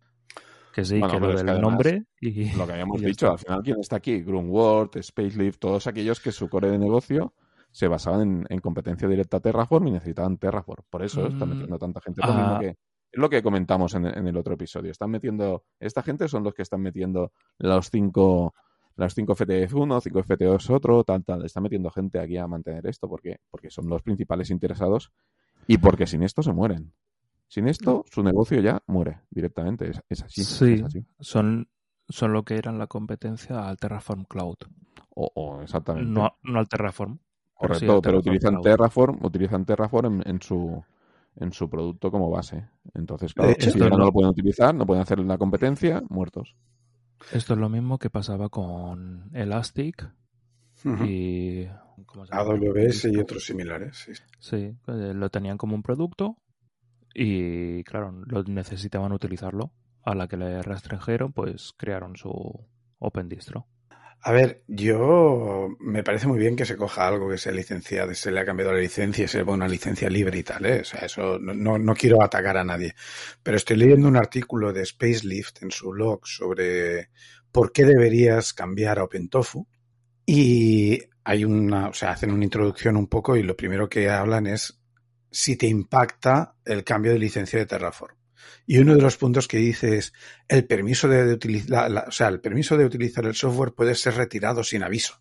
Que 0.72 0.84
sí, 0.84 0.98
Bueno, 0.98 1.14
que 1.14 1.20
lo 1.20 1.30
es 1.32 1.44
del 1.44 1.56
que 1.56 1.60
nombre 1.60 2.04
y 2.20 2.52
Lo 2.52 2.66
que 2.66 2.72
habíamos 2.72 3.00
dicho, 3.02 3.30
al 3.30 3.38
final, 3.38 3.62
¿quién 3.62 3.80
está 3.80 3.96
aquí? 3.96 4.20
Grunwald, 4.22 5.02
Spacelift, 5.02 5.58
todos 5.58 5.86
aquellos 5.86 6.20
que 6.20 6.32
su 6.32 6.48
core 6.48 6.70
de 6.70 6.78
negocio 6.78 7.34
se 7.70 7.88
basaban 7.88 8.22
en, 8.22 8.46
en 8.48 8.60
competencia 8.60 9.08
directa 9.08 9.38
a 9.38 9.40
Terraform 9.40 9.88
y 9.88 9.90
necesitaban 9.92 10.38
Terraform. 10.38 10.84
Por 10.88 11.02
eso 11.02 11.26
están 11.26 11.48
Mm, 11.48 11.52
metiendo 11.52 11.78
tanta 11.78 12.00
gente. 12.00 12.20
Es 12.22 12.26
lo, 12.26 12.34
ah. 12.34 12.58
que, 12.60 12.68
es 12.68 12.76
lo 13.12 13.28
que 13.28 13.42
comentamos 13.42 13.94
en, 13.94 14.06
en 14.06 14.26
el 14.26 14.36
otro 14.36 14.54
episodio. 14.54 14.90
Están 14.90 15.10
metiendo, 15.10 15.64
esta 15.78 16.02
gente 16.02 16.28
son 16.28 16.44
los 16.44 16.54
que 16.54 16.62
están 16.62 16.80
metiendo 16.80 17.32
los 17.58 17.90
cinco, 17.90 18.54
las 18.96 19.14
cinco 19.14 19.34
FTF 19.34 19.74
uno, 19.74 20.00
cinco 20.00 20.22
FTOs 20.22 20.70
otro, 20.70 21.04
tal, 21.04 21.24
tal. 21.24 21.44
Están 21.44 21.64
metiendo 21.64 21.90
gente 21.90 22.20
aquí 22.20 22.36
a 22.36 22.46
mantener 22.46 22.86
esto 22.86 23.08
porque, 23.08 23.38
porque 23.50 23.70
son 23.70 23.88
los 23.88 24.02
principales 24.02 24.50
interesados 24.50 25.12
y 25.68 25.78
porque 25.78 26.06
sin 26.06 26.24
esto 26.24 26.42
se 26.42 26.52
mueren. 26.52 26.92
Sin 27.46 27.68
esto, 27.68 28.04
su 28.10 28.22
negocio 28.22 28.60
ya 28.60 28.82
muere 28.86 29.20
directamente. 29.30 29.90
Es, 29.90 30.02
es 30.08 30.22
así. 30.24 30.42
Sí. 30.42 30.72
es 30.72 30.82
así. 30.82 31.04
son, 31.20 31.68
son 32.08 32.32
lo 32.32 32.42
que 32.42 32.56
eran 32.56 32.78
la 32.78 32.88
competencia 32.88 33.68
al 33.68 33.76
Terraform 33.76 34.24
Cloud. 34.24 34.56
O, 35.10 35.30
o 35.34 35.62
exactamente. 35.62 36.10
No, 36.10 36.36
no 36.42 36.58
al 36.58 36.68
Terraform. 36.68 37.18
pero 37.60 37.74
sí 37.74 37.86
Correcto, 37.86 38.02
pero 38.02 38.18
utilizan 38.18 38.54
Cloud. 38.54 38.64
Terraform, 38.64 39.18
utilizan 39.24 39.64
Terraform 39.64 40.22
en, 40.22 40.30
en 40.30 40.42
su 40.42 40.82
en 41.36 41.52
su 41.52 41.68
producto 41.70 42.10
como 42.10 42.30
base. 42.30 42.68
Entonces, 42.94 43.32
claro, 43.32 43.54
si 43.58 43.78
ya 43.78 43.88
no 43.88 43.98
lo 43.98 44.12
pueden 44.12 44.30
utilizar, 44.30 44.74
no 44.74 44.86
pueden 44.86 45.02
hacer 45.02 45.20
la 45.20 45.38
competencia, 45.38 46.02
muertos. 46.08 46.56
Esto 47.32 47.54
es 47.54 47.60
lo 47.60 47.68
mismo 47.68 47.98
que 47.98 48.10
pasaba 48.10 48.48
con 48.48 49.30
Elastic 49.34 50.10
y 51.04 51.66
¿cómo 52.04 52.26
se 52.26 52.34
llama? 52.34 52.54
AWS 52.54 53.04
y 53.06 53.18
otros 53.18 53.44
similares. 53.44 53.96
sí. 53.96 54.12
Sí, 54.38 54.56
eh, 54.86 55.12
lo 55.14 55.30
tenían 55.30 55.58
como 55.58 55.74
un 55.74 55.82
producto 55.82 56.36
y 57.14 57.82
claro, 57.84 58.12
lo 58.26 58.42
necesitaban 58.44 59.12
utilizarlo. 59.12 59.72
A 60.04 60.14
la 60.14 60.26
que 60.26 60.38
le 60.38 60.62
restringieron, 60.62 61.32
pues 61.32 61.74
crearon 61.76 62.16
su 62.16 62.30
Open 62.98 63.28
Distro. 63.28 63.66
A 64.20 64.32
ver, 64.32 64.62
yo 64.66 65.68
me 65.80 66.02
parece 66.02 66.26
muy 66.26 66.38
bien 66.38 66.56
que 66.56 66.64
se 66.64 66.76
coja 66.76 67.06
algo 67.06 67.28
que 67.28 67.38
sea 67.38 67.52
licenciado, 67.52 68.12
se 68.14 68.32
le 68.32 68.40
ha 68.40 68.44
cambiado 68.44 68.72
la 68.72 68.80
licencia 68.80 69.24
y 69.24 69.28
se 69.28 69.38
le 69.38 69.44
ponga 69.44 69.56
una 69.56 69.68
licencia 69.68 70.08
libre 70.08 70.38
y 70.38 70.42
tal, 70.42 70.66
¿eh? 70.66 70.80
O 70.80 70.84
sea, 70.84 71.00
eso 71.00 71.38
no, 71.38 71.54
no, 71.54 71.78
no 71.78 71.94
quiero 71.94 72.22
atacar 72.22 72.56
a 72.56 72.64
nadie. 72.64 72.94
Pero 73.42 73.56
estoy 73.56 73.76
leyendo 73.76 74.08
un 74.08 74.16
artículo 74.16 74.72
de 74.72 74.84
Spacelift 74.84 75.62
en 75.62 75.70
su 75.70 75.90
blog 75.90 76.26
sobre 76.26 77.10
por 77.52 77.70
qué 77.70 77.84
deberías 77.84 78.52
cambiar 78.54 78.98
a 78.98 79.04
OpenTofu. 79.04 79.66
Y 80.26 81.00
hay 81.28 81.44
una, 81.44 81.88
o 81.88 81.92
sea, 81.92 82.12
hacen 82.12 82.30
una 82.30 82.44
introducción 82.44 82.96
un 82.96 83.06
poco 83.06 83.36
y 83.36 83.42
lo 83.42 83.54
primero 83.54 83.86
que 83.86 84.08
hablan 84.08 84.46
es 84.46 84.80
si 85.30 85.56
te 85.56 85.66
impacta 85.66 86.54
el 86.64 86.84
cambio 86.84 87.12
de 87.12 87.18
licencia 87.18 87.58
de 87.58 87.66
Terraform. 87.66 88.16
Y 88.66 88.78
uno 88.78 88.94
de 88.94 89.02
los 89.02 89.18
puntos 89.18 89.46
que 89.46 89.58
dice 89.58 89.98
es 89.98 90.14
el 90.48 90.64
permiso 90.64 91.06
de, 91.06 91.26
de 91.26 91.34
utilizar, 91.34 91.92
o 92.08 92.10
sea, 92.10 92.28
el 92.28 92.40
permiso 92.40 92.78
de 92.78 92.86
utilizar 92.86 93.26
el 93.26 93.34
software 93.34 93.74
puede 93.74 93.94
ser 93.94 94.14
retirado 94.14 94.64
sin 94.64 94.82
aviso. 94.82 95.20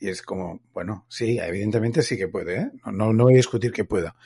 Y 0.00 0.08
es 0.08 0.22
como, 0.22 0.60
bueno, 0.72 1.06
sí, 1.08 1.38
evidentemente 1.38 2.02
sí 2.02 2.16
que 2.16 2.26
puede, 2.26 2.56
¿eh? 2.56 2.70
No, 2.86 3.12
no, 3.12 3.22
voy 3.22 3.34
a 3.34 3.36
discutir 3.36 3.70
que 3.70 3.84
pueda. 3.84 4.16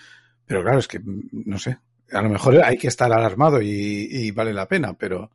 Pero 0.46 0.62
claro, 0.62 0.78
es 0.78 0.88
que, 0.88 1.02
no 1.04 1.58
sé, 1.58 1.76
a 2.10 2.22
lo 2.22 2.30
mejor 2.30 2.64
hay 2.64 2.78
que 2.78 2.88
estar 2.88 3.12
alarmado 3.12 3.60
y, 3.60 4.30
vale 4.30 4.54
la 4.54 4.66
pena, 4.66 4.94
pero. 4.94 5.30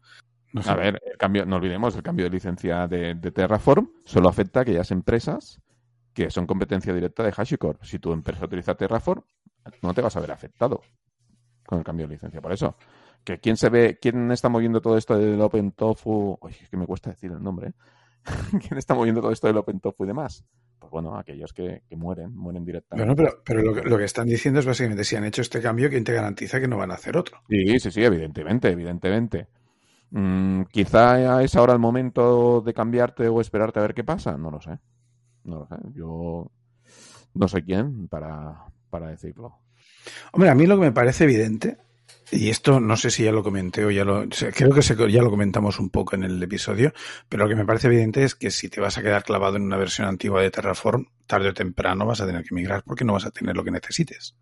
A 0.55 0.75
ver, 0.75 0.99
el 1.05 1.17
cambio, 1.19 1.45
no 1.45 1.57
olvidemos, 1.57 1.95
el 1.95 2.01
cambio 2.01 2.25
de 2.25 2.31
licencia 2.31 2.87
de 2.87 3.31
Terraform 3.31 3.91
solo 4.05 4.27
afecta 4.27 4.59
a 4.59 4.61
aquellas 4.63 4.89
empresas 4.89 5.61
que 6.13 6.29
son 6.31 6.45
competencia 6.47 6.93
directa 6.93 7.23
de 7.23 7.33
HashiCorp. 7.35 7.83
Si 7.83 7.99
tu 7.99 8.13
empresa 8.13 8.45
utiliza 8.45 8.75
Terraform, 8.75 9.23
no 9.81 9.93
te 9.93 10.01
vas 10.01 10.15
a 10.15 10.19
ver 10.21 10.31
afectado 10.31 10.81
con 11.65 11.79
el 11.79 11.85
cambio 11.85 12.07
de 12.07 12.13
licencia. 12.15 12.41
Por 12.41 12.51
eso, 12.53 12.75
que 13.23 13.39
quién 13.39 13.57
se 13.57 13.69
ve, 13.69 13.97
quién 14.01 14.31
está 14.31 14.49
moviendo 14.49 14.81
todo 14.81 14.97
esto 14.97 15.17
del 15.17 15.41
OpenTofu, 15.41 16.37
Uy, 16.41 16.55
es 16.61 16.69
que 16.69 16.77
me 16.77 16.87
cuesta 16.87 17.11
decir 17.11 17.31
el 17.31 17.41
nombre, 17.43 17.69
¿eh? 17.69 17.73
¿Quién 18.67 18.77
está 18.77 18.95
moviendo 18.95 19.21
todo 19.21 19.31
esto 19.31 19.47
del 19.47 19.57
OpenTofu 19.57 20.03
y 20.05 20.07
demás? 20.07 20.45
Pues 20.79 20.91
bueno, 20.91 21.17
aquellos 21.17 21.53
que, 21.53 21.83
que 21.87 21.95
mueren, 21.97 22.35
mueren 22.35 22.65
directamente. 22.65 23.07
Bueno, 23.07 23.15
pero, 23.15 23.41
pero 23.45 23.61
lo, 23.61 23.73
que- 23.75 23.83
lo 23.83 23.97
que 23.99 24.05
están 24.05 24.27
diciendo 24.27 24.59
es 24.59 24.65
básicamente 24.65 25.03
si 25.03 25.15
han 25.15 25.25
hecho 25.25 25.41
este 25.43 25.61
cambio, 25.61 25.89
¿quién 25.91 26.03
te 26.03 26.13
garantiza 26.13 26.59
que 26.59 26.67
no 26.67 26.77
van 26.77 26.91
a 26.91 26.95
hacer 26.95 27.17
otro? 27.17 27.43
Sí, 27.47 27.79
sí, 27.79 27.91
sí, 27.91 28.03
evidentemente, 28.03 28.69
evidentemente. 28.69 29.47
Mm, 30.11 30.63
quizá 30.71 31.43
es 31.43 31.55
ahora 31.55 31.73
el 31.73 31.79
momento 31.79 32.61
de 32.61 32.73
cambiarte 32.73 33.27
o 33.29 33.41
esperarte 33.41 33.79
a 33.79 33.83
ver 33.83 33.93
qué 33.95 34.03
pasa. 34.05 34.37
No 34.37 34.51
lo 34.51 34.61
sé. 34.61 34.79
No 35.43 35.59
lo 35.59 35.67
sé. 35.67 35.75
Yo 35.93 36.51
no 37.33 37.47
soy 37.47 37.63
quién 37.63 38.07
para, 38.07 38.65
para 38.89 39.09
decirlo. 39.09 39.59
Hombre, 40.33 40.49
a 40.49 40.55
mí 40.55 40.65
lo 40.67 40.75
que 40.75 40.81
me 40.87 40.91
parece 40.91 41.25
evidente, 41.25 41.77
y 42.31 42.49
esto 42.49 42.79
no 42.79 42.97
sé 42.97 43.11
si 43.11 43.23
ya 43.23 43.31
lo 43.31 43.43
comenté 43.43 43.85
o 43.85 43.91
ya 43.91 44.05
lo, 44.05 44.25
creo 44.53 44.71
que 44.73 44.81
se- 44.81 45.11
ya 45.11 45.21
lo 45.21 45.29
comentamos 45.29 45.79
un 45.79 45.89
poco 45.89 46.15
en 46.15 46.23
el 46.23 46.41
episodio, 46.43 46.93
pero 47.29 47.43
lo 47.43 47.49
que 47.49 47.55
me 47.55 47.65
parece 47.65 47.87
evidente 47.87 48.23
es 48.23 48.35
que 48.35 48.51
si 48.51 48.69
te 48.69 48.81
vas 48.81 48.97
a 48.97 49.01
quedar 49.03 49.23
clavado 49.23 49.57
en 49.57 49.63
una 49.63 49.77
versión 49.77 50.07
antigua 50.07 50.41
de 50.41 50.51
Terraform, 50.51 51.05
tarde 51.27 51.49
o 51.49 51.53
temprano 51.53 52.05
vas 52.05 52.21
a 52.21 52.25
tener 52.27 52.43
que 52.43 52.55
migrar 52.55 52.83
porque 52.85 53.05
no 53.05 53.13
vas 53.13 53.25
a 53.25 53.31
tener 53.31 53.55
lo 53.55 53.63
que 53.63 53.71
necesites. 53.71 54.35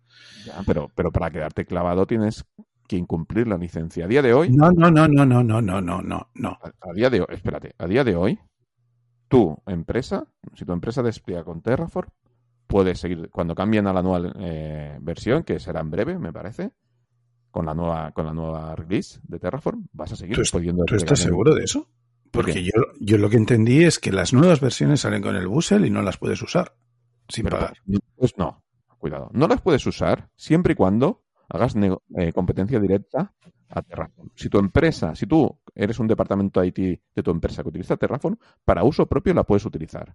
Ya, 0.44 0.62
pero, 0.66 0.90
pero 0.94 1.12
para 1.12 1.30
quedarte 1.30 1.64
clavado 1.66 2.06
tienes 2.06 2.44
que 2.88 2.96
incumplir 2.96 3.46
la 3.48 3.56
licencia. 3.58 4.04
A 4.04 4.08
día 4.08 4.22
de 4.22 4.34
hoy, 4.34 4.50
No, 4.50 4.70
no, 4.72 4.90
no, 4.90 5.06
no, 5.08 5.24
no, 5.24 5.42
no, 5.42 5.60
no, 5.62 5.80
no, 5.80 6.02
no, 6.02 6.28
no. 6.34 6.58
a, 6.60 6.68
a 6.90 6.92
día 6.94 7.10
de 7.10 7.20
hoy, 7.20 7.26
espérate, 7.30 7.74
a 7.78 7.86
día 7.86 8.04
de 8.04 8.16
hoy, 8.16 8.38
tu 9.32 9.56
empresa, 9.64 10.26
si 10.52 10.66
tu 10.66 10.74
empresa 10.74 11.02
despliega 11.02 11.42
con 11.42 11.62
Terraform, 11.62 12.10
puedes 12.66 13.00
seguir, 13.00 13.30
cuando 13.30 13.54
cambien 13.54 13.86
a 13.86 13.92
la 13.94 14.02
nueva 14.02 14.30
eh, 14.38 14.98
versión, 15.00 15.42
que 15.42 15.58
será 15.58 15.80
en 15.80 15.90
breve, 15.90 16.18
me 16.18 16.34
parece, 16.34 16.72
con 17.50 17.64
la 17.64 17.72
nueva, 17.72 18.12
con 18.12 18.26
la 18.26 18.34
nueva 18.34 18.76
release 18.76 19.20
de 19.22 19.38
Terraform, 19.38 19.86
vas 19.94 20.12
a 20.12 20.16
seguir 20.16 20.36
¿Tú, 20.36 20.42
pudiendo. 20.52 20.84
¿tú 20.84 20.96
estás 20.96 21.18
seguro 21.18 21.54
de 21.54 21.64
eso? 21.64 21.88
Porque 22.30 22.62
yo, 22.62 22.72
yo 23.00 23.16
lo 23.16 23.30
que 23.30 23.38
entendí 23.38 23.82
es 23.84 23.98
que 23.98 24.12
las 24.12 24.34
nuevas 24.34 24.60
versiones 24.60 25.00
salen 25.00 25.22
con 25.22 25.34
el 25.34 25.48
Busel 25.48 25.86
y 25.86 25.90
no 25.90 26.02
las 26.02 26.18
puedes 26.18 26.42
usar 26.42 26.74
sin 27.26 27.44
Pero, 27.44 27.56
pagar. 27.56 27.78
Pues 28.16 28.36
no, 28.36 28.62
cuidado. 28.98 29.30
No 29.32 29.48
las 29.48 29.62
puedes 29.62 29.86
usar 29.86 30.28
siempre 30.36 30.74
y 30.74 30.76
cuando 30.76 31.22
hagas 31.48 31.74
eh, 32.18 32.34
competencia 32.34 32.78
directa 32.78 33.32
a 33.70 33.80
Terraform. 33.80 34.28
Si 34.34 34.50
tu 34.50 34.58
empresa, 34.58 35.14
si 35.14 35.26
tú 35.26 35.58
eres 35.74 35.98
un 35.98 36.06
departamento 36.06 36.62
IT 36.64 36.76
de 36.76 37.22
tu 37.22 37.30
empresa 37.30 37.62
que 37.62 37.68
utiliza 37.68 37.96
Terraform, 37.96 38.36
para 38.64 38.84
uso 38.84 39.06
propio 39.06 39.34
la 39.34 39.44
puedes 39.44 39.64
utilizar. 39.64 40.14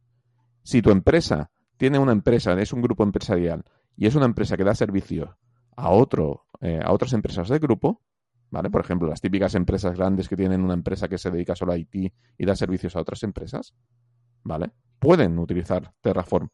Si 0.64 0.82
tu 0.82 0.92
empresa 0.92 1.52
tiene 1.78 2.00
una 2.00 2.12
empresa, 2.12 2.54
es 2.60 2.74
un 2.74 2.82
grupo 2.82 3.04
empresarial 3.04 3.64
y 3.96 4.08
es 4.08 4.16
una 4.16 4.26
empresa 4.26 4.58
que 4.58 4.64
da 4.64 4.76
servicio 4.76 5.38
a 5.76 5.90
otro, 5.90 6.46
eh, 6.62 6.80
a 6.84 6.92
otras 6.92 7.14
empresas 7.14 7.50
del 7.50 7.60
grupo, 7.60 8.02
¿vale? 8.50 8.70
Por 8.70 8.82
ejemplo, 8.82 9.08
las 9.08 9.22
típicas 9.22 9.56
empresas 9.56 9.96
grandes 9.96 10.28
que 10.28 10.36
tienen 10.36 10.64
una 10.64 10.74
empresa 10.74 11.08
que 11.08 11.18
se 11.18 11.32
dedica 11.32 11.56
solo 11.56 11.74
a 11.74 11.78
IT 11.78 12.14
y 12.38 12.46
da 12.46 12.56
servicios 12.56 12.96
a 12.96 13.02
otras 13.02 13.24
empresas, 13.24 13.74
¿vale? 14.44 14.72
Pueden 15.00 15.38
utilizar 15.40 15.94
Terraform 16.02 16.50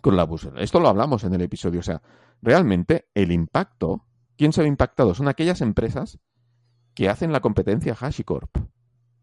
con 0.00 0.16
la 0.16 0.24
búsqueda. 0.24 0.60
Esto 0.60 0.80
lo 0.80 0.88
hablamos 0.88 1.24
en 1.24 1.34
el 1.34 1.42
episodio. 1.42 1.80
O 1.80 1.82
sea, 1.82 2.00
realmente 2.40 3.08
el 3.14 3.32
impacto, 3.32 4.06
¿quién 4.36 4.52
se 4.52 4.62
ve 4.62 4.68
impactado? 4.68 5.14
Son 5.14 5.28
aquellas 5.28 5.60
empresas 5.60 6.18
que 6.94 7.08
hacen 7.08 7.32
la 7.32 7.40
competencia 7.40 7.96
HashiCorp 7.98 8.56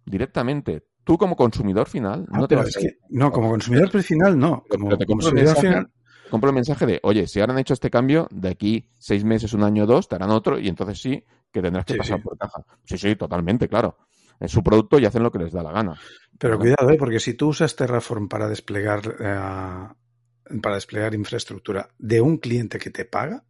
directamente. 0.06 0.86
Tú 1.03 1.17
como 1.17 1.36
consumidor 1.36 1.88
final 1.88 2.25
Ah, 2.32 2.39
no 2.39 2.47
te 2.47 2.56
vas 2.56 2.67
es 2.67 2.77
a... 2.77 2.80
que- 2.82 2.97
no, 3.10 3.32
como 3.32 3.49
consumidor 3.49 4.01
final 4.03 4.38
no. 4.38 4.65
Como 4.69 4.88
pero 4.88 4.97
te 4.97 5.06
compro 5.06 5.30
el 5.30 5.36
consumidor 5.36 5.56
mensaje, 5.56 5.67
final, 5.67 5.91
compro 6.30 6.49
el 6.49 6.56
mensaje 6.56 6.86
de, 6.86 6.99
oye, 7.03 7.27
si 7.27 7.39
ahora 7.39 7.53
han 7.53 7.60
hecho 7.60 7.73
este 7.73 7.89
cambio, 7.89 8.27
de 8.32 8.49
aquí 8.49 8.89
seis 8.99 9.23
meses, 9.23 9.53
un 9.53 9.63
año, 9.63 9.86
dos, 9.86 10.08
te 10.08 10.15
harán 10.15 10.32
otro 10.32 10.60
y 10.60 10.67
entonces 10.67 10.99
sí 11.01 11.23
que 11.51 11.62
tendrás 11.62 11.86
que 11.86 11.93
Sí, 11.93 11.99
pasar 11.99 12.17
sí. 12.17 12.23
por 12.23 12.38
caja. 12.38 12.63
Sí, 12.84 12.97
sí, 12.97 13.15
totalmente, 13.15 13.67
claro. 13.69 13.97
Es 14.39 14.51
su 14.51 14.62
producto 14.62 14.99
y 14.99 15.06
hacen 15.06 15.23
lo 15.23 15.32
que 15.32 15.39
les 15.39 15.53
da 15.53 15.63
la 15.63 15.71
gana. 15.71 16.01
Pero 16.38 16.60
cuidado, 16.60 16.91
¿eh? 16.91 16.97
porque 16.97 17.19
si 17.19 17.34
tú 17.34 17.49
usas 17.49 17.75
Terraform 17.75 18.27
para 18.27 18.47
desplegar, 18.47 19.01
eh, 19.19 20.60
para 20.62 20.75
desplegar 20.75 21.13
infraestructura 21.15 21.89
de 21.97 22.21
un 22.21 22.38
cliente 22.38 22.80
que 22.80 22.89
te 22.89 23.06
paga, 23.06 23.43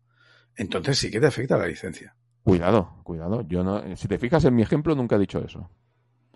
entonces 0.56 0.98
sí 0.98 1.12
que 1.12 1.20
te 1.20 1.28
afecta 1.28 1.58
la 1.58 1.68
licencia. 1.68 2.16
Cuidado, 2.48 2.94
cuidado. 3.04 3.42
Yo 3.42 3.62
no, 3.62 3.84
si 3.98 4.08
te 4.08 4.18
fijas 4.18 4.46
en 4.46 4.56
mi 4.56 4.62
ejemplo, 4.62 4.96
nunca 4.96 5.18
he 5.18 5.20
dicho 5.20 5.40
eso. 5.40 5.70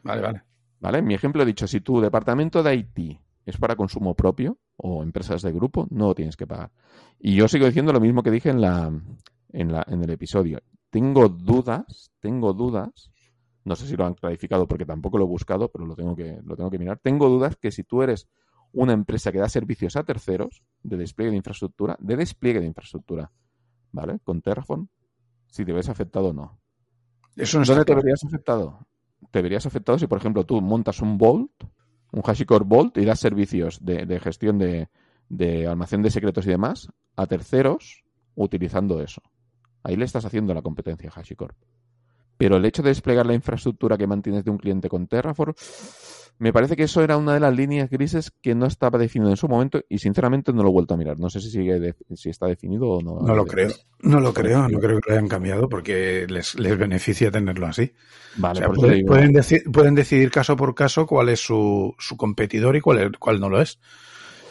Vale, 0.04 0.22
vale. 0.22 0.44
¿Vale? 0.82 0.98
En 0.98 1.06
mi 1.06 1.14
ejemplo 1.14 1.42
he 1.42 1.46
dicho, 1.46 1.68
si 1.68 1.80
tu 1.80 2.02
departamento 2.02 2.62
de 2.62 2.76
IT 2.76 3.18
es 3.46 3.56
para 3.56 3.78
consumo 3.78 4.14
propio 4.14 4.58
o 4.76 5.04
empresas 5.04 5.42
de 5.42 5.54
grupo, 5.54 5.88
no 5.90 6.08
lo 6.08 6.16
tienes 6.16 6.36
que 6.36 6.46
pagar. 6.46 6.70
Y 7.18 7.36
yo 7.36 7.48
sigo 7.48 7.66
diciendo 7.66 7.94
lo 7.94 8.02
mismo 8.02 8.24
que 8.24 8.32
dije 8.32 8.50
en, 8.50 8.60
la, 8.60 8.92
en, 9.54 9.72
la, 9.72 9.86
en 9.88 10.04
el 10.04 10.10
episodio. 10.10 10.60
Tengo 10.90 11.30
dudas, 11.30 12.12
tengo 12.20 12.52
dudas, 12.52 13.10
no 13.64 13.78
sé 13.78 13.88
si 13.88 13.96
lo 13.96 14.06
han 14.06 14.16
clarificado 14.16 14.68
porque 14.68 14.86
tampoco 14.86 15.18
lo 15.18 15.24
he 15.24 15.28
buscado, 15.30 15.72
pero 15.72 15.86
lo 15.86 15.96
tengo 15.96 16.14
que, 16.14 16.42
lo 16.44 16.58
tengo 16.58 16.70
que 16.70 16.78
mirar. 16.78 17.00
Tengo 17.02 17.30
dudas 17.30 17.56
que 17.56 17.72
si 17.72 17.86
tú 17.86 18.02
eres 18.02 18.28
una 18.74 18.92
empresa 18.92 19.32
que 19.32 19.40
da 19.40 19.48
servicios 19.48 19.96
a 19.96 20.04
terceros 20.04 20.62
de 20.84 20.98
despliegue 20.98 21.32
de 21.32 21.38
infraestructura, 21.38 21.96
de 22.02 22.18
despliegue 22.18 22.60
de 22.60 22.66
infraestructura, 22.66 23.32
¿vale? 23.94 24.20
Con 24.26 24.42
Terraform, 24.42 24.90
si 25.52 25.64
te 25.66 25.74
ves 25.74 25.90
afectado 25.90 26.30
o 26.30 26.34
no. 26.34 26.60
Eso 27.36 27.60
no 27.60 27.66
¿Dónde 27.66 27.82
te 27.82 27.86
claro. 27.88 28.02
verías 28.02 28.24
afectado? 28.24 28.80
Te 29.30 29.42
verías 29.42 29.66
afectado 29.66 30.00
si, 30.00 30.08
por 30.08 30.18
ejemplo, 30.18 30.46
tú 30.46 30.60
montas 30.62 31.02
un 31.02 31.18
Vault, 31.18 31.52
un 32.12 32.22
HashiCorp 32.26 32.68
Vault 32.68 32.98
y 32.98 33.06
das 33.06 33.20
servicios 33.20 33.84
de, 33.86 34.06
de 34.06 34.20
gestión 34.20 34.58
de, 34.58 34.90
de 35.30 35.68
almacén 35.68 36.02
de 36.02 36.10
secretos 36.10 36.46
y 36.48 36.50
demás 36.50 36.90
a 37.16 37.28
terceros 37.28 38.04
utilizando 38.36 39.02
eso. 39.02 39.22
Ahí 39.84 39.96
le 39.96 40.06
estás 40.06 40.26
haciendo 40.26 40.54
la 40.54 40.62
competencia 40.62 41.10
a 41.10 41.20
HashiCorp. 41.20 41.56
Pero 42.38 42.58
el 42.58 42.66
hecho 42.66 42.82
de 42.82 42.90
desplegar 42.90 43.26
la 43.26 43.34
infraestructura 43.34 43.98
que 43.98 44.08
mantienes 44.08 44.44
de 44.44 44.52
un 44.52 44.58
cliente 44.58 44.90
con 44.90 45.08
Terraform, 45.08 45.54
me 46.42 46.52
parece 46.52 46.76
que 46.76 46.84
eso 46.84 47.04
era 47.04 47.18
una 47.18 47.34
de 47.36 47.40
las 47.40 47.56
líneas 47.56 47.90
grises 47.90 48.32
que 48.42 48.56
no 48.56 48.66
estaba 48.66 48.98
definido 48.98 49.30
en 49.30 49.38
su 49.38 49.48
momento 49.48 49.82
y 49.88 50.00
sinceramente 50.00 50.52
no 50.52 50.64
lo 50.64 50.70
he 50.70 50.72
vuelto 50.72 50.96
a 50.96 50.98
mirar. 50.98 51.20
No 51.20 51.30
sé 51.30 51.40
si 51.40 51.52
sigue 51.52 51.80
de- 51.80 51.96
si 52.16 52.30
está 52.30 52.48
definido 52.48 52.90
o 52.90 53.02
no. 53.02 53.20
No 53.22 53.36
lo 53.36 53.46
creo. 53.46 53.70
No 54.02 54.20
lo 54.20 54.34
creo, 54.34 54.68
no 54.68 54.80
creo 54.80 55.00
que 55.00 55.10
lo 55.10 55.14
hayan 55.16 55.28
cambiado 55.28 55.70
porque 55.70 56.26
les, 56.28 56.58
les 56.58 56.78
beneficia 56.78 57.30
tenerlo 57.32 57.68
así. 57.68 57.94
Vale, 58.38 58.54
O 58.54 58.62
sea, 58.62 58.68
por 58.68 58.76
eso 58.78 58.82
te 58.82 58.88
pueden, 58.88 58.98
digo. 58.98 59.08
pueden 59.08 59.34
deci- 59.34 59.72
pueden 59.72 59.96
decidir 59.96 60.32
caso 60.32 60.56
por 60.56 60.74
caso 60.74 61.06
cuál 61.06 61.30
es 61.30 61.40
su, 61.40 61.94
su 62.00 62.18
competidor 62.18 62.76
y 62.76 62.82
cuál, 62.82 62.98
es- 63.00 63.12
cuál 63.20 63.40
no 63.40 63.48
lo 63.50 63.62
es. 63.62 63.80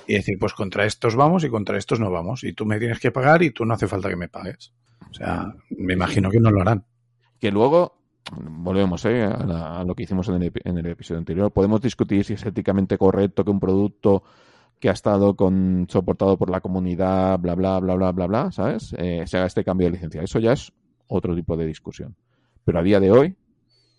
Y 0.06 0.14
decir, 0.14 0.38
pues 0.40 0.54
contra 0.54 0.86
estos 0.86 1.14
vamos 1.16 1.44
y 1.44 1.48
contra 1.50 1.76
estos 1.78 2.00
no 2.00 2.10
vamos. 2.10 2.44
Y 2.44 2.52
tú 2.52 2.66
me 2.66 2.78
tienes 2.78 3.00
que 3.00 3.10
pagar 3.10 3.42
y 3.42 3.50
tú 3.50 3.64
no 3.64 3.74
hace 3.74 3.86
falta 3.88 4.08
que 4.08 4.16
me 4.16 4.28
pagues. 4.28 4.72
O 5.10 5.14
sea, 5.14 5.54
me 5.70 5.94
imagino 5.94 6.30
que 6.30 6.40
no 6.40 6.50
lo 6.50 6.60
harán. 6.62 6.84
que 7.40 7.50
luego 7.50 7.99
volvemos 8.40 9.04
¿eh? 9.06 9.24
a, 9.24 9.44
la- 9.44 9.80
a 9.80 9.84
lo 9.84 9.94
que 9.94 10.04
hicimos 10.04 10.28
en 10.28 10.42
el, 10.42 10.52
en 10.64 10.78
el 10.78 10.86
episodio 10.86 11.18
anterior. 11.18 11.50
Podemos 11.52 11.80
discutir 11.80 12.24
si 12.24 12.34
es 12.34 12.44
éticamente 12.46 12.96
correcto 12.98 13.44
que 13.44 13.50
un 13.50 13.60
producto 13.60 14.22
que 14.78 14.88
ha 14.88 14.92
estado 14.92 15.36
con, 15.36 15.86
soportado 15.90 16.38
por 16.38 16.48
la 16.50 16.60
comunidad, 16.60 17.38
bla, 17.38 17.54
bla, 17.54 17.78
bla, 17.80 17.94
bla, 17.96 18.12
bla, 18.12 18.26
bla, 18.26 18.52
¿sabes? 18.52 18.94
Eh, 18.96 19.24
se 19.26 19.36
haga 19.36 19.46
este 19.46 19.64
cambio 19.64 19.86
de 19.88 19.92
licencia. 19.92 20.22
Eso 20.22 20.38
ya 20.38 20.52
es 20.52 20.72
otro 21.08 21.34
tipo 21.34 21.56
de 21.56 21.66
discusión. 21.66 22.16
Pero 22.64 22.78
a 22.78 22.82
día 22.82 22.98
de 23.00 23.10
hoy, 23.10 23.36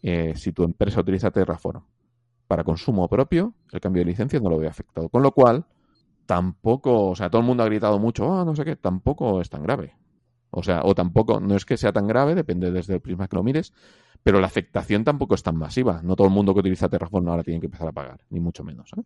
eh, 0.01 0.33
si 0.35 0.51
tu 0.53 0.63
empresa 0.63 1.01
utiliza 1.01 1.29
Terraform 1.29 1.83
para 2.47 2.63
consumo 2.63 3.07
propio, 3.07 3.53
el 3.71 3.79
cambio 3.79 4.01
de 4.01 4.05
licencia 4.11 4.39
no 4.39 4.49
lo 4.49 4.57
ve 4.57 4.67
afectado. 4.67 5.09
Con 5.09 5.21
lo 5.21 5.31
cual, 5.31 5.65
tampoco, 6.25 7.09
o 7.09 7.15
sea, 7.15 7.29
todo 7.29 7.41
el 7.41 7.47
mundo 7.47 7.63
ha 7.63 7.67
gritado 7.67 7.99
mucho, 7.99 8.33
ah, 8.33 8.43
no 8.45 8.55
sé 8.55 8.65
qué, 8.65 8.75
tampoco 8.75 9.39
es 9.41 9.49
tan 9.49 9.63
grave. 9.63 9.95
O 10.49 10.63
sea, 10.63 10.81
o 10.83 10.93
tampoco, 10.95 11.39
no 11.39 11.55
es 11.55 11.63
que 11.65 11.77
sea 11.77 11.93
tan 11.93 12.07
grave, 12.07 12.35
depende 12.35 12.71
desde 12.71 12.95
el 12.95 13.01
prisma 13.01 13.27
que 13.27 13.35
lo 13.37 13.43
mires, 13.43 13.71
pero 14.23 14.39
la 14.39 14.47
afectación 14.47 15.03
tampoco 15.03 15.35
es 15.35 15.43
tan 15.43 15.57
masiva. 15.57 16.01
No 16.03 16.15
todo 16.15 16.27
el 16.27 16.33
mundo 16.33 16.53
que 16.53 16.59
utiliza 16.59 16.89
Terraform 16.89 17.27
ahora 17.29 17.43
tiene 17.43 17.59
que 17.59 17.67
empezar 17.67 17.87
a 17.87 17.91
pagar, 17.91 18.21
ni 18.29 18.39
mucho 18.39 18.63
menos. 18.63 18.91
¿eh? 18.97 19.01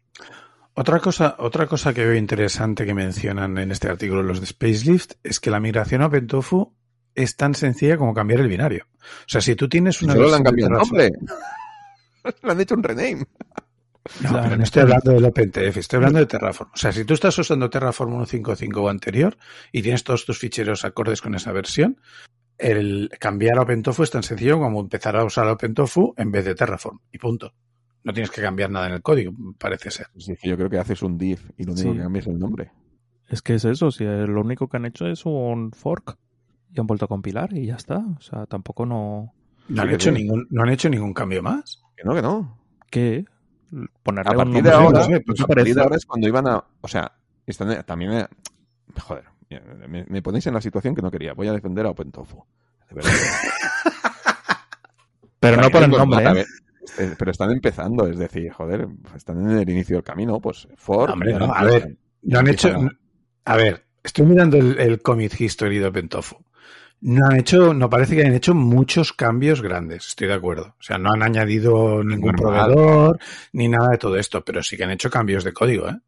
Otra 0.74 1.00
cosa, 1.00 1.36
otra 1.40 1.68
cosa 1.68 1.94
que 1.94 2.06
veo 2.06 2.16
interesante 2.16 2.86
que 2.86 2.94
mencionan 2.94 3.58
en 3.58 3.72
este 3.72 3.88
artículo 3.88 4.24
los 4.24 4.42
de 4.42 4.48
Spacelift 4.48 5.14
es 5.24 5.40
que 5.40 5.50
la 5.50 5.60
migración 5.60 6.02
a 6.02 6.08
OpenTofu 6.08 6.74
es 7.16 7.38
tan 7.38 7.56
sencilla 7.56 7.98
como 7.98 8.14
cambiar 8.14 8.42
el 8.42 8.50
binario. 8.50 8.86
O 9.02 9.28
sea, 9.28 9.40
si 9.40 9.56
tú 9.56 9.70
tienes 9.70 10.02
una 10.02 10.14
Solo 10.14 10.30
le 10.30 10.36
han 10.36 10.44
cambiado 10.44 10.74
el 10.74 10.78
nombre. 10.80 11.12
le 12.44 12.52
han 12.52 12.62
hecho 12.62 12.76
un 12.76 12.84
rename. 12.84 13.26
No, 14.22 14.30
Claro, 14.30 14.44
pero 14.44 14.58
no 14.58 14.64
estoy 14.64 14.82
hablando 14.84 15.12
del 15.14 15.26
OpenTF, 15.26 15.78
estoy 15.78 15.98
hablando 15.98 16.20
de 16.20 16.28
Terraform. 16.28 16.70
O 16.74 16.78
sea, 16.78 16.92
si 16.92 17.06
tú 17.06 17.16
estás 17.16 17.36
usando 17.40 17.72
Terraform 17.72 18.14
1.5.5 18.22 18.78
o 18.78 18.90
anterior 18.90 19.36
y 19.72 19.82
tienes 19.82 20.04
todos 20.04 20.26
tus 20.26 20.38
ficheros 20.38 20.86
acordes 20.86 21.22
con 21.22 21.34
esa 21.34 21.52
versión, 21.52 22.00
el 22.58 23.10
cambiar 23.20 23.58
a 23.58 23.62
OpenTofu 23.64 24.04
es 24.04 24.12
tan 24.12 24.24
sencillo 24.24 24.60
como 24.60 24.80
empezar 24.80 25.16
a 25.18 25.24
usar 25.26 25.48
OpenTofu 25.48 26.14
en 26.18 26.32
vez 26.32 26.46
de 26.46 26.56
Terraform. 26.56 27.00
Y 27.12 27.18
punto. 27.18 27.54
No 28.04 28.14
tienes 28.14 28.30
que 28.30 28.42
cambiar 28.42 28.70
nada 28.70 28.88
en 28.88 28.94
el 28.94 29.02
código, 29.02 29.34
parece 29.58 29.90
ser. 29.90 30.08
Que 30.14 30.48
yo 30.50 30.56
creo 30.56 30.70
que 30.70 30.78
haces 30.78 31.02
un 31.02 31.18
div 31.18 31.40
y 31.58 31.64
lo 31.64 31.74
único 31.74 31.90
Sí. 31.92 31.96
que 31.98 32.04
cambias 32.04 32.28
es 32.28 32.34
el 32.34 32.40
nombre. 32.40 32.72
Es 33.28 33.42
que 33.42 33.56
es 33.56 33.66
eso, 33.66 33.90
si 33.90 34.04
lo 34.04 34.42
único 34.42 34.68
que 34.70 34.78
han 34.78 34.86
hecho 34.86 35.08
es 35.08 35.26
un 35.26 35.72
fork 35.72 36.16
y 36.72 36.80
han 36.80 36.86
vuelto 36.86 37.06
a 37.06 37.08
compilar 37.08 37.52
y 37.58 37.66
ya 37.66 37.76
está. 37.76 37.98
O 37.98 38.22
sea, 38.22 38.46
tampoco 38.46 38.86
no... 38.86 39.34
No 39.68 39.82
han, 39.82 39.90
Sí, 39.90 39.96
hecho 39.96 40.10
sí. 40.12 40.18
ningún, 40.22 40.46
no 40.52 40.62
han 40.62 40.70
hecho 40.70 40.90
ningún 40.90 41.14
cambio 41.14 41.42
más. 41.42 41.82
Que 41.98 42.04
no, 42.04 42.14
que 42.14 42.22
no. 42.22 42.60
¿Qué? 42.92 43.26
Ponerle 44.04 44.30
A 44.30 44.32
un 44.34 44.38
partir 44.38 44.54
de 44.64 44.70
nombre, 44.70 44.72
ahora, 44.86 45.00
no 45.00 45.06
sé, 45.06 45.12
¿no 45.14 45.20
pues 45.26 45.38
te 45.38 45.44
a 45.44 45.48
partir 45.48 45.56
parece? 45.64 45.74
de 45.74 45.82
ahora 45.82 45.96
es 45.96 46.06
cuando 46.06 46.28
iban 46.28 46.48
a. 46.48 46.64
O 46.82 46.88
sea, 46.88 47.12
están 47.48 47.84
también. 47.84 48.28
Joder, 49.02 49.26
me, 49.88 50.06
me 50.08 50.22
ponéis 50.22 50.48
en 50.48 50.54
la 50.54 50.62
situación 50.62 50.96
que 50.96 51.02
no 51.02 51.12
quería. 51.12 51.34
Voy 51.34 51.48
a 51.48 51.54
defender 51.54 51.86
a 51.86 51.90
OpenTofu. 51.90 52.44
De 52.90 52.96
verdad. 52.96 53.12
Pero 55.40 55.62
no 55.62 55.70
por 55.70 55.84
el 55.84 55.92
nombre, 55.92 56.42
¿eh? 56.42 56.46
eh, 56.98 57.16
Pero 57.18 57.32
están 57.32 57.52
empezando, 57.52 58.08
es 58.08 58.18
decir, 58.18 58.52
joder, 58.52 58.88
están 59.16 59.42
en 59.42 59.58
el 59.58 59.70
inicio 59.70 59.98
del 59.98 60.04
camino, 60.04 60.40
pues 60.40 60.68
Ford. 60.76 61.12
Hombre, 61.12 61.34
no, 61.34 61.54
a 61.54 61.64
ver, 61.64 61.96
No 62.24 62.40
han 62.40 62.48
hecho. 62.48 62.76
A 63.46 63.56
ver, 63.56 63.86
estoy 64.04 64.26
mirando 64.26 64.58
el, 64.58 64.80
el 64.80 65.02
commit 65.02 65.40
history 65.40 65.78
de 65.78 65.86
OpenTofu. 65.86 66.38
No 67.02 67.28
han 67.28 67.38
hecho, 67.38 67.74
no 67.74 67.90
parece 67.90 68.16
que 68.16 68.22
hayan 68.22 68.34
hecho 68.34 68.56
muchos 68.56 69.14
cambios 69.14 69.62
grandes, 69.62 70.08
estoy 70.08 70.28
de 70.28 70.34
acuerdo. 70.34 70.76
O 70.80 70.82
sea, 70.82 70.98
no 70.98 71.12
han 71.12 71.22
añadido 71.22 72.04
ningún 72.04 72.34
proveedor 72.34 73.20
ni 73.54 73.68
nada 73.68 73.90
de 73.90 73.98
todo 73.98 74.16
esto, 74.18 74.44
pero 74.44 74.64
sí 74.64 74.76
que 74.78 74.86
han 74.86 74.92
hecho 74.92 75.10
cambios 75.10 75.44
de 75.44 75.54
código, 75.54 75.88
¿eh? 75.90 76.00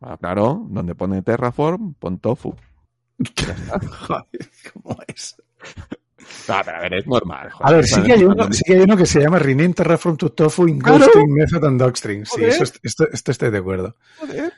Ah, 0.00 0.16
claro, 0.18 0.66
donde 0.68 0.94
pone 0.94 1.22
Terraform, 1.22 1.94
pon 1.94 2.18
Tofu. 2.18 2.56
Joder, 4.08 4.50
¿cómo 4.72 4.98
es? 5.06 5.36
Ah, 6.48 6.62
pero 6.64 6.78
a 6.78 6.80
ver, 6.80 6.94
es 6.94 7.06
normal. 7.06 7.50
A 7.60 7.72
ver, 7.72 7.86
sí 7.86 8.02
que, 8.02 8.12
hay 8.12 8.24
uno, 8.24 8.52
sí 8.52 8.62
que 8.64 8.74
hay 8.74 8.80
uno 8.80 8.96
que 8.96 9.06
se 9.06 9.20
llama 9.20 9.38
Rename 9.38 9.74
Terraform 9.74 10.16
to 10.16 10.30
Tofu 10.32 10.66
in 10.68 10.78
Claro. 10.80 10.98
Ghosting 11.06 11.32
Method 11.32 11.64
and 11.64 11.80
Docstring. 11.80 12.24
Sí, 12.26 12.32
Joder. 12.36 12.48
eso, 12.48 12.64
esto, 12.82 13.08
esto 13.12 13.30
estoy 13.30 13.50
de 13.50 13.58
acuerdo. 13.58 13.96
Joder, 14.18 14.52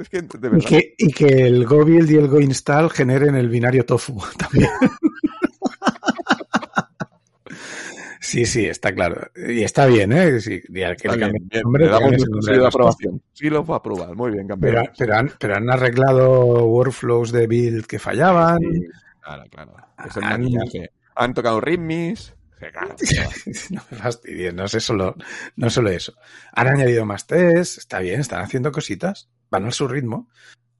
es 0.00 0.08
que 0.08 0.22
de 0.22 0.26
Y 0.26 0.50
verdad. 0.50 0.68
que, 0.68 0.94
y 0.98 1.12
que 1.12 1.26
el 1.26 1.66
Go 1.66 1.84
Build 1.84 2.10
y 2.10 2.16
el 2.16 2.28
Go 2.28 2.40
Install 2.40 2.90
generen 2.90 3.34
el 3.36 3.48
binario 3.48 3.84
tofu 3.84 4.20
también. 4.38 4.70
Sí, 8.20 8.44
sí, 8.46 8.66
está 8.66 8.92
claro. 8.94 9.30
Y 9.36 9.62
está 9.62 9.86
bien, 9.86 10.12
¿eh? 10.12 10.40
Sí, 10.40 10.60
y 10.68 10.82
al 10.82 10.96
que 10.96 11.08
Está 11.08 11.16
bien, 11.28 11.32
bien, 11.48 11.62
nombre, 11.62 11.84
le 11.86 11.90
damos 11.90 12.10
de 12.12 12.26
cosas. 12.30 12.66
aprobación. 12.66 13.22
Sí 13.32 13.48
lo 13.50 13.64
fue 13.64 13.74
a 13.76 13.78
aprobar. 13.78 14.14
Muy 14.16 14.32
bien, 14.32 14.48
campeón. 14.48 14.74
Pero, 14.74 14.92
pero, 14.98 15.16
han, 15.16 15.30
pero 15.38 15.56
han 15.56 15.70
arreglado 15.70 16.64
workflows 16.66 17.30
de 17.32 17.46
build 17.46 17.86
que 17.86 17.98
fallaban. 17.98 18.58
Sí, 18.60 18.80
claro, 19.20 19.44
claro. 19.50 19.76
Es 20.06 20.16
el 20.16 20.24
Han- 20.24 20.40
maquillaje. 20.42 20.90
Han 21.14 21.34
tocado 21.34 21.60
ritmis. 21.60 22.34
No 23.70 23.82
me 23.90 23.96
fastidies, 23.98 24.52
no 24.52 24.64
es 24.64 24.72
solo, 24.82 25.14
no 25.56 25.70
solo 25.70 25.90
eso. 25.90 26.14
Han 26.52 26.66
añadido 26.68 27.04
más 27.06 27.24
test, 27.26 27.78
está 27.78 28.00
bien, 28.00 28.20
están 28.20 28.40
haciendo 28.42 28.72
cositas, 28.72 29.28
van 29.50 29.66
a 29.66 29.70
su 29.70 29.86
ritmo. 29.86 30.28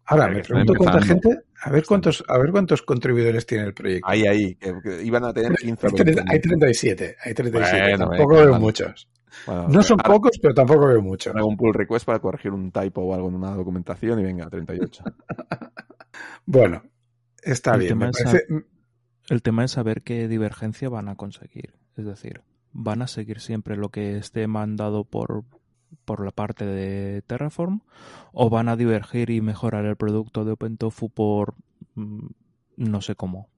Ahora, 0.07 0.27
me 0.29 0.43
pregunto 0.43 0.75
cuánta 0.77 1.03
gente, 1.03 1.41
a 1.63 1.71
ver 1.71 1.85
cuántos, 1.87 2.25
a 2.29 2.39
ver 2.39 2.51
cuántos 2.51 2.83
contribuidores 2.83 3.47
tiene 3.47 3.65
el 3.65 3.75
proyecto. 3.75 4.09
Ahí, 4.09 4.27
ahí. 4.27 4.55
Que, 4.57 4.73
que 4.83 5.03
iban 5.03 5.25
a 5.25 5.33
tener 5.33 5.55
15 5.55 5.87
o 5.87 5.91
Hay, 5.91 6.05
20. 6.05 6.23
tre- 6.23 6.25
hay 6.33 6.41
37, 6.41 7.17
hay 7.25 7.35
37, 7.35 7.83
Bueno, 7.83 7.99
tampoco 8.09 8.29
venga, 8.31 8.43
veo 8.43 8.53
vale. 8.53 8.65
muchos. 8.65 9.09
Bueno, 9.47 9.69
No 9.69 9.83
son 9.83 9.99
ahora 10.01 10.15
pocos, 10.15 10.39
pero 10.41 10.55
tampoco 10.55 10.87
veo 10.87 11.03
muchos. 11.03 11.35
Hago 11.35 11.47
un 11.47 11.57
pull 11.57 11.75
request 11.75 12.07
para 12.07 12.19
corregir 12.19 12.53
un 12.53 12.71
typo 12.73 13.03
o 13.03 13.15
algo 13.15 13.29
en 13.29 13.35
una 13.35 13.51
documentación 13.55 14.21
y 14.21 14.25
venga, 14.25 14.49
38. 14.49 15.05
Bueno, 16.47 16.83
está 17.43 17.75
El 17.75 17.81
bien. 17.81 17.89
tema 17.91 18.05
Me 18.07 18.11
es 18.11 18.23
parece, 18.25 18.47
El 19.29 19.43
tema 19.43 19.65
es 19.65 19.73
saber 19.73 20.03
qué 20.03 20.29
divergencia 20.29 20.89
van 20.89 21.09
a 21.09 21.17
conseguir. 21.17 21.75
Es 21.97 22.05
decir, 22.07 22.43
¿van 22.73 23.03
a 23.03 23.07
seguir 23.07 23.41
siempre 23.41 23.77
lo 23.77 23.91
que 23.91 24.17
esté 24.17 24.47
mandado 24.47 25.05
por, 25.05 25.45
por 26.05 26.25
la 26.25 26.31
parte 26.31 26.65
de 26.67 27.23
Terraform? 27.23 27.81
¿O 28.33 28.51
van 28.51 28.69
a 28.69 28.77
divergir 28.77 29.31
y 29.31 29.41
mejorar 29.41 29.85
el 29.85 29.97
producto 29.97 30.45
de 30.45 30.53
OpenTofu 30.53 31.11
por 31.11 31.55
mm, 31.95 32.27
no 32.77 33.01
sé 33.01 33.15
cómo? 33.15 33.49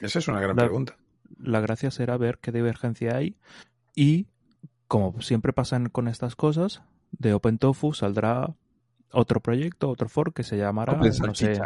Esa 0.00 0.18
es 0.20 0.28
una 0.28 0.40
gran 0.40 0.56
La- 0.56 0.64
pregunta. 0.64 0.96
La 1.38 1.60
gracia 1.60 1.90
será 1.90 2.16
ver 2.16 2.38
qué 2.38 2.50
divergencia 2.52 3.16
hay 3.16 3.36
y, 3.94 4.26
como 4.88 5.20
siempre 5.22 5.52
pasan 5.52 5.88
con 5.88 6.08
estas 6.08 6.34
cosas, 6.36 6.82
de 7.12 7.34
OpenTofu 7.34 7.92
saldrá 7.94 8.54
otro 9.12 9.40
proyecto, 9.40 9.88
otro 9.90 10.08
fork 10.08 10.34
que 10.34 10.42
se 10.42 10.56
llamará, 10.56 10.94
Open 10.94 11.12
no 11.26 11.34
sé. 11.34 11.60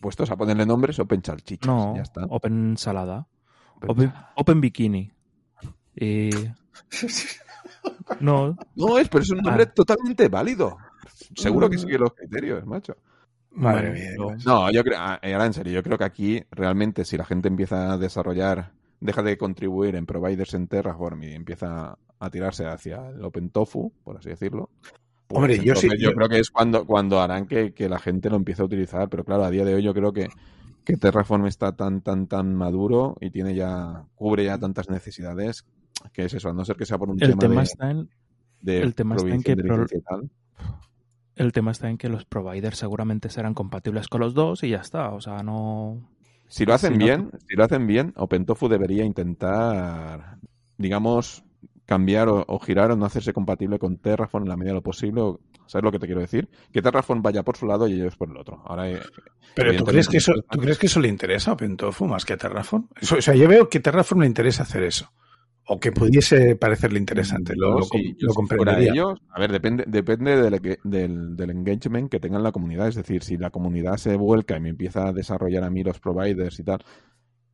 Puestos 0.00 0.30
a 0.30 0.36
ponerle 0.36 0.64
nombres, 0.66 0.98
Open 0.98 1.22
Salchichas. 1.24 1.66
no, 1.66 1.94
Ya 1.96 2.02
está. 2.02 2.24
Open 2.28 2.76
Salada, 2.78 3.26
Open- 3.76 3.90
Open, 3.90 4.12
Open 4.36 4.60
Bikini. 4.60 5.10
Y 5.94 6.30
no, 8.20 8.56
No, 8.76 8.98
es, 8.98 9.08
pero 9.08 9.22
es 9.22 9.30
un 9.30 9.38
nombre 9.38 9.64
Ah. 9.64 9.72
totalmente 9.74 10.28
válido. 10.28 10.76
Seguro 11.34 11.68
que 11.70 11.78
sigue 11.78 11.98
los 11.98 12.12
criterios, 12.14 12.64
macho. 12.66 12.96
Madre 13.52 13.90
mía. 13.92 14.10
No, 14.46 14.70
yo 14.70 14.82
creo, 14.82 14.98
ah, 14.98 15.20
ahora 15.22 15.46
en 15.46 15.52
serio, 15.52 15.72
yo 15.74 15.82
creo 15.82 15.98
que 15.98 16.04
aquí 16.04 16.42
realmente 16.50 17.04
si 17.04 17.16
la 17.18 17.24
gente 17.24 17.48
empieza 17.48 17.92
a 17.92 17.98
desarrollar, 17.98 18.72
deja 19.00 19.22
de 19.22 19.36
contribuir 19.36 19.94
en 19.96 20.06
providers 20.06 20.54
en 20.54 20.68
Terraform 20.68 21.22
y 21.24 21.32
empieza 21.32 21.98
a 22.18 22.30
tirarse 22.30 22.64
hacia 22.66 23.08
el 23.10 23.22
OpenTofu, 23.24 23.92
por 24.04 24.16
así 24.16 24.28
decirlo. 24.30 24.70
pues 25.26 25.38
Hombre, 25.38 25.58
yo 25.64 25.74
sí- 25.74 25.88
yo- 25.98 26.12
creo 26.12 26.28
que 26.28 26.38
es 26.38 26.50
cuando, 26.50 26.86
cuando 26.86 27.20
harán 27.20 27.46
que, 27.46 27.72
que 27.72 27.88
la 27.88 27.98
gente 27.98 28.28
lo 28.30 28.36
empiece 28.36 28.62
a 28.62 28.66
utilizar, 28.66 29.08
pero 29.08 29.24
claro, 29.24 29.44
a 29.44 29.50
día 29.50 29.64
de 29.64 29.74
hoy 29.74 29.82
yo 29.82 29.92
creo 29.94 30.12
que, 30.12 30.28
que 30.84 30.96
Terraform 30.96 31.46
está 31.46 31.72
tan, 31.74 32.00
tan, 32.02 32.26
tan 32.26 32.54
maduro 32.54 33.16
y 33.20 33.30
tiene 33.30 33.54
ya, 33.54 34.04
cubre 34.14 34.44
ya 34.44 34.58
tantas 34.58 34.88
necesidades 34.90 35.64
que 36.12 36.24
es 36.24 36.34
eso, 36.34 36.48
a 36.50 36.52
no 36.52 36.64
ser 36.64 36.76
que 36.76 36.86
sea 36.86 36.98
por 36.98 37.08
un 37.10 37.22
el 37.22 37.30
tema, 37.30 37.40
tema 37.40 37.54
de, 37.56 37.62
está 37.62 37.90
en 37.90 38.08
de 38.60 38.80
el 38.82 38.94
tema 38.94 39.16
está 39.16 39.28
en 39.34 39.42
que 39.42 39.56
pro- 39.56 39.86
el 41.36 41.52
tema 41.52 41.70
está 41.70 41.88
en 41.88 41.98
que 41.98 42.08
los 42.08 42.24
providers 42.24 42.78
seguramente 42.78 43.28
serán 43.30 43.54
compatibles 43.54 44.08
con 44.08 44.20
los 44.20 44.34
dos 44.34 44.62
y 44.62 44.70
ya 44.70 44.78
está, 44.78 45.10
o 45.10 45.20
sea, 45.20 45.42
no 45.42 46.08
Si 46.48 46.66
lo 46.66 46.74
hacen 46.74 46.92
Si 46.92 46.98
no- 46.98 47.04
bien, 47.04 47.30
si 47.48 47.56
lo 47.56 47.64
hacen 47.64 47.86
bien, 47.86 48.12
OpenTofu 48.16 48.68
debería 48.68 49.04
intentar, 49.04 50.36
digamos, 50.76 51.42
cambiar 51.86 52.28
o, 52.28 52.44
o 52.46 52.58
girar 52.58 52.90
o 52.90 52.96
no 52.96 53.06
hacerse 53.06 53.32
compatible 53.32 53.78
con 53.78 53.96
Terraform 53.96 54.44
en 54.44 54.48
la 54.50 54.56
medida 54.56 54.72
de 54.72 54.76
lo 54.76 54.82
posible. 54.82 55.20
o- 55.22 55.40
¿Sabes 55.66 55.84
lo 55.84 55.92
que 55.92 55.98
te 55.98 56.06
quiero 56.06 56.20
decir? 56.20 56.50
Que 56.70 56.82
Terraform 56.82 57.22
vaya 57.22 57.42
por 57.44 57.56
su 57.56 57.66
lado 57.66 57.88
y 57.88 57.94
ellos 57.94 58.16
por 58.16 58.28
el 58.28 58.36
otro. 58.36 58.62
Ahora, 58.66 58.90
eh, 58.90 59.00
Pero 59.54 59.74
¿tú 59.76 59.84
crees, 59.84 60.08
que 60.08 60.18
eso, 60.18 60.34
¿tú 60.50 60.58
crees 60.58 60.76
que 60.78 60.86
eso 60.86 61.00
le 61.00 61.08
interesa 61.08 61.52
a 61.52 61.54
OpenTofu 61.54 62.06
más 62.06 62.26
que 62.26 62.34
a 62.34 62.36
Terraform? 62.36 62.88
Eso- 63.00 63.16
o 63.16 63.22
sea, 63.22 63.34
yo 63.34 63.48
veo 63.48 63.70
que 63.70 63.80
Terraform 63.80 64.20
le 64.22 64.26
interesa 64.26 64.64
hacer 64.64 64.82
eso. 64.82 65.10
O 65.66 65.78
que 65.78 65.92
pudiese 65.92 66.56
parecerle 66.56 66.98
interesante. 66.98 67.54
Lo, 67.56 67.78
lo, 67.78 67.86
comprendería. 68.34 68.92
ellos, 68.92 69.20
a 69.30 69.38
ver, 69.38 69.52
depende, 69.52 69.84
depende 69.86 70.36
del, 70.42 70.60
que- 70.60 70.78
del, 70.82 71.36
del 71.36 71.50
engagement 71.50 72.10
que 72.10 72.18
tenga 72.20 72.38
la 72.40 72.50
comunidad. 72.52 72.88
Es 72.88 72.96
decir, 72.96 73.22
si 73.22 73.36
la 73.36 73.50
comunidad 73.50 73.96
se 73.96 74.16
vuelca 74.16 74.56
y 74.56 74.60
me 74.60 74.70
empieza 74.70 75.06
a 75.08 75.12
desarrollar 75.12 75.62
a 75.64 75.70
mí 75.70 75.84
los 75.84 76.00
providers 76.00 76.58
y 76.58 76.64
tal 76.64 76.82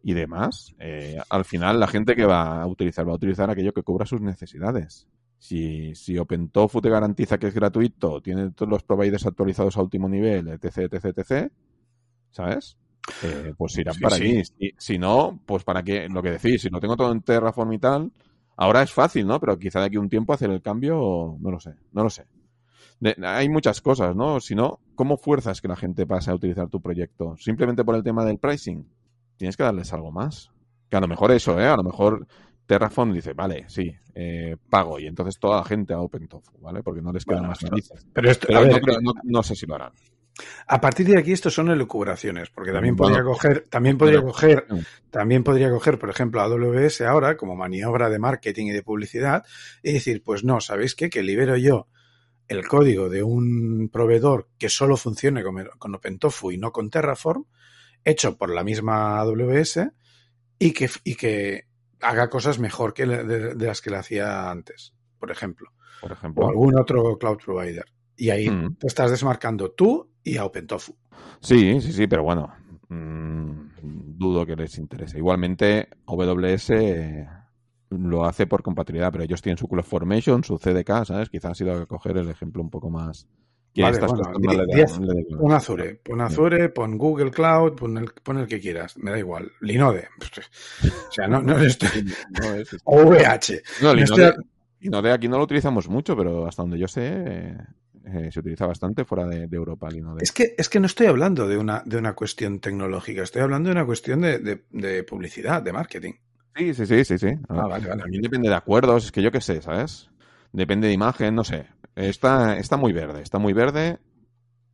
y 0.03 0.15
demás, 0.15 0.75
eh, 0.79 1.19
al 1.29 1.45
final 1.45 1.79
la 1.81 1.87
gente 1.87 2.15
que 2.17 2.25
va 2.25 2.63
a 2.63 2.67
utilizar 2.67 3.07
va 3.07 3.13
a 3.13 3.17
utilizar 3.17 3.51
aquello 3.51 3.73
que 3.75 3.83
cubra 3.83 4.07
sus 4.07 4.21
necesidades. 4.23 5.07
Si, 5.39 5.95
si 5.95 6.17
OpenTofu 6.19 6.81
te 6.81 6.89
garantiza 6.89 7.39
que 7.39 7.49
es 7.49 7.55
gratuito, 7.55 8.21
tiene 8.23 8.51
todos 8.53 8.71
los 8.71 8.83
providers 8.85 9.27
actualizados 9.27 9.77
a 9.77 9.83
último 9.83 10.09
nivel, 10.09 10.49
etc, 10.49 10.93
etc, 10.93 11.05
etc, 11.19 11.53
¿sabes? 12.31 12.77
Eh, 13.23 13.55
pues 13.57 13.77
irán 13.79 13.95
Sí, 13.95 14.01
para 14.03 14.17
sí. 14.17 14.23
allí. 14.25 14.45
Si, 14.45 14.73
si 14.77 14.99
no, 14.99 15.41
pues 15.47 15.65
para 15.65 15.83
qué, 15.83 16.09
lo 16.09 16.23
que 16.23 16.33
decís, 16.33 16.63
si 16.63 16.69
lo 16.69 16.81
tengo 16.81 16.97
todo 16.97 17.11
en 17.13 17.23
Terraform 17.23 17.73
y 17.73 17.79
tal, 17.79 18.13
ahora 18.57 18.83
es 18.83 18.93
fácil, 18.93 19.27
¿no? 19.27 19.41
Pero 19.41 19.59
quizá 19.59 19.81
de 19.81 19.87
aquí 19.87 19.97
a 19.97 20.01
un 20.01 20.09
tiempo 20.09 20.33
hacer 20.33 20.51
el 20.51 20.61
cambio, 20.63 21.37
no 21.41 21.51
lo 21.51 21.59
sé, 21.61 21.75
no 21.93 22.03
lo 22.05 22.11
sé. 22.11 22.27
De- 23.01 23.17
hay 23.25 23.49
muchas 23.49 23.81
cosas, 23.81 24.15
¿no? 24.17 24.41
Si 24.41 24.55
no, 24.55 24.81
¿cómo 24.95 25.17
fuerzas 25.17 25.61
que 25.61 25.69
la 25.69 25.77
gente 25.77 26.07
pase 26.07 26.31
a 26.31 26.35
utilizar 26.35 26.69
tu 26.69 26.81
proyecto? 26.81 27.37
Simplemente 27.39 27.85
por 27.85 27.95
el 27.95 28.03
tema 28.03 28.25
del 28.25 28.39
pricing. 28.39 28.85
Tienes 29.37 29.57
que 29.57 29.63
darles 29.63 29.93
algo 29.93 30.11
más. 30.11 30.51
Que 30.91 30.97
a 30.97 31.01
lo 31.01 31.07
mejor 31.09 31.31
eso, 31.31 31.59
¿eh? 31.61 31.67
A 31.67 31.77
lo 31.77 31.85
mejor 31.85 32.27
Terraform 32.67 33.13
dice, 33.13 33.33
vale, 33.35 33.65
sí, 33.69 33.95
eh, 34.15 34.57
pago. 34.69 34.99
Y 34.99 35.07
entonces 35.07 35.39
toda 35.39 35.59
la 35.59 35.65
gente 35.65 35.95
a 35.95 36.01
OpenTofu, 36.01 36.59
¿vale? 36.61 36.83
Porque 36.83 37.01
no 37.01 37.13
les 37.13 37.25
queda 37.25 37.37
Bueno, 37.39 37.49
más 37.51 37.59
pero-. 37.61 37.77
Pero 38.13 38.31
esto, 38.31 38.47
Pero 38.49 38.61
ver, 38.63 38.73
no, 38.73 38.81
creo- 38.81 39.01
no- 39.01 39.13
no 39.23 39.43
sé 39.45 39.55
si 39.55 39.65
lo 39.67 39.77
harán. 39.77 39.93
A 40.67 40.81
partir 40.81 41.07
de 41.07 41.19
aquí 41.19 41.33
esto 41.33 41.51
son 41.51 41.69
elucubraciones, 41.71 42.51
porque 42.51 42.73
también 42.73 42.95
Bueno, 42.97 43.15
podría 43.17 43.25
coger, 43.25 43.65
también 43.69 43.99
podría 43.99 44.19
pero- 44.21 44.33
coger, 44.33 44.67
Mm. 44.69 44.79
también 45.11 45.45
podría 45.45 45.71
coger, 45.71 45.99
por 45.99 46.11
ejemplo, 46.11 46.41
AWS 46.41 47.01
ahora 47.03 47.37
como 47.37 47.57
maniobra 47.57 48.09
de 48.11 48.19
marketing 48.19 48.67
y 48.67 48.71
de 48.73 48.83
publicidad 48.83 49.45
y 49.83 49.93
decir, 49.93 50.23
pues 50.23 50.45
no, 50.45 50.61
¿sabéis 50.61 50.95
qué? 50.95 51.11
Que 51.11 51.23
libero 51.23 51.57
yo 51.57 51.89
el 52.47 52.67
código 52.67 53.09
de 53.11 53.23
un 53.23 53.91
proveedor 53.93 54.49
que 54.59 54.69
solo 54.71 54.97
funcione 54.97 55.43
con, 55.43 55.69
con 55.79 55.95
OpenTofu 55.95 56.53
y 56.53 56.59
no 56.59 56.73
con 56.73 56.89
Terraform, 56.91 57.45
hecho 58.05 58.37
por 58.39 58.51
la 58.51 58.65
misma 58.65 59.19
AWS 59.21 59.91
y 60.59 60.73
que, 60.73 60.89
y 61.05 61.15
que 61.17 61.67
haga 62.01 62.31
cosas 62.31 62.59
mejor 62.59 62.95
que 62.95 63.05
de, 63.07 63.55
de 63.55 63.67
las 63.67 63.81
que 63.83 63.91
le 63.91 63.97
hacía 63.97 64.51
antes, 64.51 64.95
por 65.19 65.31
ejemplo, 65.31 65.73
Por 66.01 66.13
o 66.13 66.15
ejemplo. 66.15 66.49
algún 66.49 66.79
otro 66.79 67.19
cloud 67.19 67.39
provider. 67.45 67.85
Y 68.17 68.31
ahí 68.31 68.49
Mm. 68.49 68.77
te 68.77 68.87
estás 68.87 69.11
desmarcando 69.11 69.71
tú 69.73 70.11
y 70.33 70.37
a 70.37 70.45
OpenTofu. 70.45 70.95
Sí, 71.41 71.81
sí, 71.81 71.93
sí, 71.93 72.07
pero 72.07 72.23
bueno, 72.23 72.53
mm, 72.89 73.51
dudo 74.19 74.45
que 74.47 74.57
les 74.57 74.79
interese. 74.79 75.19
Igualmente, 75.19 75.89
AWS 76.07 76.71
eh, 76.71 77.27
lo 77.91 78.25
hace 78.25 78.47
por 78.47 78.63
compatibilidad, 78.63 79.11
pero 79.13 79.25
ellos 79.25 79.41
tienen 79.43 79.59
su 79.59 79.69
CloudFormation, 79.69 80.45
su 80.45 80.59
CDK, 80.59 81.05
¿sabes? 81.05 81.31
Quizás 81.31 81.53
ha 81.53 81.55
sido 81.55 81.87
coger 81.87 82.17
el 82.19 82.29
ejemplo 82.29 82.63
un 82.63 82.71
poco 82.71 82.91
más... 82.91 83.27
Que 83.75 83.83
Vale, 83.83 83.95
estas 83.99 84.11
bueno, 84.11 84.33
le 84.39 84.67
le 84.67 84.83
dan- 84.83 85.39
Pon 85.39 85.53
Azure, 85.53 85.95
pon 86.03 86.21
Azure, 86.23 86.69
pon 86.71 86.97
Google 86.97 87.31
Cloud, 87.31 87.75
pon 87.77 87.99
el, 87.99 88.11
pon 88.25 88.39
el 88.39 88.49
que 88.49 88.59
quieras, 88.61 88.97
me 88.97 89.11
da 89.11 89.19
igual. 89.19 89.53
Linode. 89.61 90.09
O 90.83 91.13
sea, 91.13 91.29
no, 91.29 91.43
no 91.43 91.59
estoy. 91.59 92.05
No, 92.43 92.55
es- 92.55 92.73
es- 92.73 92.81
OVH. 92.85 93.63
no, 93.83 93.89
No 93.89 93.95
Linode, 93.95 94.25
estoy- 94.29 94.45
Linode 94.81 95.13
aquí 95.13 95.29
no 95.29 95.37
lo 95.37 95.45
utilizamos 95.45 95.87
mucho, 95.89 96.17
pero 96.17 96.47
hasta 96.47 96.63
donde 96.63 96.79
yo 96.79 96.89
sé 96.89 97.57
eh, 98.13 98.31
se 98.33 98.41
utiliza 98.41 98.67
bastante 98.67 99.05
fuera 99.05 99.27
de, 99.27 99.47
de 99.47 99.57
Europa. 99.57 99.89
Es 100.21 100.33
que, 100.33 100.55
es 100.57 100.69
que 100.69 100.81
no 100.81 100.87
estoy 100.87 101.07
hablando 101.07 101.47
de 101.47 101.57
una, 101.59 101.83
de 101.85 101.97
una 101.99 102.15
cuestión 102.15 102.61
tecnológica, 102.61 103.23
estoy 103.23 103.43
hablando 103.43 103.69
de 103.69 103.73
una 103.77 103.87
cuestión 103.87 104.21
de, 104.21 104.39
de- 104.39 104.65
de 104.71 105.03
publicidad, 105.05 105.63
de 105.63 105.73
marketing. 105.73 106.13
Sí, 106.57 106.75
sí, 106.75 106.87
sí, 106.87 107.05
sí, 107.05 107.19
sí. 107.19 107.29
Ah, 107.49 107.67
vale, 107.69 107.87
vale. 107.87 108.03
También 108.03 108.23
depende 108.23 108.49
de 108.49 108.55
acuerdos, 108.55 109.05
es 109.07 109.13
que 109.13 109.23
yo 109.23 109.31
qué 109.31 109.41
sé, 109.41 109.63
¿sabes? 109.63 110.11
Depende 110.53 110.89
de 110.89 110.95
imagen, 110.95 111.35
no 111.35 111.45
sé. 111.45 111.67
Está, 111.95 112.57
está 112.59 112.77
muy 112.77 112.93
verde, 112.93 113.23
está 113.23 113.39
muy 113.39 113.53
verde 113.53 113.99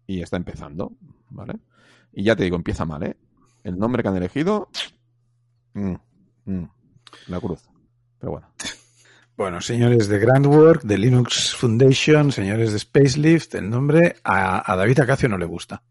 y 0.07 0.23
está 0.23 0.37
empezando, 0.37 0.93
¿vale? 1.31 1.55
Y 2.13 2.25
ya 2.25 2.37
te 2.37 2.45
digo, 2.45 2.57
empieza 2.57 2.85
mal, 2.85 3.03
¿eh? 3.03 3.17
El 3.65 3.79
nombre 3.79 4.03
que 4.03 4.09
han 4.09 4.17
elegido, 4.17 4.69
mm, 5.75 5.95
mm, 6.47 6.65
la 7.27 7.41
cruz. 7.41 7.63
Pero 8.19 8.33
bueno. 8.33 8.49
Bueno, 9.37 9.61
señores 9.61 10.07
de 10.07 10.21
Grandwork, 10.21 10.83
de 10.83 10.97
Linux 10.97 11.57
Foundation, 11.57 12.31
señores 12.31 12.73
de 12.73 12.79
Spacelift, 12.79 13.57
el 13.57 13.69
nombre 13.69 14.17
a, 14.23 14.71
a 14.71 14.77
David 14.77 15.01
Acacio 15.01 15.29
no 15.29 15.37
le 15.37 15.45
gusta. 15.45 15.83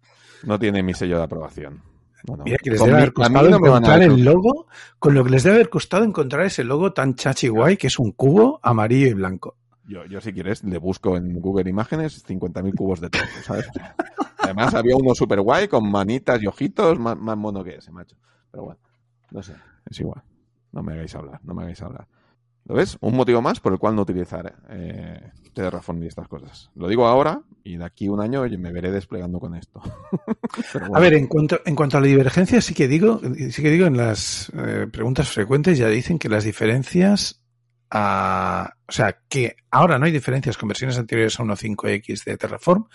No 0.44 0.58
tiene 0.58 0.82
mi 0.82 0.94
sello 0.94 1.18
de 1.18 1.24
aprobación. 1.24 1.82
Bueno, 2.26 2.46
Mira 2.46 2.58
que 2.58 2.70
les 2.72 2.82
debe 2.82 2.96
haber 2.96 3.12
costado 3.12 3.50
no 3.50 3.58
encontrar 3.58 4.02
el 4.02 4.24
logo, 4.24 4.68
con 4.98 5.14
lo 5.14 5.26
que 5.26 5.32
les 5.32 5.44
debe 5.44 5.56
haber 5.56 5.70
costado 5.70 6.06
encontrar 6.06 6.46
ese 6.46 6.64
logo 6.64 6.94
tan 6.94 7.16
chachi 7.16 7.50
guay 7.50 7.76
que 7.76 7.88
es 7.88 8.00
un 8.00 8.14
cubo 8.14 8.62
amarillo 8.64 9.08
y 9.08 9.14
blanco. 9.14 9.58
Yo, 9.86 10.06
yo, 10.06 10.22
si 10.22 10.32
quieres, 10.32 10.64
le 10.64 10.78
busco 10.78 11.18
en 11.18 11.42
Google 11.42 11.70
Imágenes 11.70 12.26
50.000 12.26 12.74
cubos 12.76 13.02
de 13.02 13.10
trozo, 13.10 13.42
¿sabes? 13.44 13.68
Además, 14.38 14.74
había 14.74 14.96
uno 14.96 15.14
super 15.14 15.42
guay 15.42 15.68
con 15.68 15.92
manitas 15.92 16.42
y 16.42 16.48
ojitos, 16.48 16.98
más, 16.98 17.18
más 17.18 17.36
mono 17.36 17.62
que 17.62 17.76
ese, 17.76 17.92
macho. 17.92 18.16
Pero 18.50 18.64
bueno, 18.64 18.80
no 19.32 19.44
sé, 19.44 19.54
es 19.90 20.00
igual. 20.00 20.24
no 20.72 20.82
me 20.82 20.94
hagáis 20.94 21.14
hablar, 21.16 21.42
no 21.44 21.54
me 21.54 21.64
hagáis 21.64 21.82
hablar. 21.82 22.08
¿Lo 22.66 22.76
ves? 22.76 22.98
Un 23.02 23.16
motivo 23.16 23.42
más 23.42 23.60
por 23.60 23.74
el 23.74 23.80
cual 23.80 23.96
no 23.96 24.04
utilizar 24.04 24.56
eh, 24.70 25.32
Terraform 25.54 26.04
y 26.04 26.08
estas 26.08 26.28
cosas. 26.28 26.72
Lo 26.76 26.88
digo 26.88 27.06
ahora 27.08 27.42
y 27.64 27.78
de 27.78 27.84
aquí 27.84 28.08
un 28.08 28.22
año 28.22 28.44
me 28.58 28.72
veré 28.72 28.92
desplegando 28.92 29.40
con 29.40 29.56
esto. 29.56 29.82
bueno. 30.74 30.96
A 30.96 31.00
ver, 31.00 31.14
en 31.14 31.28
cuanto, 31.28 31.60
en 31.66 31.76
cuanto 31.76 31.98
a 31.98 32.02
la 32.02 32.08
divergencia, 32.08 32.62
sí 32.62 32.74
que 32.74 32.88
digo, 32.88 33.20
sí 33.52 33.62
que 33.62 33.70
digo 33.70 33.86
en 33.86 33.98
las 33.98 34.52
eh, 34.56 34.88
preguntas 34.92 35.30
frecuentes 35.30 35.78
ya 35.78 35.90
dicen 35.90 36.18
que 36.18 36.30
las 36.30 36.46
diferencias, 36.46 37.42
a, 37.92 38.74
o 38.88 38.92
sea, 38.92 39.20
que 39.28 39.58
ahora 39.70 40.00
no 40.00 40.06
hay 40.06 40.12
diferencias 40.12 40.58
con 40.58 40.70
versiones 40.70 40.98
anteriores 40.98 41.40
a 41.40 41.44
1.5x 41.44 42.24
de 42.24 42.38
Terraform, 42.38 42.88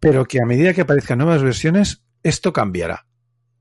pero 0.00 0.24
que 0.24 0.40
a 0.40 0.46
medida 0.46 0.72
que 0.72 0.82
aparezcan 0.82 1.18
nuevas 1.18 1.42
versiones, 1.42 2.02
esto 2.22 2.54
cambiará. 2.54 3.06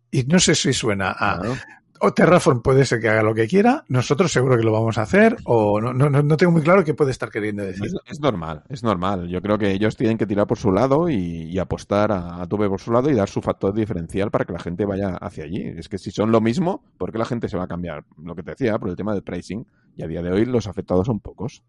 Y 0.10 0.24
no 0.24 0.40
sé 0.40 0.56
si 0.56 0.72
suena 0.72 1.12
a 1.12 1.40
claro 1.40 1.58
o 2.00 2.14
Terraform 2.14 2.62
puede 2.62 2.86
ser 2.86 3.00
que 3.00 3.10
haga 3.10 3.24
lo 3.24 3.34
que 3.34 3.48
quiera, 3.48 3.84
nosotros 3.88 4.32
seguro 4.32 4.58
que 4.58 4.64
lo 4.64 4.72
vamos 4.72 4.98
a 4.98 5.04
hacer, 5.04 5.38
o 5.46 5.80
no, 5.82 5.94
no, 5.94 6.10
no 6.10 6.38
tengo 6.38 6.52
muy 6.52 6.62
claro 6.62 6.84
qué 6.84 6.94
puede 6.94 7.12
estar 7.12 7.30
queriendo 7.30 7.64
decir. 7.64 7.86
Es, 7.86 7.96
es, 8.06 8.20
normal, 8.20 8.64
es 8.70 8.84
normal. 8.84 9.28
Yo 9.28 9.42
creo 9.42 9.58
que 9.58 9.72
ellos 9.72 9.96
tienen 9.96 10.18
que 10.18 10.26
tirar 10.26 10.48
por 10.48 10.58
su 10.58 10.72
lado 10.72 11.10
y, 11.10 11.44
y 11.44 11.60
apostar 11.60 12.12
a, 12.12 12.42
a, 12.42 12.48
Tuve 12.48 12.70
por 12.70 12.80
su 12.80 12.92
lado 12.92 13.10
y 13.10 13.16
dar 13.16 13.30
su 13.30 13.42
factor 13.42 13.74
diferencial 13.74 14.32
para 14.32 14.46
que 14.46 14.54
la 14.54 14.60
gente 14.60 14.86
vaya 14.86 15.18
hacia 15.18 15.44
allí. 15.44 15.62
Es 15.62 15.90
que 15.90 15.98
si 15.98 16.12
son 16.12 16.32
lo 16.32 16.42
mismo, 16.42 16.84
¿por 16.98 17.12
qué 17.12 17.18
la 17.18 17.26
gente 17.26 17.50
se 17.50 17.58
va 17.58 17.64
a 17.64 17.68
cambiar? 17.68 18.06
Lo 18.24 18.36
que 18.36 18.44
te 18.44 18.52
decía, 18.52 18.78
por 18.80 18.90
el 18.90 18.96
tema 18.96 19.14
del 19.14 19.24
pricing, 19.24 19.66
y 19.96 20.04
a 20.04 20.08
día 20.08 20.22
de 20.22 20.32
hoy 20.32 20.46
los 20.46 20.68
afectados 20.68 21.08
son 21.08 21.20
pocos. 21.20 21.64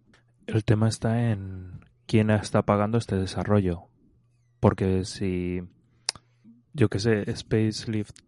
El 0.47 0.65
tema 0.65 0.89
está 0.89 1.31
en 1.31 1.81
quién 2.07 2.31
está 2.31 2.63
pagando 2.63 2.99
este 2.99 3.17
desarrollo. 3.17 3.85
Porque 4.61 5.05
si, 5.05 5.63
yo 6.73 6.89
que 6.89 6.99
sé, 6.99 7.25
Spacelift 7.35 8.19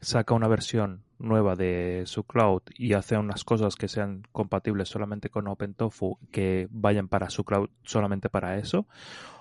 saca 0.00 0.34
una 0.34 0.48
versión 0.48 1.02
nueva 1.22 1.56
de 1.56 2.02
su 2.06 2.24
cloud 2.24 2.62
y 2.76 2.92
hace 2.92 3.16
unas 3.16 3.44
cosas 3.44 3.76
que 3.76 3.88
sean 3.88 4.26
compatibles 4.32 4.88
solamente 4.88 5.30
con 5.30 5.46
OpenTofu, 5.46 6.18
que 6.30 6.68
vayan 6.70 7.08
para 7.08 7.30
su 7.30 7.44
cloud 7.44 7.70
solamente 7.84 8.28
para 8.28 8.58
eso, 8.58 8.86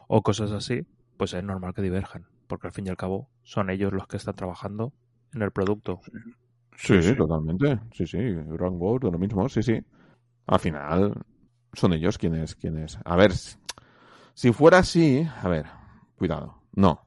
o 0.07 0.21
cosas 0.21 0.51
así, 0.51 0.85
pues 1.17 1.33
es 1.33 1.43
normal 1.43 1.73
que 1.73 1.81
diverjan, 1.81 2.25
porque 2.47 2.67
al 2.67 2.73
fin 2.73 2.87
y 2.87 2.89
al 2.89 2.97
cabo 2.97 3.29
son 3.43 3.69
ellos 3.69 3.91
los 3.91 4.07
que 4.07 4.17
están 4.17 4.35
trabajando 4.35 4.93
en 5.33 5.41
el 5.41 5.51
producto. 5.51 6.01
Sí, 6.77 7.01
sí. 7.01 7.15
totalmente. 7.15 7.79
Sí, 7.93 8.07
sí, 8.07 8.17
Word, 8.17 9.03
lo 9.03 9.19
mismo, 9.19 9.49
sí, 9.49 9.61
sí. 9.61 9.83
Al 10.47 10.59
final 10.59 11.13
son 11.73 11.93
ellos 11.93 12.17
quienes, 12.17 12.55
quienes. 12.55 12.97
A 13.03 13.15
ver, 13.15 13.33
si 14.33 14.51
fuera 14.51 14.79
así, 14.79 15.27
a 15.41 15.47
ver, 15.47 15.65
cuidado. 16.15 16.61
No. 16.73 17.01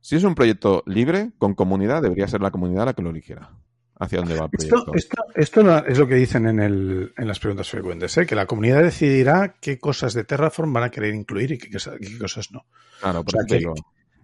Si 0.00 0.16
es 0.16 0.24
un 0.24 0.34
proyecto 0.34 0.82
libre, 0.86 1.32
con 1.38 1.54
comunidad, 1.54 2.00
debería 2.00 2.26
ser 2.26 2.40
la 2.40 2.50
comunidad 2.50 2.86
la 2.86 2.94
que 2.94 3.02
lo 3.02 3.10
eligiera 3.10 3.50
hacia 4.00 4.18
dónde 4.18 4.34
va 4.36 4.44
el 4.46 4.50
proyecto. 4.50 4.94
Esto, 4.94 5.16
esto, 5.34 5.60
esto 5.62 5.86
es 5.86 5.98
lo 5.98 6.08
que 6.08 6.14
dicen 6.14 6.46
en, 6.46 6.58
el, 6.58 7.12
en 7.16 7.28
las 7.28 7.38
preguntas 7.38 7.68
frecuentes, 7.68 8.16
¿eh? 8.16 8.26
que 8.26 8.34
la 8.34 8.46
comunidad 8.46 8.82
decidirá 8.82 9.56
qué 9.60 9.78
cosas 9.78 10.14
de 10.14 10.24
Terraform 10.24 10.72
van 10.72 10.84
a 10.84 10.90
querer 10.90 11.14
incluir 11.14 11.52
y 11.52 11.58
qué, 11.58 11.68
qué 11.68 12.18
cosas 12.18 12.50
no. 12.50 12.64
Claro, 13.00 13.20
o 13.20 13.30
sea, 13.30 13.44
que 13.46 13.64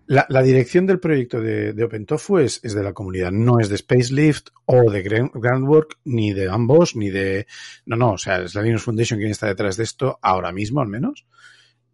la, 0.06 0.24
la, 0.28 0.42
dirección 0.42 0.86
del 0.86 0.98
proyecto 0.98 1.40
de, 1.40 1.72
de 1.72 1.84
OpenTofu 1.84 2.38
es, 2.38 2.60
es, 2.62 2.74
de 2.74 2.82
la 2.82 2.94
comunidad, 2.94 3.32
no 3.32 3.58
es 3.58 3.68
de 3.68 3.76
Spacelift 3.76 4.48
o 4.64 4.90
de 4.90 5.02
Groundwork, 5.02 5.98
ni 6.04 6.32
de 6.32 6.48
ambos, 6.48 6.96
ni 6.96 7.10
de... 7.10 7.46
No, 7.84 7.96
no, 7.96 8.12
o 8.12 8.18
sea, 8.18 8.38
es 8.38 8.54
la 8.54 8.62
Linux 8.62 8.84
Foundation 8.84 9.18
quien 9.18 9.30
está 9.30 9.46
detrás 9.46 9.76
de 9.76 9.84
esto, 9.84 10.18
ahora 10.22 10.52
mismo 10.52 10.80
al 10.80 10.88
menos. 10.88 11.26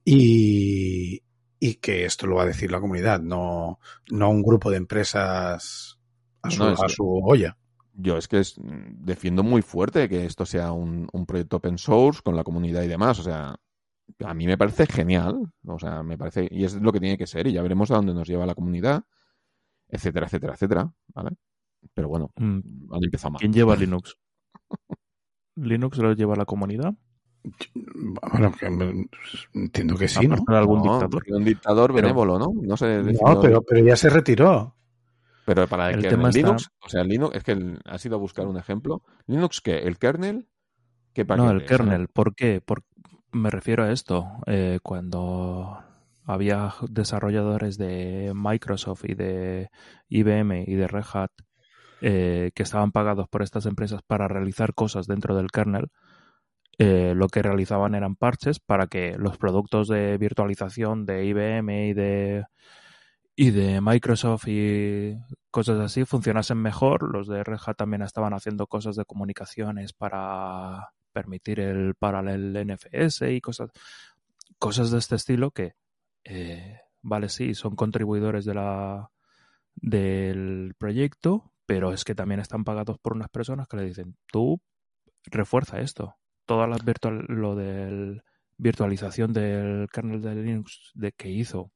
Y, 0.05 1.23
y 1.59 1.75
que 1.77 2.05
esto 2.05 2.27
lo 2.27 2.37
va 2.37 2.43
a 2.43 2.47
decir 2.47 2.71
la 2.71 2.81
comunidad, 2.81 3.21
no, 3.21 3.81
no 4.11 4.31
un 4.31 4.43
grupo 4.43 4.71
de 4.71 4.77
empresas 4.77 5.99
a 6.43 6.51
su, 6.51 6.59
no, 6.59 6.71
a 6.71 6.89
su 6.89 7.21
olla. 7.25 7.57
Yo 7.95 8.17
es 8.17 8.29
que 8.29 8.41
es, 8.41 8.55
defiendo 8.59 9.43
muy 9.43 9.63
fuerte 9.63 10.09
que 10.09 10.25
esto 10.25 10.47
sea 10.47 10.73
un, 10.73 11.09
un, 11.13 11.27
proyecto 11.27 11.59
open 11.59 11.77
source 11.77 12.23
con 12.23 12.37
la 12.37 12.45
comunidad 12.45 12.83
y 12.83 12.89
demás. 12.89 13.19
O 13.19 13.23
sea, 13.23 13.57
a 14.25 14.35
mí 14.35 14.47
me 14.47 14.59
parece 14.59 14.87
genial. 14.87 15.53
O 15.67 15.79
sea, 15.79 16.03
me 16.03 16.17
parece, 16.17 16.49
y 16.51 16.65
es 16.65 16.75
lo 16.75 16.93
que 16.93 17.01
tiene 17.01 17.19
que 17.19 17.27
ser, 17.27 17.47
y 17.47 17.53
ya 17.53 17.63
veremos 17.63 17.91
a 17.91 17.97
dónde 17.97 18.15
nos 18.15 18.29
lleva 18.29 18.47
la 18.47 18.55
comunidad, 18.55 19.05
etcétera, 19.89 20.27
etcétera, 20.27 20.55
etcétera. 20.55 20.93
¿Vale? 21.09 21.31
Pero 21.95 22.09
bueno, 22.09 22.33
mm. 22.37 22.93
han 22.93 23.05
empezado 23.05 23.33
mal. 23.33 23.41
¿Quién 23.41 23.53
lleva 23.53 23.77
Linux? 23.77 24.17
¿Linux 25.57 25.99
lo 25.99 26.13
lleva 26.15 26.37
la 26.37 26.47
comunidad? 26.47 26.95
Bueno, 27.75 28.53
entiendo 29.53 29.97
que 29.97 30.07
sí, 30.07 30.29
¿no? 30.29 30.37
algún 30.47 30.83
no, 30.83 31.01
dictador. 31.01 31.23
Un 31.29 31.45
dictador 31.45 31.93
benévolo, 31.93 32.39
¿no? 32.39 32.53
No 32.55 32.77
sé. 32.77 33.03
No, 33.03 33.41
pero, 33.41 33.63
pero 33.63 33.85
ya 33.85 33.97
se 33.97 34.09
retiró. 34.09 34.77
Pero 35.45 35.67
para 35.67 35.91
el 35.91 36.03
que 36.03 36.09
tema 36.09 36.31
Linux, 36.31 36.63
está... 36.63 36.87
o 36.87 36.89
sea, 36.89 37.05
Linux, 37.05 37.37
es 37.37 37.43
que 37.45 37.53
el, 37.53 37.81
ha 37.85 37.99
sido 37.99 38.17
a 38.17 38.19
buscar 38.19 38.47
un 38.47 38.57
ejemplo. 38.57 39.03
Linux, 39.27 39.61
¿qué? 39.61 39.79
¿El 39.79 39.99
kernel? 39.99 40.49
¿Qué 41.13 41.25
no, 41.25 41.51
el 41.51 41.65
kernel. 41.65 42.09
¿Por 42.09 42.35
qué? 42.35 42.61
Por, 42.61 42.85
me 43.33 43.51
refiero 43.51 43.85
a 43.85 43.93
esto. 43.93 44.27
Eh, 44.47 44.79
cuando 44.83 45.79
había 46.25 46.75
desarrolladores 46.89 47.77
de 47.77 48.33
Microsoft 48.35 49.05
y 49.05 49.15
de 49.15 49.71
IBM 50.09 50.65
y 50.67 50.75
de 50.75 50.87
Red 50.87 51.05
Hat 51.13 51.31
eh, 52.01 52.51
que 52.55 52.63
estaban 52.63 52.93
pagados 52.93 53.29
por 53.29 53.43
estas 53.43 53.67
empresas 53.67 54.01
para 54.07 54.29
realizar 54.29 54.75
cosas 54.75 55.07
dentro 55.07 55.37
del 55.37 55.51
kernel, 55.51 55.89
eh, 56.79 57.13
lo 57.15 57.29
que 57.29 57.43
realizaban 57.43 57.95
eran 57.95 58.17
parches 58.17 58.59
para 58.59 58.87
que 58.87 59.17
los 59.19 59.37
productos 59.37 59.89
de 59.89 60.17
virtualización 60.19 61.05
de 61.05 61.27
IBM 61.27 61.89
y 61.89 61.93
de 61.93 62.45
y 63.35 63.51
de 63.51 63.81
Microsoft 63.81 64.49
y 64.49 65.17
cosas 65.51 65.81
así 65.81 66.05
funcionasen 66.05 66.59
mejor. 66.59 67.13
Los 67.13 67.29
de 67.29 67.45
Red 67.45 67.59
Hat 67.65 67.77
también 67.77 68.03
estaban 68.03 68.35
haciendo 68.35 68.67
cosas 68.67 68.97
de 68.97 69.05
comunicaciones 69.05 69.93
para 69.93 70.93
permitir 71.13 71.61
el 71.61 71.95
paralel 71.95 72.67
NFS 72.67 73.23
y 73.31 73.41
cosas, 73.41 73.71
cosas 74.59 74.91
de 74.91 74.99
este 74.99 75.17
estilo 75.17 75.51
que, 75.51 75.75
eh, 76.25 76.81
vale, 77.03 77.29
sí, 77.29 77.55
son 77.55 77.77
contribuidores 77.77 78.45
de 78.45 78.55
la, 78.55 79.11
del 79.75 80.75
proyecto, 80.79 81.53
pero 81.67 81.93
es 81.93 82.05
que 82.05 82.15
también 82.15 82.41
están 82.41 82.65
pagados 82.65 82.99
por 82.99 83.15
unas 83.15 83.29
personas 83.29 83.69
que 83.69 83.77
le 83.77 83.85
dicen, 83.85 84.17
tú 84.27 84.61
refuerza 85.25 85.81
esto. 85.81 86.17
Todas 86.47 86.69
las 86.69 86.85
virtual, 86.85 87.25
lo 87.29 87.55
del 87.55 88.23
virtualización 88.57 89.33
del 89.33 89.89
kernel 89.93 90.23
de 90.23 90.35
Linux 90.35 90.93
de 90.95 91.13
que 91.13 91.31
hizo 91.31 91.73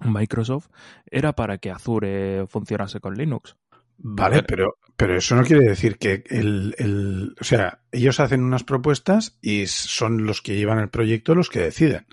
Microsoft 0.00 0.68
era 1.10 1.34
para 1.34 1.58
que 1.58 1.70
Azure 1.70 2.46
funcionase 2.48 3.00
con 3.00 3.14
Linux. 3.14 3.56
Vale, 3.98 4.42
pero, 4.42 4.78
pero 4.96 5.16
eso 5.16 5.36
no 5.36 5.44
quiere 5.44 5.64
decir 5.64 5.96
que 5.98 6.24
el, 6.28 6.74
el, 6.78 7.36
o 7.40 7.44
sea, 7.44 7.82
ellos 7.92 8.18
hacen 8.18 8.42
unas 8.42 8.64
propuestas 8.64 9.38
y 9.40 9.66
son 9.66 10.26
los 10.26 10.42
que 10.42 10.56
llevan 10.56 10.80
el 10.80 10.88
proyecto 10.88 11.34
los 11.34 11.50
que 11.50 11.60
deciden 11.60 12.06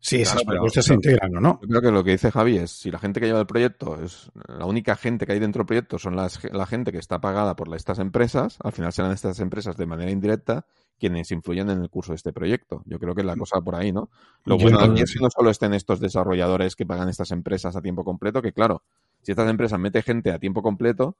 sí, 0.00 0.22
esas 0.22 0.42
claro, 0.42 0.48
propuestas 0.56 0.84
se 0.84 0.94
integran 0.94 1.36
o 1.36 1.40
no. 1.40 1.60
Yo 1.62 1.68
creo 1.68 1.82
que 1.82 1.90
lo 1.90 2.04
que 2.04 2.12
dice 2.12 2.30
Javi 2.30 2.58
es, 2.58 2.70
si 2.70 2.90
la 2.90 2.98
gente 2.98 3.20
que 3.20 3.26
lleva 3.26 3.40
el 3.40 3.46
proyecto 3.46 4.02
es 4.02 4.30
la 4.48 4.66
única 4.66 4.96
gente 4.96 5.26
que 5.26 5.32
hay 5.32 5.38
dentro 5.38 5.60
del 5.60 5.66
proyecto 5.66 5.98
son 5.98 6.16
las, 6.16 6.42
la 6.52 6.66
gente 6.66 6.92
que 6.92 6.98
está 6.98 7.20
pagada 7.20 7.56
por 7.56 7.74
estas 7.74 7.98
empresas, 7.98 8.58
al 8.62 8.72
final 8.72 8.92
serán 8.92 9.12
estas 9.12 9.40
empresas 9.40 9.76
de 9.76 9.86
manera 9.86 10.10
indirecta 10.10 10.66
quienes 10.98 11.30
influyen 11.30 11.70
en 11.70 11.80
el 11.80 11.88
curso 11.88 12.12
de 12.12 12.16
este 12.16 12.32
proyecto. 12.32 12.82
Yo 12.84 12.98
creo 12.98 13.14
que 13.14 13.24
la 13.24 13.34
cosa 13.34 13.60
por 13.62 13.74
ahí, 13.74 13.90
¿no? 13.90 14.10
Lo 14.44 14.58
bueno 14.58 14.78
aquí 14.80 15.00
es 15.00 15.14
que 15.14 15.20
no 15.20 15.30
solo 15.30 15.50
estén 15.50 15.72
estos 15.72 15.98
desarrolladores 15.98 16.76
que 16.76 16.84
pagan 16.84 17.08
estas 17.08 17.30
empresas 17.30 17.74
a 17.74 17.80
tiempo 17.80 18.04
completo, 18.04 18.42
que 18.42 18.52
claro, 18.52 18.82
si 19.22 19.32
estas 19.32 19.48
empresas 19.48 19.80
meten 19.80 20.02
gente 20.02 20.30
a 20.30 20.38
tiempo 20.38 20.62
completo, 20.62 21.16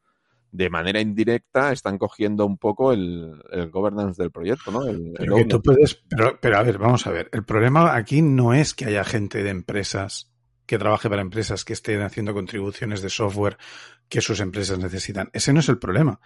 de 0.53 0.71
manera 0.71 1.01
indirecta 1.01 1.73
están 1.73 1.99
cogiendo 1.99 2.45
un 2.45 2.59
poco 2.59 2.93
el, 2.93 3.43
el 3.53 3.71
governance 3.71 4.21
del 4.21 4.31
proyecto, 4.31 4.71
¿no? 4.71 4.87
El, 4.87 5.13
pero, 5.17 5.37
el 5.37 5.43
que 5.43 5.49
tú 5.49 5.63
puedes, 5.63 6.03
pero, 6.09 6.39
pero 6.41 6.59
a 6.59 6.63
ver, 6.63 6.79
vamos 6.79 7.07
a 7.07 7.11
ver. 7.11 7.29
El 7.33 7.45
problema 7.45 7.95
aquí 7.95 8.23
no 8.23 8.53
es 8.53 8.75
que 8.75 8.87
haya 8.87 9.05
gente 9.05 9.43
de 9.43 9.51
empresas 9.51 10.31
que 10.67 10.79
trabaje 10.79 11.09
para 11.09 11.23
empresas 11.23 11.65
que 11.65 11.73
estén 11.73 12.03
haciendo 12.03 12.33
contribuciones 12.33 13.03
de 13.03 13.11
software 13.11 13.59
que 14.09 14.21
sus 14.21 14.41
empresas 14.41 14.79
necesitan. 14.79 15.31
Ese 15.33 15.53
no 15.53 15.61
es 15.61 15.69
el 15.69 15.79
problema. 15.79 16.21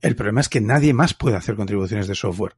El 0.00 0.14
problema 0.14 0.40
es 0.40 0.48
que 0.48 0.60
nadie 0.60 0.94
más 0.94 1.14
puede 1.14 1.36
hacer 1.36 1.56
contribuciones 1.56 2.06
de 2.06 2.14
software. 2.14 2.56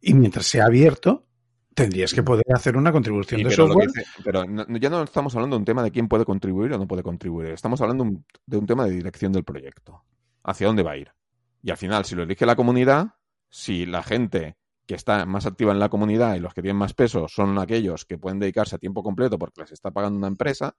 Y 0.00 0.14
mientras 0.14 0.46
sea 0.46 0.66
abierto, 0.66 1.26
tendrías 1.74 2.14
que 2.14 2.22
poder 2.22 2.46
hacer 2.54 2.76
una 2.76 2.92
contribución 2.92 3.38
sí, 3.38 3.44
de 3.44 3.50
pero 3.50 3.66
software. 3.66 3.88
Dice, 3.88 4.04
pero 4.24 4.44
no, 4.44 4.66
ya 4.78 4.88
no 4.88 5.02
estamos 5.02 5.34
hablando 5.34 5.56
de 5.56 5.60
un 5.60 5.64
tema 5.66 5.82
de 5.82 5.90
quién 5.90 6.08
puede 6.08 6.24
contribuir 6.24 6.72
o 6.72 6.78
no 6.78 6.86
puede 6.86 7.02
contribuir. 7.02 7.50
Estamos 7.50 7.80
hablando 7.80 8.06
de 8.46 8.56
un 8.56 8.66
tema 8.66 8.86
de 8.86 8.92
dirección 8.92 9.32
del 9.32 9.44
proyecto 9.44 10.04
hacia 10.48 10.66
dónde 10.66 10.82
va 10.82 10.92
a 10.92 10.96
ir. 10.96 11.12
Y 11.62 11.70
al 11.70 11.76
final, 11.76 12.04
si 12.04 12.14
lo 12.14 12.22
elige 12.22 12.46
la 12.46 12.56
comunidad, 12.56 13.14
si 13.50 13.86
la 13.86 14.02
gente 14.02 14.56
que 14.86 14.94
está 14.94 15.26
más 15.26 15.44
activa 15.44 15.72
en 15.72 15.78
la 15.78 15.90
comunidad 15.90 16.34
y 16.34 16.40
los 16.40 16.54
que 16.54 16.62
tienen 16.62 16.78
más 16.78 16.94
peso 16.94 17.28
son 17.28 17.58
aquellos 17.58 18.06
que 18.06 18.16
pueden 18.16 18.38
dedicarse 18.38 18.76
a 18.76 18.78
tiempo 18.78 19.02
completo 19.02 19.38
porque 19.38 19.60
les 19.60 19.72
está 19.72 19.90
pagando 19.90 20.18
una 20.18 20.28
empresa, 20.28 20.74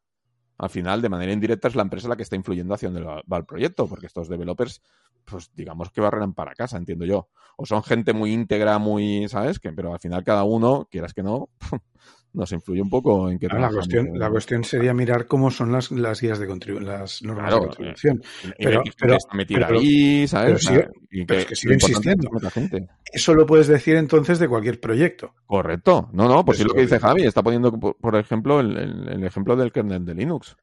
al 0.57 0.69
final, 0.69 1.01
de 1.01 1.09
manera 1.09 1.31
indirecta, 1.31 1.67
es 1.69 1.75
la 1.75 1.83
empresa 1.83 2.09
la 2.09 2.17
que 2.17 2.23
está 2.23 2.35
influyendo 2.35 2.73
hacia 2.73 2.89
dónde 2.89 3.03
va 3.03 3.37
el 3.37 3.45
proyecto, 3.45 3.87
porque 3.87 4.07
estos 4.07 4.27
developers, 4.27 4.81
pues 5.23 5.51
digamos 5.53 5.89
que 5.89 6.01
barreran 6.01 6.33
para 6.33 6.53
casa, 6.53 6.75
entiendo 6.75 7.05
yo. 7.05 7.29
O 7.55 7.65
son 7.65 7.81
gente 7.81 8.11
muy 8.11 8.33
íntegra, 8.33 8.77
muy, 8.77 9.29
¿sabes? 9.29 9.59
Que, 9.59 9.71
pero 9.71 9.93
al 9.93 9.99
final 9.99 10.23
cada 10.23 10.43
uno, 10.43 10.87
quieras 10.91 11.13
que 11.13 11.23
no, 11.23 11.49
nos 12.33 12.51
influye 12.51 12.81
un 12.81 12.89
poco 12.89 13.29
en 13.29 13.39
qué 13.39 13.47
Ah, 13.49 13.57
la, 13.59 13.69
cuestión, 13.69 14.09
la 14.17 14.29
cuestión 14.29 14.63
sería 14.63 14.93
mirar 14.93 15.25
cómo 15.25 15.49
son 15.49 15.71
las, 15.71 15.89
las 15.91 16.21
guías 16.21 16.37
de 16.39 16.45
contribución, 16.47 16.87
las 16.91 17.21
normas 17.23 17.47
Claro, 17.49 17.61
de 17.61 17.67
contribución. 17.69 18.21
Y 18.59 18.63
pero- 18.65 18.83
que 18.83 18.91
pero- 18.99 19.15
está 19.15 19.35
metida 19.35 19.67
pero- 19.67 19.79
ahí, 19.79 20.27
¿sabes? 20.27 20.61
sigue- 20.63 20.87
y 21.11 21.25
pero 21.25 21.39
es 21.39 21.45
que 21.47 21.55
sigue 21.55 21.73
insistiendo. 21.73 22.29
que 22.29 22.49
gente. 22.51 22.87
Eso 23.11 23.33
lo 23.33 23.45
puedes 23.45 23.67
decir 23.67 23.95
entonces 23.95 24.37
de 24.39 24.47
cualquier 24.47 24.79
proyecto. 24.79 25.33
Correcto. 25.47 26.09
No, 26.13 26.27
no, 26.29 26.45
pues 26.45 26.57
sí 26.59 26.63
Eso 26.63 26.69
lo 26.69 26.75
que 26.75 26.81
dice. 26.81 26.99
Javi. 26.99 27.23
Está 27.23 27.41
poniendo, 27.41 27.71
por, 27.79 27.95
por 27.97 28.15
ejemplo, 28.15 28.59
el, 28.59 28.77
el- 28.77 29.09
el 29.09 29.23
ejemplo 29.23 29.55
del 29.55 29.71
kernel 29.71 30.05
de 30.05 30.13
Linux. 30.13 30.55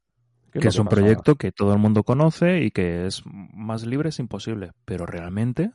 ¿Qué 0.52 0.60
que 0.60 0.68
es 0.68 0.78
un 0.78 0.86
pasa 0.86 0.96
proyecto 1.00 1.34
que 1.34 1.50
todo 1.52 1.72
el 1.72 1.78
mundo 1.80 2.02
conoce 2.04 2.62
y 2.62 2.70
que 2.70 3.06
es 3.06 3.22
más 3.26 3.84
libre 3.84 4.08
es 4.10 4.18
imposible. 4.20 4.70
Pero 4.84 5.04
realmente, 5.04 5.72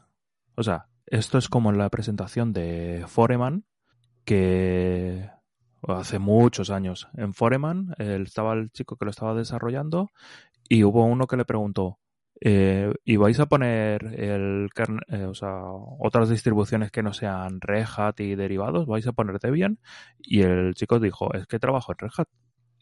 o 0.55 0.63
sea, 0.63 0.87
esto 1.05 1.37
es 1.37 1.49
como 1.49 1.69
en 1.69 1.77
la 1.77 1.89
presentación 1.89 2.53
de 2.53 3.03
Foreman, 3.07 3.65
que 4.25 5.29
hace 5.88 6.19
muchos 6.19 6.69
años. 6.69 7.07
En 7.15 7.34
Foreman 7.34 7.93
él 7.97 8.23
estaba 8.23 8.53
el 8.53 8.71
chico 8.71 8.95
que 8.97 9.05
lo 9.05 9.11
estaba 9.11 9.34
desarrollando 9.34 10.09
y 10.69 10.84
hubo 10.84 11.03
uno 11.05 11.27
que 11.27 11.38
le 11.38 11.45
preguntó, 11.45 11.99
eh, 12.39 12.91
¿y 13.03 13.17
vais 13.17 13.39
a 13.39 13.45
poner 13.45 14.03
el 14.19 14.69
eh, 15.09 15.25
o 15.25 15.34
sea, 15.34 15.53
otras 15.99 16.29
distribuciones 16.29 16.91
que 16.91 17.03
no 17.03 17.13
sean 17.13 17.61
Red 17.61 17.86
Hat 17.97 18.19
y 18.19 18.36
derivados? 18.36 18.88
¿Vais 18.88 19.05
a 19.07 19.11
poner 19.11 19.39
Debian? 19.39 19.79
Y 20.19 20.41
el 20.41 20.73
chico 20.75 20.99
dijo, 20.99 21.34
es 21.34 21.45
que 21.47 21.59
trabajo 21.59 21.91
en 21.91 21.97
Red 21.99 22.11
Hat. 22.17 22.27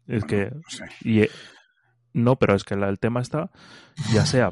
Es 0.07 0.23
que 0.25 0.51
No 0.51 0.61
sé. 0.67 0.85
y 1.01 1.21
eh, 1.21 1.29
no, 2.13 2.37
pero 2.37 2.55
es 2.55 2.63
que 2.63 2.75
la- 2.75 2.89
el 2.89 2.99
tema 2.99 3.21
está, 3.21 3.51
ya 4.13 4.25
sea, 4.25 4.51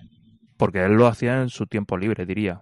porque 0.58 0.84
él 0.84 0.94
lo 0.94 1.08
hacía 1.08 1.42
en 1.42 1.50
su 1.50 1.68
tiempo 1.68 1.98
libre, 1.98 2.26
diría. 2.26 2.62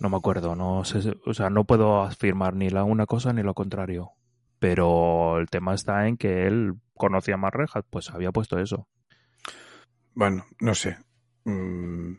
No 0.00 0.08
me 0.08 0.16
acuerdo, 0.16 0.54
no 0.54 0.84
sé, 0.84 1.12
o 1.26 1.34
sea, 1.34 1.50
no 1.50 1.64
puedo 1.64 2.02
afirmar 2.02 2.54
ni 2.54 2.70
la 2.70 2.84
una 2.84 3.06
cosa 3.06 3.32
ni 3.32 3.42
lo 3.42 3.54
contrario. 3.54 4.12
Pero 4.58 5.38
el 5.38 5.48
tema 5.48 5.74
está 5.74 6.08
en 6.08 6.16
que 6.16 6.46
él 6.46 6.74
conocía 6.94 7.36
más 7.36 7.52
Red 7.52 7.68
Hat, 7.72 7.86
pues 7.90 8.10
había 8.10 8.32
puesto 8.32 8.58
eso. 8.58 8.88
Bueno, 10.14 10.46
no 10.60 10.74
sé. 10.74 10.98
Mm, 11.44 12.12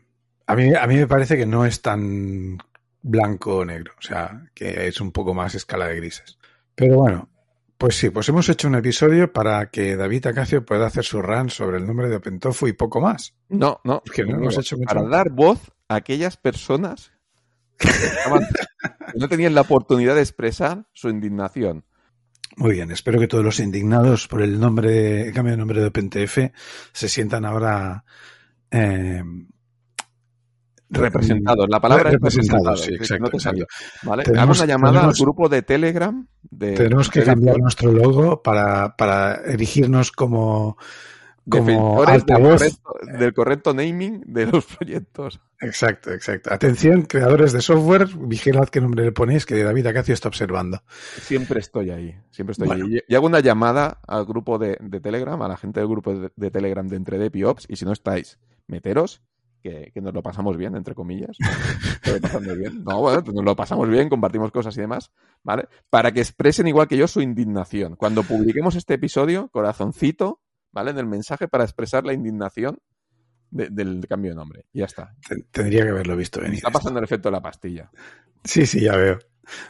a, 0.46 0.56
mí, 0.56 0.74
a 0.74 0.86
mí 0.86 0.96
me 0.96 1.06
parece 1.06 1.36
que 1.36 1.46
no 1.46 1.66
es 1.66 1.82
tan 1.82 2.58
blanco 3.02 3.58
o 3.58 3.64
negro. 3.64 3.92
O 3.98 4.02
sea, 4.02 4.46
que 4.54 4.86
es 4.88 5.00
un 5.00 5.12
poco 5.12 5.34
más 5.34 5.54
escala 5.54 5.86
de 5.88 5.96
grises. 5.96 6.38
Pero 6.74 6.96
bueno, 6.96 7.28
pues 7.76 7.96
sí, 7.96 8.08
pues 8.10 8.28
hemos 8.30 8.48
hecho 8.48 8.68
un 8.68 8.74
episodio 8.76 9.32
para 9.32 9.66
que 9.70 9.96
David 9.96 10.26
Acacio 10.28 10.64
pueda 10.64 10.86
hacer 10.86 11.04
su 11.04 11.20
run 11.20 11.50
sobre 11.50 11.76
el 11.76 11.86
nombre 11.86 12.08
de 12.08 12.16
OpenTofu 12.16 12.68
y 12.68 12.72
poco 12.72 13.00
más. 13.02 13.34
No, 13.50 13.80
no. 13.84 14.02
Es 14.06 14.12
que 14.12 14.24
no 14.24 14.32
no, 14.32 14.38
hemos 14.38 14.56
hecho 14.58 14.76
mucho 14.76 14.86
Para 14.88 15.02
más. 15.02 15.10
dar 15.10 15.30
voz 15.30 15.72
a 15.88 15.96
aquellas 15.96 16.38
personas 16.38 17.12
que, 17.78 17.88
estaban- 17.88 18.46
que 19.12 19.18
no 19.18 19.28
tenían 19.28 19.54
la 19.54 19.60
oportunidad 19.62 20.14
de 20.14 20.22
expresar 20.22 20.86
su 20.94 21.10
indignación. 21.10 21.84
Muy 22.56 22.72
bien, 22.72 22.90
espero 22.90 23.18
que 23.18 23.28
todos 23.28 23.44
los 23.44 23.60
indignados 23.60 24.26
por 24.28 24.42
el 24.42 24.58
nombre, 24.60 25.28
el 25.28 25.32
cambio 25.32 25.52
de 25.52 25.56
nombre 25.58 25.80
de 25.80 25.86
OpenTF 25.86 26.38
se 26.92 27.08
sientan 27.08 27.44
ahora 27.44 28.04
eh, 28.70 29.22
Representados. 30.92 31.66
La 31.68 31.78
palabra 31.80 32.08
es 32.08 32.14
representados. 32.14 32.80
representados. 32.80 32.84
Sí, 32.84 32.94
exacto, 32.94 33.22
no 33.24 33.30
te 33.30 33.36
exacto. 33.36 33.38
salió. 33.38 33.66
¿Vale? 34.02 34.22
Tenemos- 34.24 34.58
una 34.58 34.66
llamada 34.66 34.92
tenemos- 34.94 35.18
al 35.20 35.24
grupo 35.24 35.48
de 35.48 35.62
Telegram. 35.62 36.26
De, 36.42 36.72
Tenemos 36.72 37.08
que 37.08 37.22
cambiar 37.22 37.58
nuestro 37.58 37.92
logo 37.92 38.42
para, 38.42 38.96
para 38.96 39.36
erigirnos 39.46 40.10
como, 40.10 40.76
como 41.48 42.00
del 42.00 42.10
altavoz. 42.10 42.60
correcto, 42.60 43.18
del 43.18 43.34
correcto 43.34 43.74
naming 43.74 44.22
de 44.26 44.46
los 44.46 44.64
proyectos. 44.66 45.40
Exacto, 45.60 46.12
exacto. 46.12 46.52
Atención, 46.52 47.02
creadores 47.02 47.52
de 47.52 47.60
software, 47.60 48.08
vigilad 48.16 48.68
qué 48.68 48.80
nombre 48.80 49.04
le 49.04 49.12
ponéis, 49.12 49.46
que 49.46 49.62
David 49.62 49.86
Acacio 49.86 50.14
está 50.14 50.28
observando. 50.28 50.82
Siempre 51.20 51.60
estoy 51.60 51.90
ahí, 51.90 52.14
siempre 52.30 52.52
estoy 52.52 52.66
Bueno. 52.68 52.86
ahí. 52.86 53.00
Y 53.06 53.14
hago 53.14 53.26
una 53.26 53.40
llamada 53.40 54.00
al 54.06 54.24
grupo 54.24 54.58
de, 54.58 54.76
de 54.80 55.00
Telegram, 55.00 55.40
a 55.42 55.48
la 55.48 55.56
gente 55.56 55.80
del 55.80 55.88
grupo 55.88 56.14
de, 56.14 56.30
de 56.34 56.50
Telegram 56.50 56.86
de 56.86 56.96
Entre 56.96 57.18
Dep 57.18 57.34
y 57.36 57.44
Ops, 57.44 57.66
y 57.68 57.76
si 57.76 57.84
no 57.84 57.92
estáis, 57.92 58.38
meteros, 58.66 59.22
que, 59.62 59.90
que 59.92 60.00
nos 60.00 60.14
lo 60.14 60.22
pasamos 60.22 60.56
bien, 60.56 60.74
entre 60.76 60.94
comillas. 60.94 61.36
Estoy 62.02 62.20
pasando 62.20 62.54
bien. 62.56 62.82
No, 62.84 63.00
bueno, 63.00 63.22
pues 63.22 63.34
nos 63.34 63.44
lo 63.44 63.54
pasamos 63.56 63.88
bien, 63.90 64.08
compartimos 64.08 64.50
cosas 64.52 64.74
y 64.78 64.80
demás, 64.80 65.10
¿vale? 65.42 65.68
Para 65.90 66.12
que 66.12 66.20
expresen 66.20 66.68
igual 66.68 66.88
que 66.88 66.96
yo 66.96 67.06
su 67.06 67.20
indignación. 67.20 67.96
Cuando 67.96 68.22
publiquemos 68.22 68.76
este 68.76 68.94
episodio, 68.94 69.48
corazoncito, 69.52 70.40
¿vale? 70.72 70.90
En 70.92 70.98
el 70.98 71.06
mensaje 71.06 71.48
para 71.48 71.64
expresar 71.64 72.04
la 72.04 72.12
indignación 72.12 72.78
de- 73.50 73.68
del 73.70 74.06
cambio 74.08 74.30
de 74.32 74.36
nombre. 74.36 74.64
Y 74.72 74.80
ya 74.80 74.84
está. 74.86 75.14
Ten- 75.28 75.46
Tendría 75.50 75.82
que 75.84 75.90
haberlo 75.90 76.16
visto 76.16 76.40
venir. 76.40 76.56
está 76.56 76.70
pasando 76.70 76.98
el 76.98 77.04
efecto 77.04 77.28
de 77.28 77.32
la 77.32 77.42
pastilla. 77.42 77.90
Sí, 78.44 78.64
sí, 78.66 78.80
ya 78.80 78.96
veo. 78.96 79.18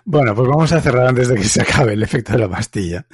Bueno, 0.05 0.34
pues 0.34 0.48
vamos 0.48 0.70
a 0.72 0.80
cerrar 0.80 1.07
antes 1.07 1.28
de 1.28 1.36
que 1.36 1.44
se 1.44 1.62
acabe 1.62 1.94
el 1.94 2.03
efecto 2.03 2.32
de 2.32 2.38
la 2.38 2.48
pastilla. 2.48 3.07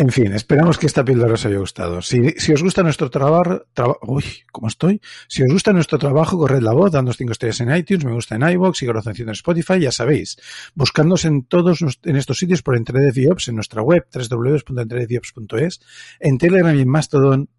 En 0.00 0.08
fin, 0.08 0.32
esperamos 0.32 0.78
que 0.78 0.86
esta 0.86 1.04
píldora 1.04 1.34
os 1.34 1.44
haya 1.44 1.58
gustado. 1.58 2.00
Si, 2.00 2.30
si 2.38 2.54
os 2.54 2.62
gusta 2.62 2.82
nuestro 2.82 3.10
trabajo, 3.10 3.66
uy, 4.00 4.24
¿cómo 4.50 4.68
estoy? 4.68 4.98
Si 5.28 5.42
os 5.42 5.52
gusta 5.52 5.74
nuestro 5.74 5.98
trabajo, 5.98 6.38
corred 6.38 6.62
la 6.62 6.72
voz, 6.72 6.90
dándonos 6.90 7.18
cinco 7.18 7.32
estrellas 7.32 7.60
en 7.60 7.76
iTunes, 7.76 8.06
me 8.06 8.14
gusta 8.14 8.36
en 8.36 8.48
iVoox 8.48 8.82
y 8.82 8.86
corazoncito 8.86 9.28
en 9.28 9.34
Spotify, 9.34 9.78
ya 9.78 9.92
sabéis. 9.92 10.38
Buscándonos 10.74 11.26
en 11.26 11.44
todos 11.44 11.82
en 11.82 12.16
estos 12.16 12.38
sitios 12.38 12.62
por 12.62 12.78
Ops, 12.78 13.48
en 13.48 13.54
nuestra 13.56 13.82
web, 13.82 14.06
www.entredezyops.es, 14.10 15.80
en 16.18 16.38
Telegram 16.38 16.74
y 16.74 16.80
en 16.80 16.88
Mastodon 16.88 17.50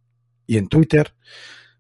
y 0.48 0.58
en 0.58 0.68
Twitter, 0.68 1.14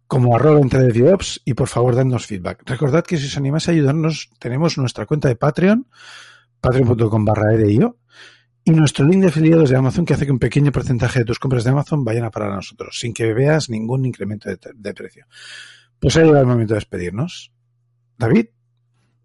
como 0.05 0.35
arroba 0.35 0.59
Entredez 0.59 1.41
y 1.43 1.55
por 1.55 1.69
favor, 1.69 1.95
dadnos 1.95 2.27
feedback. 2.27 2.61
Recordad 2.69 3.03
que 3.03 3.17
si 3.17 3.25
os 3.25 3.35
animáis 3.35 3.67
a 3.67 3.71
ayudarnos, 3.71 4.29
tenemos 4.37 4.77
nuestra 4.77 5.07
cuenta 5.07 5.27
de 5.27 5.37
Patreon, 5.37 5.87
patreon.com 6.61 7.25
barra 7.25 7.47
y 8.63 8.71
nuestro 8.71 9.05
link 9.05 9.21
de 9.21 9.27
afiliados 9.29 9.69
de 9.69 9.77
Amazon 9.77 10.05
que 10.05 10.13
hace 10.13 10.25
que 10.25 10.31
un 10.31 10.39
pequeño 10.39 10.71
porcentaje 10.71 11.19
de 11.19 11.25
tus 11.25 11.39
compras 11.39 11.63
de 11.63 11.71
Amazon 11.71 12.03
vayan 12.05 12.25
a 12.25 12.31
parar 12.31 12.51
a 12.51 12.55
nosotros, 12.55 12.97
sin 12.99 13.13
que 13.13 13.33
veas 13.33 13.69
ningún 13.69 14.05
incremento 14.05 14.49
de, 14.49 14.59
de 14.75 14.93
precio. 14.93 15.25
Pues 15.99 16.15
ha 16.17 16.21
llegado 16.21 16.41
el 16.41 16.47
momento 16.47 16.73
de 16.73 16.79
despedirnos. 16.79 17.51
David, 18.17 18.47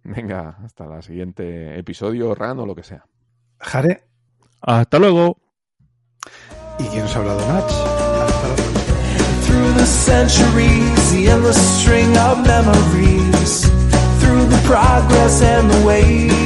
Venga, 0.08 0.56
hasta 0.64 0.84
el 0.96 1.02
siguiente 1.02 1.76
episodio, 1.78 2.32
RAN 2.34 2.60
o 2.60 2.66
lo 2.66 2.76
que 2.76 2.84
sea. 2.84 3.04
Jare 3.58 4.04
Hasta 4.60 4.98
luego. 5.00 5.36
y 6.78 6.84
quien 6.84 7.04
os 7.04 7.16
ha 7.16 7.18
hablado, 7.18 7.40
Nach. 7.48 7.64
Hasta 7.64 8.48
la 8.48 8.54
próxima. 8.54 8.80
Through 9.46 9.74
the 9.78 9.86
centuries, 9.86 11.10
the 11.12 11.28
endless 11.28 11.56
string 11.80 12.16
of 12.16 12.38
memories. 12.46 13.68
Through 14.20 14.46
the 14.48 14.62
progress 14.64 15.42
and 15.42 15.68
the 15.70 15.84
waste. 15.86 16.45